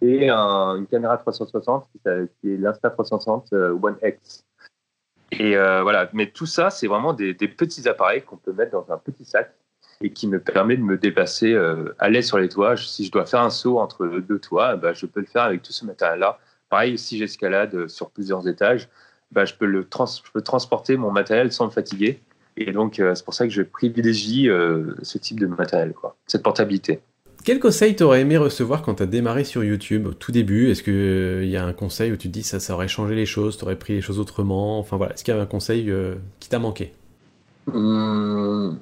et 0.00 0.30
une 0.30 0.86
caméra 0.90 1.16
360 1.16 1.86
qui, 1.92 2.08
est 2.08 2.56
l'Insta360 2.56 3.52
euh, 3.52 3.78
One 3.80 3.96
X. 4.02 4.44
Et 5.32 5.56
euh, 5.56 5.82
voilà, 5.82 6.08
mais 6.12 6.30
tout 6.30 6.46
ça, 6.46 6.70
c'est 6.70 6.86
vraiment 6.86 7.12
des, 7.12 7.34
petits 7.34 7.88
appareils 7.88 8.22
qu'on 8.22 8.36
peut 8.36 8.52
mettre 8.52 8.72
dans 8.72 8.92
un 8.92 8.98
petit 8.98 9.24
sac 9.24 9.54
et 10.02 10.10
qui 10.12 10.26
me 10.26 10.40
permet 10.40 10.76
de 10.76 10.82
me 10.82 10.96
déplacer 10.96 11.54
à 11.98 12.08
l'aise 12.08 12.26
sur 12.26 12.38
les 12.38 12.48
toits. 12.48 12.76
Si 12.76 13.04
je 13.04 13.12
dois 13.12 13.26
faire 13.26 13.40
un 13.40 13.50
saut 13.50 13.78
entre 13.78 14.06
deux 14.06 14.38
toits, 14.38 14.76
bah, 14.76 14.94
je 14.94 15.06
peux 15.06 15.20
le 15.20 15.26
faire 15.26 15.42
avec 15.42 15.62
tout 15.62 15.72
ce 15.72 15.84
matériel-là. 15.84 16.38
Pareil, 16.70 16.96
si 16.98 17.18
j'escalade 17.18 17.86
sur 17.88 18.10
plusieurs 18.10 18.48
étages, 18.48 18.88
bah, 19.30 19.44
je, 19.44 19.54
peux 19.54 19.66
le 19.66 19.82
je 19.82 20.32
peux 20.32 20.40
transporter 20.40 20.96
mon 20.96 21.10
matériel 21.10 21.52
sans 21.52 21.66
me 21.66 21.70
fatiguer. 21.70 22.20
Et 22.56 22.72
donc, 22.72 22.98
euh, 22.98 23.14
c'est 23.14 23.24
pour 23.24 23.34
ça 23.34 23.46
que 23.46 23.52
je 23.52 23.62
privilégie 23.62 24.48
euh, 24.48 24.94
ce 25.02 25.18
type 25.18 25.40
de 25.40 25.46
matériel, 25.46 25.92
quoi, 25.92 26.16
cette 26.26 26.42
portabilité. 26.42 27.00
Quel 27.44 27.58
conseil 27.58 27.96
t'aurais 27.96 28.20
aimé 28.20 28.36
recevoir 28.36 28.82
quand 28.82 28.96
tu 28.96 29.02
as 29.02 29.06
démarré 29.06 29.44
sur 29.44 29.64
YouTube 29.64 30.06
au 30.06 30.12
tout 30.12 30.30
début? 30.30 30.70
Est-ce 30.70 30.82
qu'il 30.82 30.92
euh, 30.92 31.44
y 31.44 31.56
a 31.56 31.64
un 31.64 31.72
conseil 31.72 32.12
où 32.12 32.16
tu 32.16 32.28
te 32.28 32.32
dis 32.32 32.42
ça, 32.42 32.60
ça 32.60 32.74
aurait 32.74 32.88
changé 32.88 33.14
les 33.14 33.24
choses, 33.24 33.56
tu 33.56 33.64
aurais 33.64 33.76
pris 33.76 33.94
les 33.94 34.02
choses 34.02 34.18
autrement? 34.18 34.78
Enfin 34.78 34.96
voilà, 34.98 35.14
est-ce 35.14 35.24
qu'il 35.24 35.34
y 35.34 35.36
a 35.36 35.40
un 35.40 35.46
conseil 35.46 35.92
qui 36.38 36.48
t'a 36.48 36.58
manqué? 36.58 36.92
Hum, 37.72 38.78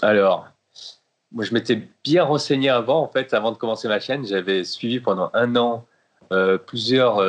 Alors, 0.00 0.46
moi 1.32 1.44
je 1.44 1.54
m'étais 1.54 1.88
bien 2.04 2.22
renseigné 2.22 2.68
avant, 2.68 3.02
en 3.02 3.08
fait, 3.08 3.34
avant 3.34 3.50
de 3.50 3.56
commencer 3.56 3.88
ma 3.88 3.98
chaîne. 3.98 4.24
J'avais 4.24 4.62
suivi 4.62 5.00
pendant 5.00 5.30
un 5.34 5.56
an 5.56 5.86
plusieurs 6.66 7.20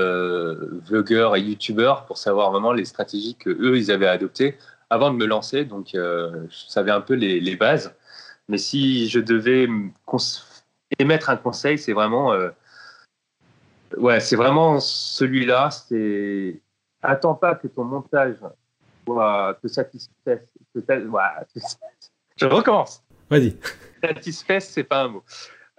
vlogueurs 0.88 1.36
et 1.36 1.42
youtubeurs 1.42 2.06
pour 2.06 2.18
savoir 2.18 2.52
vraiment 2.52 2.74
les 2.74 2.86
stratégies 2.86 3.36
que 3.36 3.50
eux 3.50 3.78
ils 3.78 3.92
avaient 3.92 4.08
adoptées 4.08 4.58
avant 4.90 5.12
de 5.12 5.18
me 5.18 5.26
lancer, 5.26 5.66
donc 5.66 5.96
euh, 5.96 6.46
je 6.50 6.72
savais 6.72 6.92
un 6.92 7.02
peu 7.02 7.14
les, 7.14 7.56
bases. 7.56 7.94
Mais 8.50 8.58
si 8.58 9.10
je 9.10 9.20
devais 9.20 9.68
émettre 11.00 11.30
un 11.30 11.38
conseil, 11.38 11.78
c'est 11.78 11.94
vraiment, 11.94 12.34
euh, 12.34 12.50
ouais, 13.98 14.20
c'est 14.20 14.36
vraiment 14.36 14.80
celui-là. 14.80 15.70
C'est 15.72 16.62
attends 17.02 17.36
pas 17.36 17.56
que 17.56 17.68
ton 17.68 17.84
montage 17.84 18.38
te 19.06 19.68
satisfasse. 19.68 20.40
je 20.76 22.46
recommence. 22.46 23.04
Vas-y. 23.30 23.58
Satisfasse, 24.04 24.70
c'est 24.70 24.84
pas 24.84 25.04
un 25.04 25.08
mot. 25.10 25.24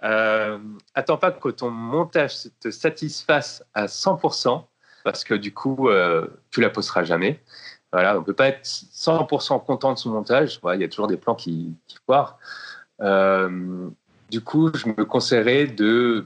Euh, 0.03 0.59
attends 0.93 1.17
pas 1.17 1.31
que 1.31 1.49
ton 1.49 1.69
montage 1.69 2.33
te 2.59 2.71
satisfasse 2.71 3.63
à 3.73 3.87
100%, 3.87 4.65
parce 5.03 5.23
que 5.23 5.33
du 5.33 5.53
coup, 5.53 5.89
euh, 5.89 6.27
tu 6.51 6.61
la 6.61 6.69
posteras 6.69 7.03
jamais. 7.03 7.41
Voilà, 7.91 8.19
on 8.19 8.23
peut 8.23 8.33
pas 8.33 8.47
être 8.47 8.63
100% 8.63 9.65
content 9.65 9.93
de 9.93 9.97
son 9.97 10.11
montage. 10.11 10.59
il 10.73 10.81
y 10.81 10.83
a 10.83 10.87
toujours 10.87 11.07
des 11.07 11.17
plans 11.17 11.35
qui, 11.35 11.73
qui 11.87 11.97
foirent. 12.05 12.37
Euh, 13.01 13.89
du 14.29 14.41
coup, 14.41 14.71
je 14.75 14.87
me 14.87 15.05
conseillerais 15.05 15.67
de 15.67 16.25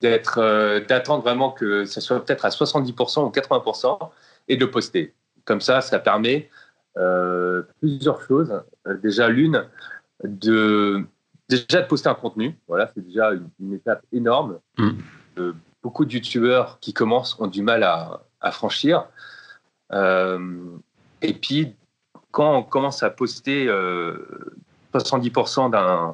d'être, 0.00 0.38
euh, 0.38 0.80
d'attendre 0.80 1.22
vraiment 1.22 1.52
que 1.52 1.84
ça 1.84 2.00
soit 2.00 2.22
peut-être 2.24 2.44
à 2.44 2.48
70% 2.48 3.24
ou 3.24 3.30
80% 3.30 4.10
et 4.48 4.56
de 4.56 4.64
le 4.64 4.70
poster. 4.70 5.14
Comme 5.44 5.60
ça, 5.60 5.80
ça 5.80 6.00
permet 6.00 6.50
euh, 6.98 7.62
plusieurs 7.78 8.20
choses. 8.22 8.52
Déjà, 9.00 9.28
l'une, 9.28 9.64
de 10.24 11.04
déjà 11.48 11.82
de 11.82 11.86
poster 11.86 12.08
un 12.08 12.14
contenu. 12.14 12.58
Voilà, 12.66 12.90
c'est 12.92 13.00
déjà 13.00 13.30
une, 13.60 13.74
étape 13.74 14.02
énorme. 14.12 14.58
Mm. 14.76 15.52
beaucoup 15.82 16.04
de 16.04 16.12
youtubeurs 16.12 16.78
qui 16.80 16.92
commencent 16.92 17.38
ont 17.38 17.46
du 17.46 17.62
mal 17.62 17.84
à, 17.84 18.22
à 18.40 18.50
franchir. 18.50 19.06
Euh, 19.94 20.78
et 21.20 21.34
puis, 21.34 21.76
quand 22.30 22.56
on 22.56 22.62
commence 22.62 23.02
à 23.02 23.10
poster 23.10 23.66
70% 23.66 25.74
euh, 25.74 26.12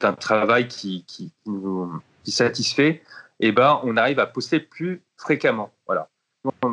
d'un 0.00 0.12
travail 0.14 0.68
qui, 0.68 1.04
qui, 1.06 1.32
nous 1.46 2.00
satisfait, 2.24 3.02
et 3.40 3.48
eh 3.48 3.52
ben, 3.52 3.80
on 3.84 3.96
arrive 3.96 4.18
à 4.18 4.26
poster 4.26 4.60
plus 4.60 5.02
fréquemment. 5.16 5.70
Voilà. 5.86 6.08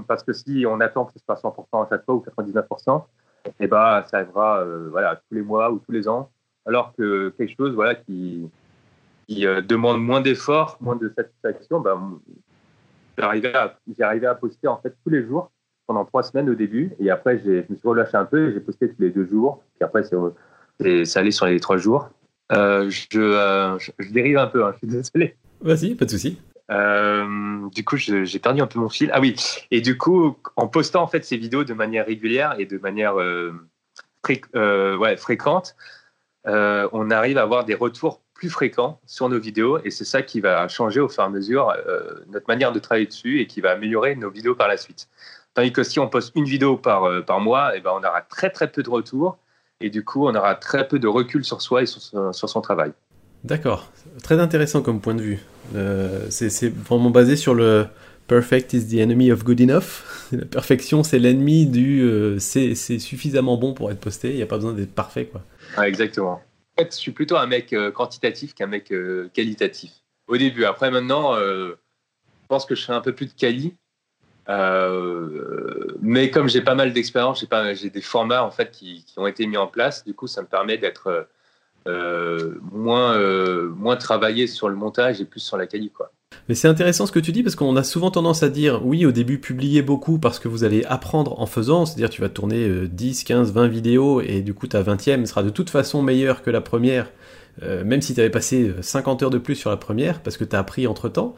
Parce 0.08 0.24
que 0.24 0.34
si 0.34 0.66
on 0.68 0.82
attend 0.82 1.06
que 1.06 1.14
ce 1.14 1.20
soit 1.24 1.36
100% 1.36 1.86
à 1.86 1.90
chaque 1.90 2.04
fois 2.04 2.16
ou 2.16 2.26
99%, 2.26 3.06
et 3.46 3.52
eh 3.62 3.68
ben, 3.68 4.04
ça 4.10 4.18
arrivera 4.18 4.60
euh, 4.60 4.90
voilà, 4.90 5.16
tous 5.16 5.36
les 5.36 5.42
mois 5.42 5.72
ou 5.72 5.80
tous 5.80 5.92
les 5.92 6.10
ans. 6.10 6.30
Alors 6.66 6.94
que 6.98 7.30
quelque 7.38 7.56
chose 7.56 7.74
voilà, 7.74 7.96
qui, 7.96 8.50
qui 9.28 9.46
demande 9.46 10.04
moins 10.04 10.20
d'efforts, 10.20 10.78
moins 10.82 10.96
de 10.96 11.14
satisfaction, 11.16 11.80
ben, 11.80 12.20
j'ai 13.18 13.24
arrivé, 13.24 13.54
arrivé, 14.00 14.28
à 14.28 14.36
poster 14.36 14.68
en 14.68 14.78
fait 14.78 14.96
tous 15.04 15.10
les 15.10 15.26
jours 15.26 15.52
pendant 15.88 16.06
trois 16.06 16.24
semaines 16.24 16.50
au 16.50 16.56
début. 16.56 16.92
Et 17.00 17.10
après, 17.10 17.42
je 17.44 17.52
me 17.52 17.76
suis 17.76 17.88
relâché 17.88 18.18
un 18.18 18.26
peu 18.26 18.50
et 18.50 18.54
j'ai 18.54 18.60
posté 18.60 18.90
tous 18.90 19.02
les 19.02 19.12
deux 19.12 19.26
jours. 19.26 19.64
Puis 19.80 19.86
après, 19.86 20.04
c'est, 20.04 21.06
ça 21.06 21.20
allait 21.20 21.32
sur 21.32 21.46
les 21.46 21.60
trois 21.60 21.78
jours. 21.78 22.10
Euh, 22.52 22.90
euh, 23.16 23.80
je, 23.80 23.92
je, 24.00 24.12
dérive 24.12 24.38
un 24.38 24.48
peu, 24.48 24.66
hein, 24.66 24.72
je 24.74 24.78
suis 24.78 24.88
désolé. 24.88 25.36
Vas-y, 25.62 25.96
pas 25.96 26.06
de 26.06 26.12
souci. 26.12 26.40
Euh, 26.72 27.68
du 27.74 27.84
coup, 27.84 27.98
j'ai 27.98 28.40
perdu 28.40 28.62
un 28.62 28.68
peu 28.68 28.80
mon 28.80 28.90
fil. 28.90 29.10
Ah 29.14 29.20
oui, 29.20 29.36
et 29.72 29.82
du 29.82 29.98
coup, 29.98 30.38
en 30.56 30.68
postant 30.68 31.04
en 31.04 31.08
fait 31.08 31.24
ces 31.24 31.38
vidéos 31.38 31.64
de 31.64 31.74
manière 31.74 32.06
régulière 32.06 32.56
et 32.60 32.66
de 32.66 32.78
manière 32.78 33.16
ouais, 33.16 35.18
fréquente, 35.18 35.76
on 36.46 37.12
arrive 37.12 37.38
à 37.38 37.44
avoir 37.44 37.66
des 37.66 37.76
retours 37.76 38.22
plus 38.36 38.50
fréquents 38.50 39.00
sur 39.08 39.28
nos 39.30 39.40
vidéos 39.40 39.80
et 39.84 39.90
c'est 39.90 40.06
ça 40.06 40.22
qui 40.22 40.42
va 40.42 40.68
changer 40.68 41.00
au 41.00 41.10
fur 41.10 41.24
et 41.24 41.26
à 41.26 41.30
mesure 41.30 41.74
notre 42.30 42.46
manière 42.48 42.72
de 42.72 42.80
travailler 42.80 43.08
dessus 43.08 43.40
et 43.40 43.48
qui 43.48 43.62
va 43.62 43.72
améliorer 43.72 44.16
nos 44.16 44.30
vidéos 44.30 44.54
par 44.54 44.68
la 44.68 44.78
suite. 44.78 45.08
Tandis 45.56 45.72
que 45.72 45.84
si 45.84 46.00
on 46.00 46.10
poste 46.10 46.34
une 46.36 46.44
vidéo 46.44 46.76
par, 46.76 47.06
euh, 47.06 47.22
par 47.22 47.40
mois, 47.40 47.74
et 47.74 47.78
eh 47.78 47.82
ben, 47.82 47.92
on 47.94 48.04
aura 48.04 48.22
très 48.22 48.50
très 48.50 48.70
peu 48.70 48.84
de 48.84 48.90
retours 48.90 49.38
et 49.80 49.90
du 49.90 50.04
coup 50.04 50.28
on 50.28 50.36
aura 50.36 50.54
très 50.56 50.88
peu 50.88 51.00
de 51.00 51.08
recul 51.08 51.46
sur 51.46 51.62
soi 51.62 51.82
et 51.82 51.86
sur, 51.86 52.02
sur 52.02 52.50
son 52.50 52.62
travail. 52.62 52.92
D'accord, 53.46 53.90
très 54.22 54.40
intéressant 54.40 54.82
comme 54.82 55.00
point 55.00 55.16
de 55.16 55.22
vue. 55.22 55.40
Euh, 55.76 56.26
c'est 56.30 56.68
vraiment 56.74 57.10
basé 57.10 57.38
sur 57.38 57.54
le 57.54 57.88
perfect 58.28 58.74
is 58.74 58.88
the 58.88 59.00
enemy 59.00 59.32
of 59.32 59.46
good 59.46 59.62
enough. 59.62 60.28
La 60.34 60.46
perfection 60.46 61.04
c'est 61.04 61.20
l'ennemi 61.20 61.68
du 61.68 62.02
euh, 62.02 62.38
c'est 62.40 62.76
suffisamment 62.76 63.56
bon 63.56 63.74
pour 63.74 63.92
être 63.92 64.00
posté, 64.00 64.32
il 64.32 64.36
n'y 64.36 64.44
a 64.44 64.48
pas 64.48 64.58
besoin 64.58 64.74
d'être 64.74 64.94
parfait 64.94 65.26
quoi. 65.26 65.42
exactement. 65.86 66.42
Fait, 66.78 66.92
je 66.92 66.98
suis 66.98 67.12
plutôt 67.12 67.38
un 67.38 67.48
mec 67.48 67.76
quantitatif 67.94 68.54
qu'un 68.54 68.68
mec 68.68 68.94
qualitatif. 69.34 69.92
Au 70.28 70.38
début, 70.38 70.66
après 70.66 70.92
maintenant, 70.92 71.36
je 71.38 71.76
pense 72.48 72.66
que 72.66 72.76
je 72.76 72.82
serai 72.82 72.94
un 72.94 73.02
peu 73.02 73.14
plus 73.14 73.28
de 73.28 73.34
quali 73.34 73.76
euh, 74.50 75.96
mais 76.02 76.30
comme 76.30 76.48
j'ai 76.48 76.62
pas 76.62 76.76
mal 76.76 76.94
d'expérience, 76.94 77.44
j'ai, 77.74 77.90
des 77.90 78.02
formats 78.02 78.44
en 78.44 78.52
fait 78.52 78.72
qui, 78.72 79.04
qui, 79.06 79.18
ont 79.20 79.28
été 79.28 79.48
mis 79.48 79.58
en 79.58 79.68
place. 79.68 80.04
Du 80.04 80.14
coup, 80.14 80.28
ça 80.28 80.42
me 80.42 80.48
permet 80.48 80.78
d'être 80.78 81.28
euh, 81.88 82.56
moins, 82.72 83.16
euh, 83.16 83.70
moins 83.70 83.96
travaillé 83.96 84.48
sur 84.48 84.70
le 84.70 84.76
montage 84.76 85.22
et 85.22 85.26
plus 85.26 85.40
sur 85.40 85.58
la 85.58 85.68
qualité. 85.68 85.94
Quoi. 85.94 86.12
Mais 86.48 86.56
c'est 86.56 86.68
intéressant 86.68 87.06
ce 87.06 87.12
que 87.12 87.20
tu 87.20 87.32
dis 87.32 87.44
parce 87.44 87.56
qu'on 87.56 87.76
a 87.76 87.84
souvent 87.84 88.12
tendance 88.12 88.44
à 88.44 88.50
dire 88.50 88.86
oui, 88.86 89.06
au 89.06 89.12
début, 89.12 89.40
publiez 89.40 89.82
beaucoup 89.82 90.20
parce 90.20 90.40
que 90.40 90.48
vous 90.48 90.64
allez 90.64 90.84
apprendre 90.86 91.40
en 91.40 91.46
faisant. 91.46 91.86
C'est-à-dire, 91.86 92.10
tu 92.10 92.22
vas 92.22 92.30
tourner 92.30 92.88
10, 92.88 93.24
15, 93.24 93.52
20 93.52 93.68
vidéos 93.68 94.22
et 94.22 94.42
du 94.42 94.54
coup, 94.54 94.68
ta 94.68 94.84
20e 94.84 95.26
sera 95.26 95.44
de 95.44 95.50
toute 95.50 95.70
façon 95.70 96.02
meilleure 96.02 96.44
que 96.44 96.50
la 96.50 96.62
première, 96.62 97.12
même 97.62 98.02
si 98.02 98.14
tu 98.14 98.20
avais 98.20 98.30
passé 98.30 98.74
50 98.82 99.24
heures 99.24 99.30
de 99.30 99.38
plus 99.38 99.56
sur 99.56 99.70
la 99.70 99.78
première 99.78 100.22
parce 100.22 100.38
que 100.38 100.44
tu 100.44 100.56
as 100.56 100.60
appris 100.60 100.88
entre 100.88 101.10
temps. 101.10 101.36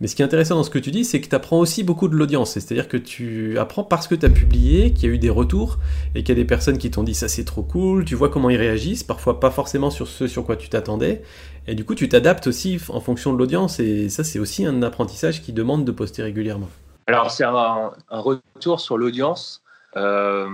Mais 0.00 0.06
ce 0.06 0.16
qui 0.16 0.22
est 0.22 0.24
intéressant 0.24 0.54
dans 0.54 0.62
ce 0.62 0.70
que 0.70 0.78
tu 0.78 0.90
dis, 0.90 1.04
c'est 1.04 1.20
que 1.20 1.28
tu 1.28 1.34
apprends 1.34 1.58
aussi 1.58 1.84
beaucoup 1.84 2.08
de 2.08 2.16
l'audience. 2.16 2.52
C'est-à-dire 2.52 2.88
que 2.88 2.96
tu 2.96 3.58
apprends 3.58 3.84
parce 3.84 4.08
que 4.08 4.14
tu 4.14 4.24
as 4.24 4.30
publié, 4.30 4.94
qu'il 4.94 5.08
y 5.08 5.12
a 5.12 5.14
eu 5.14 5.18
des 5.18 5.28
retours, 5.28 5.78
et 6.14 6.22
qu'il 6.22 6.30
y 6.30 6.38
a 6.38 6.42
des 6.42 6.46
personnes 6.46 6.78
qui 6.78 6.90
t'ont 6.90 7.02
dit 7.02 7.14
ça 7.14 7.28
c'est 7.28 7.44
trop 7.44 7.62
cool, 7.62 8.06
tu 8.06 8.14
vois 8.14 8.30
comment 8.30 8.48
ils 8.48 8.56
réagissent, 8.56 9.04
parfois 9.04 9.40
pas 9.40 9.50
forcément 9.50 9.90
sur 9.90 10.08
ce 10.08 10.26
sur 10.26 10.46
quoi 10.46 10.56
tu 10.56 10.70
t'attendais. 10.70 11.22
Et 11.66 11.74
du 11.74 11.84
coup, 11.84 11.94
tu 11.94 12.08
t'adaptes 12.08 12.46
aussi 12.46 12.80
en 12.88 13.00
fonction 13.00 13.32
de 13.34 13.38
l'audience, 13.38 13.78
et 13.78 14.08
ça 14.08 14.24
c'est 14.24 14.38
aussi 14.38 14.64
un 14.64 14.82
apprentissage 14.82 15.42
qui 15.42 15.52
demande 15.52 15.84
de 15.84 15.92
poster 15.92 16.22
régulièrement. 16.22 16.68
Alors 17.06 17.30
c'est 17.30 17.44
un, 17.44 17.92
retour 18.08 18.80
sur 18.80 18.96
l'audience 18.96 19.62
euh, 19.96 20.48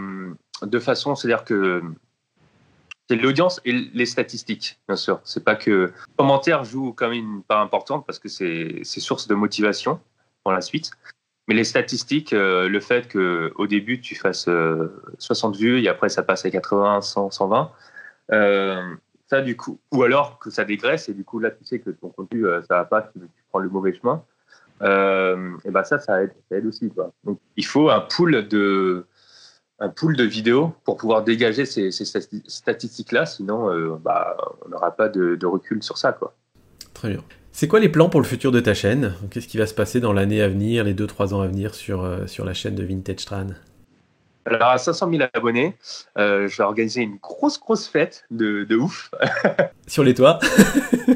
de 0.62 0.78
façon, 0.80 1.14
c'est-à-dire 1.14 1.44
que 1.44 1.82
c'est 3.08 3.16
l'audience 3.16 3.60
et 3.64 3.72
les 3.72 4.06
statistiques, 4.06 4.78
bien 4.88 4.96
sûr. 4.96 5.20
C'est 5.24 5.44
pas 5.44 5.54
que 5.54 5.70
le 5.70 5.92
commentaire 6.16 6.64
joue 6.64 6.92
quand 6.92 7.08
même 7.08 7.36
une 7.36 7.42
part 7.42 7.60
importante 7.60 8.04
parce 8.04 8.18
que 8.18 8.28
c'est 8.28 8.82
source 8.84 9.28
de 9.28 9.34
motivation 9.34 10.00
pour 10.42 10.52
la 10.52 10.60
suite. 10.60 10.90
Mais 11.48 11.54
les 11.54 11.64
statistiques, 11.64 12.32
euh, 12.32 12.68
le 12.68 12.80
fait 12.80 13.06
que 13.06 13.52
au 13.54 13.68
début 13.68 14.00
tu 14.00 14.16
fasses 14.16 14.48
60 15.18 15.54
euh, 15.54 15.58
vues 15.58 15.82
et 15.82 15.88
après 15.88 16.08
ça 16.08 16.24
passe 16.24 16.44
à 16.44 16.50
80, 16.50 17.00
100, 17.02 17.30
120, 17.30 17.70
euh, 18.32 18.82
ça, 19.28 19.40
du 19.40 19.56
coup, 19.56 19.78
ou 19.92 20.02
alors 20.02 20.40
que 20.40 20.50
ça 20.50 20.64
dégraisse 20.64 21.08
et 21.08 21.14
du 21.14 21.24
coup, 21.24 21.38
là, 21.38 21.50
tu 21.50 21.64
sais 21.64 21.78
que 21.78 21.90
ton 21.90 22.08
contenu, 22.10 22.44
ça 22.68 22.76
va 22.76 22.84
pas, 22.84 23.02
tu, 23.02 23.20
prends 23.50 23.58
le 23.60 23.68
mauvais 23.68 23.92
chemin. 23.92 24.24
et 24.80 25.70
ben 25.70 25.84
ça, 25.84 25.98
ça 26.00 26.22
aide, 26.22 26.32
ça 26.48 26.56
aide 26.56 26.66
aussi. 26.66 26.90
Quoi. 26.90 27.12
Donc, 27.24 27.38
il 27.56 27.66
faut 27.66 27.90
un 27.90 28.00
pool 28.00 28.46
de, 28.48 29.06
un 29.78 29.88
pool 29.88 30.16
de 30.16 30.24
vidéos 30.24 30.74
pour 30.84 30.96
pouvoir 30.96 31.22
dégager 31.22 31.66
ces, 31.66 31.90
statistiques-là, 31.90 33.26
sinon 33.26 33.70
euh, 33.70 33.96
bah, 34.02 34.36
on 34.64 34.70
n'aura 34.70 34.90
pas 34.92 35.08
de, 35.08 35.46
recul 35.46 35.82
sur 35.82 35.98
ça. 35.98 36.12
Quoi. 36.12 36.34
Très 36.94 37.10
bien. 37.10 37.22
C'est 37.52 37.68
quoi 37.68 37.80
les 37.80 37.88
plans 37.88 38.08
pour 38.08 38.20
le 38.20 38.26
futur 38.26 38.52
de 38.52 38.60
ta 38.60 38.74
chaîne? 38.74 39.14
Qu'est-ce 39.30 39.48
qui 39.48 39.56
va 39.56 39.66
se 39.66 39.74
passer 39.74 40.00
dans 40.00 40.12
l'année 40.12 40.42
à 40.42 40.48
venir, 40.48 40.84
les 40.84 40.94
2-3 40.94 41.34
ans 41.34 41.40
à 41.40 41.46
venir 41.46 41.74
sur, 41.74 42.04
euh, 42.04 42.26
sur 42.26 42.44
la 42.44 42.52
chaîne 42.52 42.74
de 42.74 42.84
Vintage 42.84 43.24
Tran? 43.24 43.46
Alors, 44.44 44.68
à 44.68 44.78
500 44.78 45.10
000 45.10 45.24
abonnés, 45.32 45.76
euh, 46.18 46.46
je 46.46 46.56
vais 46.56 46.64
organiser 46.64 47.00
une 47.00 47.16
grosse, 47.16 47.58
grosse 47.58 47.88
fête 47.88 48.24
de, 48.30 48.64
de 48.64 48.76
ouf. 48.76 49.10
sur 49.86 50.04
les 50.04 50.14
toits? 50.14 50.38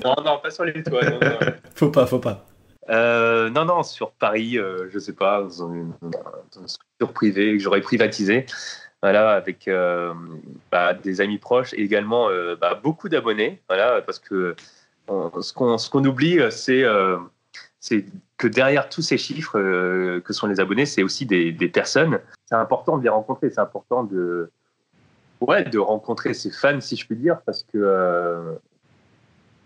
Non, 0.04 0.14
non, 0.24 0.38
pas 0.42 0.50
sur 0.50 0.64
les 0.64 0.82
toits. 0.82 1.04
Non, 1.04 1.18
faut 1.74 1.90
pas, 1.90 2.06
faut 2.06 2.20
pas. 2.20 2.46
Euh, 2.89 3.51
non, 3.51 3.64
non, 3.64 3.83
sur 3.83 4.12
Paris, 4.12 4.59
euh, 4.59 4.89
je 4.91 4.99
sais 4.99 5.12
pas, 5.12 5.43
dans 5.43 5.72
une, 5.72 5.93
structure 6.66 7.12
privée 7.12 7.53
que 7.53 7.59
j'aurais 7.59 7.83
privatisée, 7.83 8.47
voilà, 9.03 9.33
avec 9.33 9.68
euh, 9.68 10.14
bah, 10.70 10.95
des 10.95 11.20
amis 11.20 11.39
proches 11.39 11.74
et 11.74 11.83
également 11.83 12.28
bah, 12.61 12.74
beaucoup 12.83 13.09
d'abonnés, 13.09 13.62
voilà, 13.68 14.01
parce 14.03 14.18
que 14.18 14.55
ce 15.09 15.53
qu'on 15.53 15.78
ce 15.78 15.91
qu'on 15.91 16.05
oublie, 16.05 16.39
c'est 16.51 16.85
c'est 17.83 18.05
que 18.37 18.47
derrière 18.47 18.89
tous 18.89 19.03
ces 19.03 19.18
chiffres 19.18 19.59
que 20.20 20.33
sont 20.33 20.47
les 20.47 20.61
abonnés, 20.61 20.87
c'est 20.87 21.03
aussi 21.03 21.26
des, 21.26 21.53
des 21.53 21.68
personnes. 21.68 22.20
C'est 22.47 22.55
important 22.55 22.99
de 22.99 23.03
les 23.03 23.09
rencontrer, 23.09 23.51
c'est 23.51 23.61
important 23.61 24.05
de 24.05 24.51
ouais, 25.41 25.64
de 25.64 25.78
rencontrer 25.78 26.35
ces 26.35 26.51
fans, 26.51 26.81
si 26.81 26.97
je 26.97 27.07
puis 27.07 27.16
dire, 27.16 27.41
parce 27.47 27.62
que 27.62 28.59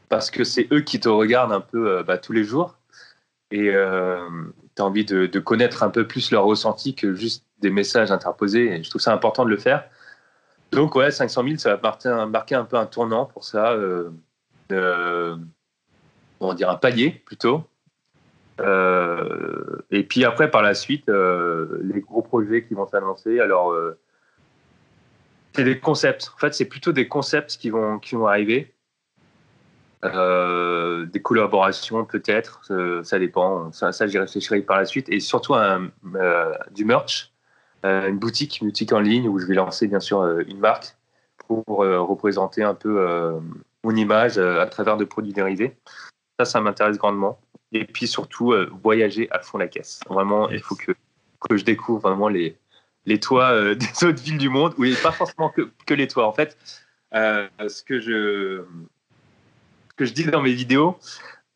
parce 0.08 0.30
que 0.30 0.44
c'est 0.44 0.68
eux 0.72 0.80
qui 0.80 1.00
te 1.00 1.08
regardent 1.08 1.52
un 1.52 1.60
peu 1.60 2.02
bah, 2.04 2.18
tous 2.18 2.32
les 2.32 2.44
jours 2.44 2.76
et 3.54 3.70
euh, 3.72 4.18
tu 4.74 4.82
as 4.82 4.84
envie 4.84 5.04
de, 5.04 5.38
connaître 5.38 5.84
un 5.84 5.90
peu 5.90 6.08
plus 6.08 6.32
leur 6.32 6.42
ressenti 6.42 6.96
que 6.96 7.14
juste 7.14 7.46
des 7.60 7.70
messages 7.70 8.10
interposés. 8.10 8.82
Je 8.82 8.90
trouve 8.90 9.00
ça 9.00 9.12
important 9.12 9.44
de 9.44 9.50
le 9.50 9.56
faire. 9.56 9.84
Donc, 10.72 10.96
ouais, 10.96 11.12
500 11.12 11.44
000, 11.44 11.56
ça 11.58 11.76
va 11.76 12.26
marquer, 12.26 12.56
un 12.56 12.64
peu 12.64 12.76
un 12.76 12.86
tournant 12.86 13.26
pour 13.26 13.44
ça. 13.44 13.70
Euh, 13.72 15.36
on 16.40 16.52
va 16.52 16.68
un 16.68 16.74
palier 16.74 17.10
plutôt. 17.10 17.62
Euh, 18.60 19.76
et 19.92 20.02
puis 20.02 20.24
après, 20.24 20.50
par 20.50 20.62
la 20.62 20.74
suite, 20.74 21.08
euh, 21.08 21.78
les 21.82 22.00
gros 22.00 22.22
projets 22.22 22.64
qui 22.64 22.74
vont 22.74 22.88
s'annoncer. 22.88 23.38
Alors, 23.38 23.72
c'est 25.52 25.62
des 25.62 25.78
concepts. 25.78 26.32
En 26.34 26.38
fait, 26.38 26.54
c'est 26.54 26.64
plutôt 26.64 26.90
des 26.90 27.06
concepts 27.06 27.56
qui 27.56 27.70
vont 27.70 28.26
arriver. 28.26 28.73
Euh, 30.04 31.06
des 31.06 31.22
collaborations 31.22 32.04
peut-être, 32.04 32.60
euh, 32.70 33.02
ça 33.04 33.18
dépend. 33.18 33.72
Ça, 33.72 34.06
j'y 34.06 34.18
réfléchirai 34.18 34.60
par 34.62 34.76
la 34.76 34.84
suite. 34.84 35.08
Et 35.08 35.20
surtout 35.20 35.54
euh, 35.54 35.88
du 36.72 36.84
merch, 36.84 37.32
une 37.82 38.18
boutique, 38.18 38.60
une 38.60 38.68
boutique 38.68 38.92
en 38.92 39.00
ligne 39.00 39.28
où 39.28 39.38
je 39.38 39.46
vais 39.46 39.54
lancer 39.54 39.86
bien 39.86 40.00
sûr 40.00 40.24
une 40.40 40.58
marque 40.58 40.96
pour 41.36 41.64
représenter 41.66 42.62
un 42.62 42.72
peu 42.72 43.38
mon 43.82 43.94
image 43.94 44.38
à 44.38 44.64
travers 44.66 44.96
de 44.96 45.04
produits 45.04 45.34
dérivés. 45.34 45.76
Ça, 46.38 46.46
ça 46.46 46.60
m'intéresse 46.62 46.96
grandement. 46.96 47.38
Et 47.72 47.84
puis 47.84 48.06
surtout, 48.06 48.54
voyager 48.82 49.28
à 49.32 49.40
fond 49.40 49.58
la 49.58 49.68
caisse. 49.68 50.00
Vraiment, 50.08 50.48
il 50.48 50.60
faut 50.60 50.76
que, 50.76 50.92
que 51.40 51.58
je 51.58 51.64
découvre 51.66 52.00
vraiment 52.00 52.28
les, 52.28 52.56
les 53.04 53.20
toits 53.20 53.74
des 53.74 54.04
autres 54.06 54.22
villes 54.22 54.38
du 54.38 54.48
monde. 54.48 54.72
Oui, 54.78 54.96
pas 55.02 55.12
forcément 55.12 55.50
que, 55.50 55.68
que 55.84 55.92
les 55.92 56.08
toits. 56.08 56.26
En 56.26 56.32
fait, 56.32 56.56
ce 57.12 57.82
que 57.82 58.00
je 58.00 58.64
que 59.96 60.04
je 60.04 60.12
dis 60.12 60.24
dans 60.24 60.42
mes 60.42 60.52
vidéos 60.52 60.98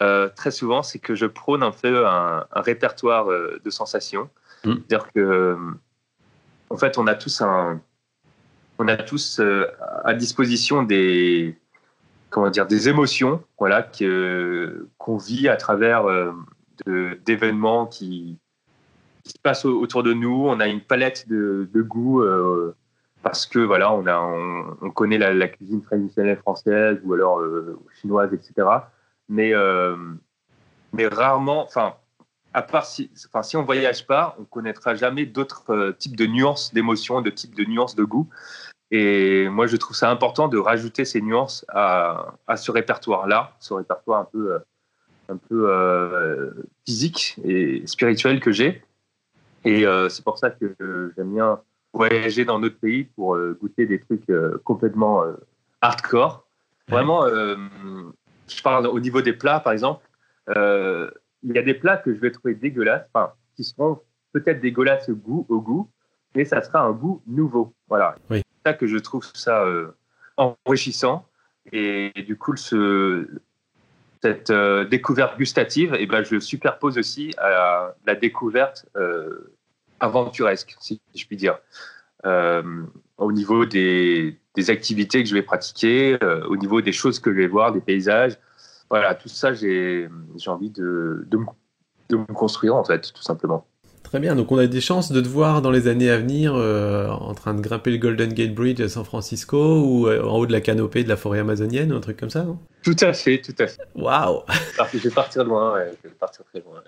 euh, 0.01 0.29
très 0.29 0.51
souvent, 0.51 0.83
c'est 0.83 0.99
que 0.99 1.15
je 1.15 1.27
prône 1.27 1.63
un 1.63 1.73
peu 1.73 2.07
un, 2.07 2.47
répertoire 2.53 3.31
euh, 3.31 3.61
de 3.65 3.71
sensations. 3.71 4.31
Mm. 4.65 4.75
C'est-à-dire 4.75 5.13
que, 5.13 5.21
euh, 5.21 5.57
en 6.71 6.77
fait, 6.77 6.99
on 6.99 7.07
a 7.07 7.15
tous 7.15 7.41
un, 7.41 7.81
on 8.79 8.87
a 8.87 8.97
tous 8.97 9.41
à 10.05 10.15
disposition 10.15 10.85
des, 10.85 11.59
comment 12.31 12.51
dire, 12.51 12.67
des 12.67 12.89
émotions, 12.89 13.43
voilà, 13.59 13.83
qu'on 14.99 15.17
vit 15.17 15.49
à 15.49 15.57
travers 15.57 16.05
d'événements 16.87 17.87
qui, 17.87 18.39
qui, 19.25 19.33
se 19.33 19.39
passent 19.43 19.65
autour 19.65 20.05
de 20.05 20.13
nous. 20.13 20.47
On 20.47 20.61
a 20.61 20.69
une 20.69 20.81
palette 20.81 21.29
de, 21.29 21.69
de 21.73 21.83
goûts 21.83 22.23
parce 23.23 23.47
que 23.47 23.59
voilà, 23.59 23.93
on, 23.93 24.07
a, 24.07 24.19
on, 24.21 24.91
connaît 24.91 25.19
la, 25.19 25.49
cuisine 25.49 25.83
traditionnelle 25.83 26.39
française 26.39 26.99
ou 27.05 27.15
alors 27.15 27.41
euh, 27.41 27.79
chinoise, 28.01 28.33
etc. 28.33 28.69
Mais, 29.29 29.53
euh, 29.55 29.97
mais 30.93 31.07
rarement, 31.09 31.65
enfin, 31.65 31.95
à 32.55 32.63
part 32.63 32.87
si, 32.87 33.11
enfin, 33.27 33.43
si 33.43 33.57
on 33.57 33.65
voyage 33.65 34.07
pas, 34.07 34.37
on 34.39 34.45
connaîtra 34.45 34.95
jamais 34.95 35.27
d'autres 35.27 35.71
euh, 35.71 35.93
types 35.93 36.17
de 36.17 36.27
nuances 36.27 36.73
d'émotions, 36.73 37.21
de 37.21 37.31
types 37.31 37.55
de 37.55 37.65
nuances 37.65 37.97
de 37.97 38.05
goût. 38.05 38.29
Et 38.91 39.49
moi, 39.49 39.67
je 39.67 39.77
trouve 39.77 39.97
ça 39.97 40.11
important 40.11 40.49
de 40.49 40.57
rajouter 40.57 41.05
ces 41.05 41.21
nuances 41.21 41.67
à, 41.69 42.35
à 42.47 42.57
ce 42.57 42.71
répertoire-là, 42.71 43.57
ce 43.61 43.75
répertoire 43.75 44.21
un 44.21 44.25
peu, 44.25 44.59
un 45.29 45.37
peu 45.37 46.55
physique 46.87 47.37
et 47.45 47.87
spirituel 47.87 48.41
que 48.41 48.51
j'ai. 48.51 48.83
Et 49.67 49.85
c'est 50.09 50.25
pour 50.25 50.39
ça 50.39 50.49
que 50.49 50.75
j'aime 51.15 51.35
bien 51.35 51.61
voyager 51.93 52.45
dans 52.45 52.59
d'autres 52.61 52.79
pays 52.79 53.05
pour 53.05 53.35
euh, 53.35 53.57
goûter 53.61 53.87
des 53.87 54.01
trucs 54.01 54.29
euh, 54.31 54.61
complètement 54.65 55.23
euh, 55.23 55.35
hardcore. 55.81 56.47
Vraiment, 56.89 57.27
je 57.27 58.63
parle 58.63 58.87
au 58.87 58.99
niveau 58.99 59.21
des 59.21 59.35
plats, 59.35 59.61
par 59.61 59.75
exemple. 59.75 60.09
Il 60.47 61.55
y 61.55 61.59
a 61.59 61.63
des 61.63 61.75
plats 61.75 61.99
que 61.99 62.15
je 62.15 62.19
vais 62.19 62.31
trouver 62.31 62.55
dégueulasses, 62.55 63.05
enfin, 63.13 63.33
qui 63.55 63.63
seront 63.63 64.01
peut-être 64.33 64.63
dégueulasses 64.63 65.11
au 65.11 65.15
goût, 65.15 65.45
au 65.51 65.61
goût, 65.61 65.91
mais 66.35 66.47
ça 66.47 66.63
sera 66.63 66.81
un 66.81 66.93
goût 66.93 67.23
nouveau. 67.27 67.75
Voilà. 67.89 68.17
C'est 68.31 68.43
ça 68.65 68.73
que 68.73 68.87
je 68.87 68.97
trouve 68.97 69.23
ça 69.35 69.67
enrichissant. 70.39 71.27
Et, 71.71 72.11
du 72.27 72.39
coup, 72.39 72.57
ce, 72.57 73.29
cette 74.23 74.51
découverte 74.89 75.37
gustative, 75.37 75.93
et 75.93 76.05
eh 76.05 76.07
ben, 76.07 76.25
je 76.25 76.41
superpose 76.41 76.97
aussi 76.97 77.35
à 77.37 77.95
la 78.07 78.15
découverte 78.15 78.87
aventuresque, 80.01 80.77
si 80.81 81.01
je 81.15 81.27
puis 81.27 81.37
dire. 81.37 81.59
Euh, 82.27 82.85
au 83.17 83.33
niveau 83.33 83.65
des, 83.65 84.39
activités 84.69 85.23
que 85.23 85.29
je 85.29 85.35
vais 85.35 85.43
pratiquer, 85.43 86.19
euh, 86.23 86.45
au 86.49 86.57
niveau 86.57 86.81
des 86.81 86.93
choses 86.93 87.21
que 87.21 87.33
je 87.33 87.37
vais 87.37 87.47
voir, 87.47 87.73
des 87.73 87.81
paysages. 87.81 88.39
Voilà, 88.91 89.15
tout 89.15 89.29
ça, 89.29 89.53
j'ai 89.53 90.09
envie 90.47 90.71
de, 90.71 91.27
de, 91.29 92.17
me 92.17 92.33
construire, 92.33 92.75
en 92.75 92.85
fait, 92.85 93.13
tout 93.13 93.23
simplement. 93.23 93.67
Très 94.09 94.21
bien, 94.21 94.35
donc 94.35 94.51
on 94.51 94.59
a 94.59 94.67
des 94.67 94.81
chances 94.81 95.13
de 95.13 95.21
te 95.21 95.29
voir 95.29 95.61
dans 95.61 95.71
les 95.71 95.87
années 95.87 96.11
à 96.11 96.17
venir 96.17 96.55
euh, 96.55 97.09
en 97.09 97.35
train 97.35 97.55
de 97.55 97.61
grimper 97.61 97.91
le 97.91 97.99
Golden 97.99 98.33
Gate 98.33 98.55
Bridge 98.55 98.81
à 98.81 98.89
San 98.89 99.05
Francisco 99.05 99.83
ou 99.83 100.11
en 100.11 100.39
haut 100.39 100.47
de 100.47 100.53
la 100.53 100.61
canopée 100.61 101.05
de 101.05 101.09
la 101.09 101.17
forêt 101.17 101.41
amazonienne 101.41 101.93
ou 101.93 101.97
un 101.97 102.01
truc 102.01 102.19
comme 102.19 102.31
ça, 102.31 102.43
non? 102.43 102.59
Tout 102.83 102.97
à 103.01 103.13
fait, 103.13 103.41
tout 103.43 103.55
à 103.59 103.67
fait. 103.67 103.83
Waouh 103.95 104.43
Je 104.93 104.99
vais 104.99 105.11
partir 105.11 105.45
loin, 105.45 105.75
ouais, 105.75 105.93
je 106.03 106.09
vais 106.09 106.15
partir 106.15 106.45
très 106.47 106.61
loin 106.61 106.83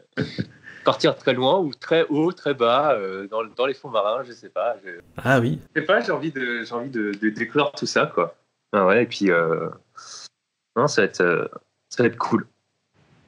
partir 0.85 1.16
très 1.16 1.35
loin 1.35 1.59
ou 1.59 1.73
très 1.75 2.07
haut, 2.09 2.33
très 2.33 2.55
bas, 2.55 2.93
euh, 2.95 3.27
dans, 3.29 3.45
dans, 3.45 3.66
les 3.66 3.75
fonds 3.75 3.91
marins, 3.91 4.23
je 4.25 4.33
sais 4.33 4.49
pas. 4.49 4.77
Ah 5.16 5.41
oui. 5.41 5.61
Je 5.75 5.81
sais 5.81 5.87
pas, 5.87 6.01
j'ai 6.01 6.12
envie 6.12 6.33
de, 6.33 6.64
j'ai 6.64 6.75
envie 6.75 6.91
de, 6.91 7.12
de, 7.12 7.31
découvrir 7.31 7.73
tout 7.73 7.87
ça, 7.87 8.07
quoi. 8.07 8.35
Ah 8.73 8.87
ouais, 8.87 9.03
et 9.03 9.07
puis, 9.07 9.31
euh, 9.31 9.68
non, 10.77 10.87
ça 10.87 11.03
va 11.03 11.07
être, 11.07 11.21
euh, 11.21 11.49
ça 11.89 12.03
va 12.03 12.09
être 12.09 12.18
cool. 12.18 12.47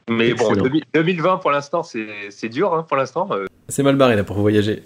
Mais 0.09 0.35
bon, 0.35 0.53
2020 0.95 1.39
pour 1.39 1.51
l'instant, 1.51 1.83
c'est, 1.83 2.31
c'est 2.31 2.49
dur, 2.49 2.75
hein, 2.75 2.83
pour 2.83 2.97
l'instant. 2.97 3.29
C'est 3.69 3.83
mal 3.83 3.97
barré 3.97 4.17
là 4.17 4.25
pour 4.25 4.39
voyager. 4.39 4.85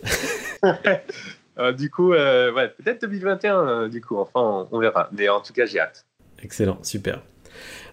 du 1.79 1.91
coup, 1.91 2.11
ouais, 2.11 2.69
peut-être 2.77 3.03
2021, 3.03 3.89
du 3.89 4.01
coup, 4.01 4.19
enfin, 4.19 4.69
on 4.71 4.79
verra. 4.79 5.09
Mais 5.13 5.29
en 5.29 5.41
tout 5.41 5.53
cas, 5.53 5.67
j'ai 5.67 5.81
hâte. 5.81 6.05
Excellent, 6.43 6.79
super. 6.83 7.21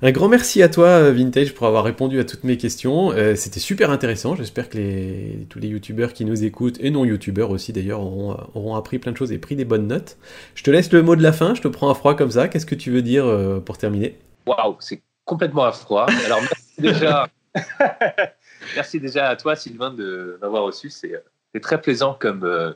Un 0.01 0.11
grand 0.11 0.27
merci 0.27 0.61
à 0.61 0.69
toi, 0.69 0.87
euh, 0.87 1.13
Vintage, 1.13 1.53
pour 1.53 1.67
avoir 1.67 1.83
répondu 1.83 2.19
à 2.19 2.25
toutes 2.25 2.43
mes 2.43 2.57
questions. 2.57 3.11
Euh, 3.11 3.35
c'était 3.35 3.59
super 3.59 3.89
intéressant. 3.89 4.35
J'espère 4.35 4.69
que 4.69 4.77
les, 4.77 5.47
tous 5.49 5.59
les 5.59 5.69
youtubeurs 5.69 6.13
qui 6.13 6.25
nous 6.25 6.43
écoutent, 6.43 6.77
et 6.81 6.91
non 6.91 7.05
youtubeurs 7.05 7.51
aussi 7.51 7.71
d'ailleurs, 7.71 8.01
auront, 8.01 8.37
auront, 8.53 8.75
appris 8.75 8.99
plein 8.99 9.11
de 9.11 9.17
choses 9.17 9.31
et 9.31 9.37
pris 9.37 9.55
des 9.55 9.65
bonnes 9.65 9.87
notes. 9.87 10.17
Je 10.55 10.63
te 10.63 10.71
laisse 10.71 10.91
le 10.91 11.01
mot 11.03 11.15
de 11.15 11.23
la 11.23 11.31
fin. 11.31 11.55
Je 11.55 11.61
te 11.61 11.67
prends 11.67 11.89
à 11.89 11.95
froid 11.95 12.15
comme 12.15 12.31
ça. 12.31 12.47
Qu'est-ce 12.47 12.65
que 12.65 12.75
tu 12.75 12.91
veux 12.91 13.01
dire 13.01 13.25
euh, 13.25 13.59
pour 13.59 13.77
terminer? 13.77 14.17
Waouh, 14.45 14.75
c'est 14.79 15.01
complètement 15.25 15.63
à 15.63 15.71
froid. 15.71 16.07
Alors 16.25 16.41
merci 16.41 16.73
déjà. 16.79 17.29
merci 18.75 18.99
déjà 18.99 19.29
à 19.29 19.35
toi, 19.35 19.55
Sylvain, 19.55 19.91
de 19.91 20.37
m'avoir 20.41 20.63
reçu. 20.63 20.89
C'est 20.89 21.23
très 21.61 21.81
plaisant 21.81 22.15
comme 22.19 22.75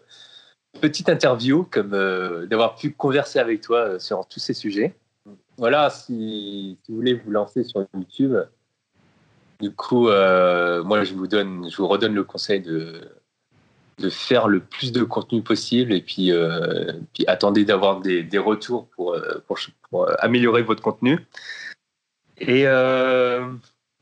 petite 0.81 1.09
interview, 1.09 1.67
comme 1.69 1.91
d'avoir 2.47 2.75
pu 2.75 2.91
converser 2.91 3.39
avec 3.39 3.61
toi 3.61 3.99
sur 3.99 4.27
tous 4.27 4.39
ces 4.39 4.53
sujets 4.53 4.95
voilà, 5.57 5.89
si, 5.89 6.77
vous 6.87 6.95
voulez 6.95 7.15
vous 7.15 7.31
lancer 7.31 7.63
sur 7.63 7.85
YouTube, 7.93 8.35
du 9.59 9.71
coup, 9.71 10.07
euh, 10.07 10.83
moi, 10.83 11.03
je 11.03 11.13
vous 11.15 11.87
redonne 11.87 12.13
le 12.13 12.23
conseil 12.23 12.61
de, 12.61 13.01
de 13.97 14.09
faire 14.09 14.47
le 14.47 14.59
plus 14.59 14.91
de 14.91 15.03
contenu 15.03 15.41
possible 15.41 15.93
et 15.93 16.01
puis, 16.01 16.31
euh, 16.31 16.93
attendez 17.25 17.65
d'avoir 17.65 18.01
des, 18.01 18.37
retours 18.37 18.87
euh, 18.99 19.43
pour, 19.89 20.09
améliorer 20.19 20.61
votre 20.61 20.83
contenu. 20.83 21.25
Et 22.39 22.65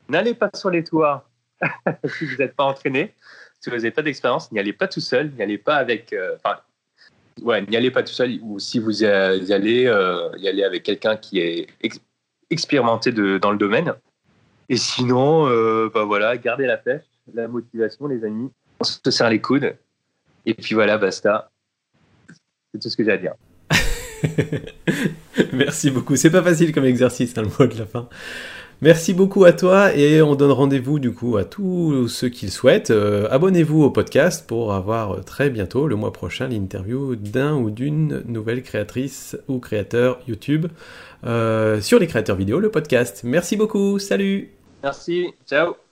n'allez 0.08 0.34
pas 0.34 0.50
sur 0.54 0.70
les 0.70 0.84
toits 0.84 1.26
si 2.04 2.26
vous 2.26 2.36
n'êtes 2.36 2.54
pas 2.54 2.64
entraîné, 2.64 3.14
si 3.60 3.70
vous 3.70 3.76
n'avez 3.76 3.90
pas 3.90 4.02
d'expérience, 4.02 4.52
n'y 4.52 4.58
allez 4.58 4.72
pas 4.72 4.88
tout 4.88 5.00
seul, 5.00 5.32
n'y 5.32 5.42
allez 5.42 5.58
pas 5.58 5.76
avec. 5.76 6.14
Enfin, 6.36 6.58
ouais, 7.42 7.62
n'y 7.62 7.76
allez 7.76 7.90
pas 7.90 8.02
tout 8.02 8.12
seul, 8.12 8.38
ou 8.42 8.58
si 8.58 8.78
vous 8.78 9.02
y 9.02 9.06
allez, 9.06 9.82
y 10.38 10.48
allez 10.48 10.64
avec 10.64 10.82
quelqu'un 10.82 11.16
qui 11.16 11.40
est 11.40 11.68
expérimenté 12.50 13.12
dans 13.12 13.50
le 13.50 13.58
domaine. 13.58 13.94
Et 14.68 14.76
sinon, 14.76 15.46
bah 15.88 16.04
voilà, 16.04 16.36
gardez 16.36 16.66
la 16.66 16.76
pêche, 16.76 17.04
la 17.32 17.48
motivation, 17.48 18.06
les 18.06 18.24
amis. 18.24 18.50
On 18.80 18.84
se 18.84 19.10
serre 19.10 19.30
les 19.30 19.40
coudes 19.40 19.74
et 20.46 20.54
puis 20.54 20.74
voilà, 20.74 20.96
basta. 20.96 21.50
C'est 22.72 22.80
tout 22.80 22.88
ce 22.88 22.96
que 22.96 23.04
j'ai 23.04 23.12
à 23.12 23.18
dire. 23.18 23.34
Merci 25.52 25.90
beaucoup. 25.90 26.16
C'est 26.16 26.30
pas 26.30 26.42
facile 26.42 26.72
comme 26.72 26.84
exercice, 26.84 27.36
hein, 27.36 27.42
le 27.42 27.48
mot 27.48 27.70
de 27.70 27.78
la 27.78 27.86
fin. 27.86 28.08
Merci 28.82 29.14
beaucoup 29.14 29.44
à 29.44 29.54
toi 29.54 29.94
et 29.94 30.20
on 30.20 30.34
donne 30.34 30.50
rendez-vous 30.50 30.98
du 30.98 31.12
coup 31.12 31.38
à 31.38 31.44
tous 31.44 32.08
ceux 32.08 32.28
qui 32.28 32.44
le 32.46 32.52
souhaitent. 32.52 32.90
Euh, 32.90 33.26
abonnez-vous 33.30 33.82
au 33.82 33.90
podcast 33.90 34.46
pour 34.46 34.74
avoir 34.74 35.24
très 35.24 35.48
bientôt, 35.48 35.86
le 35.86 35.96
mois 35.96 36.12
prochain, 36.12 36.48
l'interview 36.48 37.16
d'un 37.16 37.54
ou 37.54 37.70
d'une 37.70 38.22
nouvelle 38.26 38.62
créatrice 38.62 39.36
ou 39.48 39.60
créateur 39.60 40.20
YouTube 40.28 40.66
euh, 41.24 41.80
sur 41.80 41.98
les 41.98 42.06
créateurs 42.06 42.36
vidéo, 42.36 42.60
le 42.60 42.70
podcast. 42.70 43.22
Merci 43.24 43.56
beaucoup. 43.56 43.98
Salut. 43.98 44.50
Merci. 44.82 45.32
Ciao. 45.46 45.85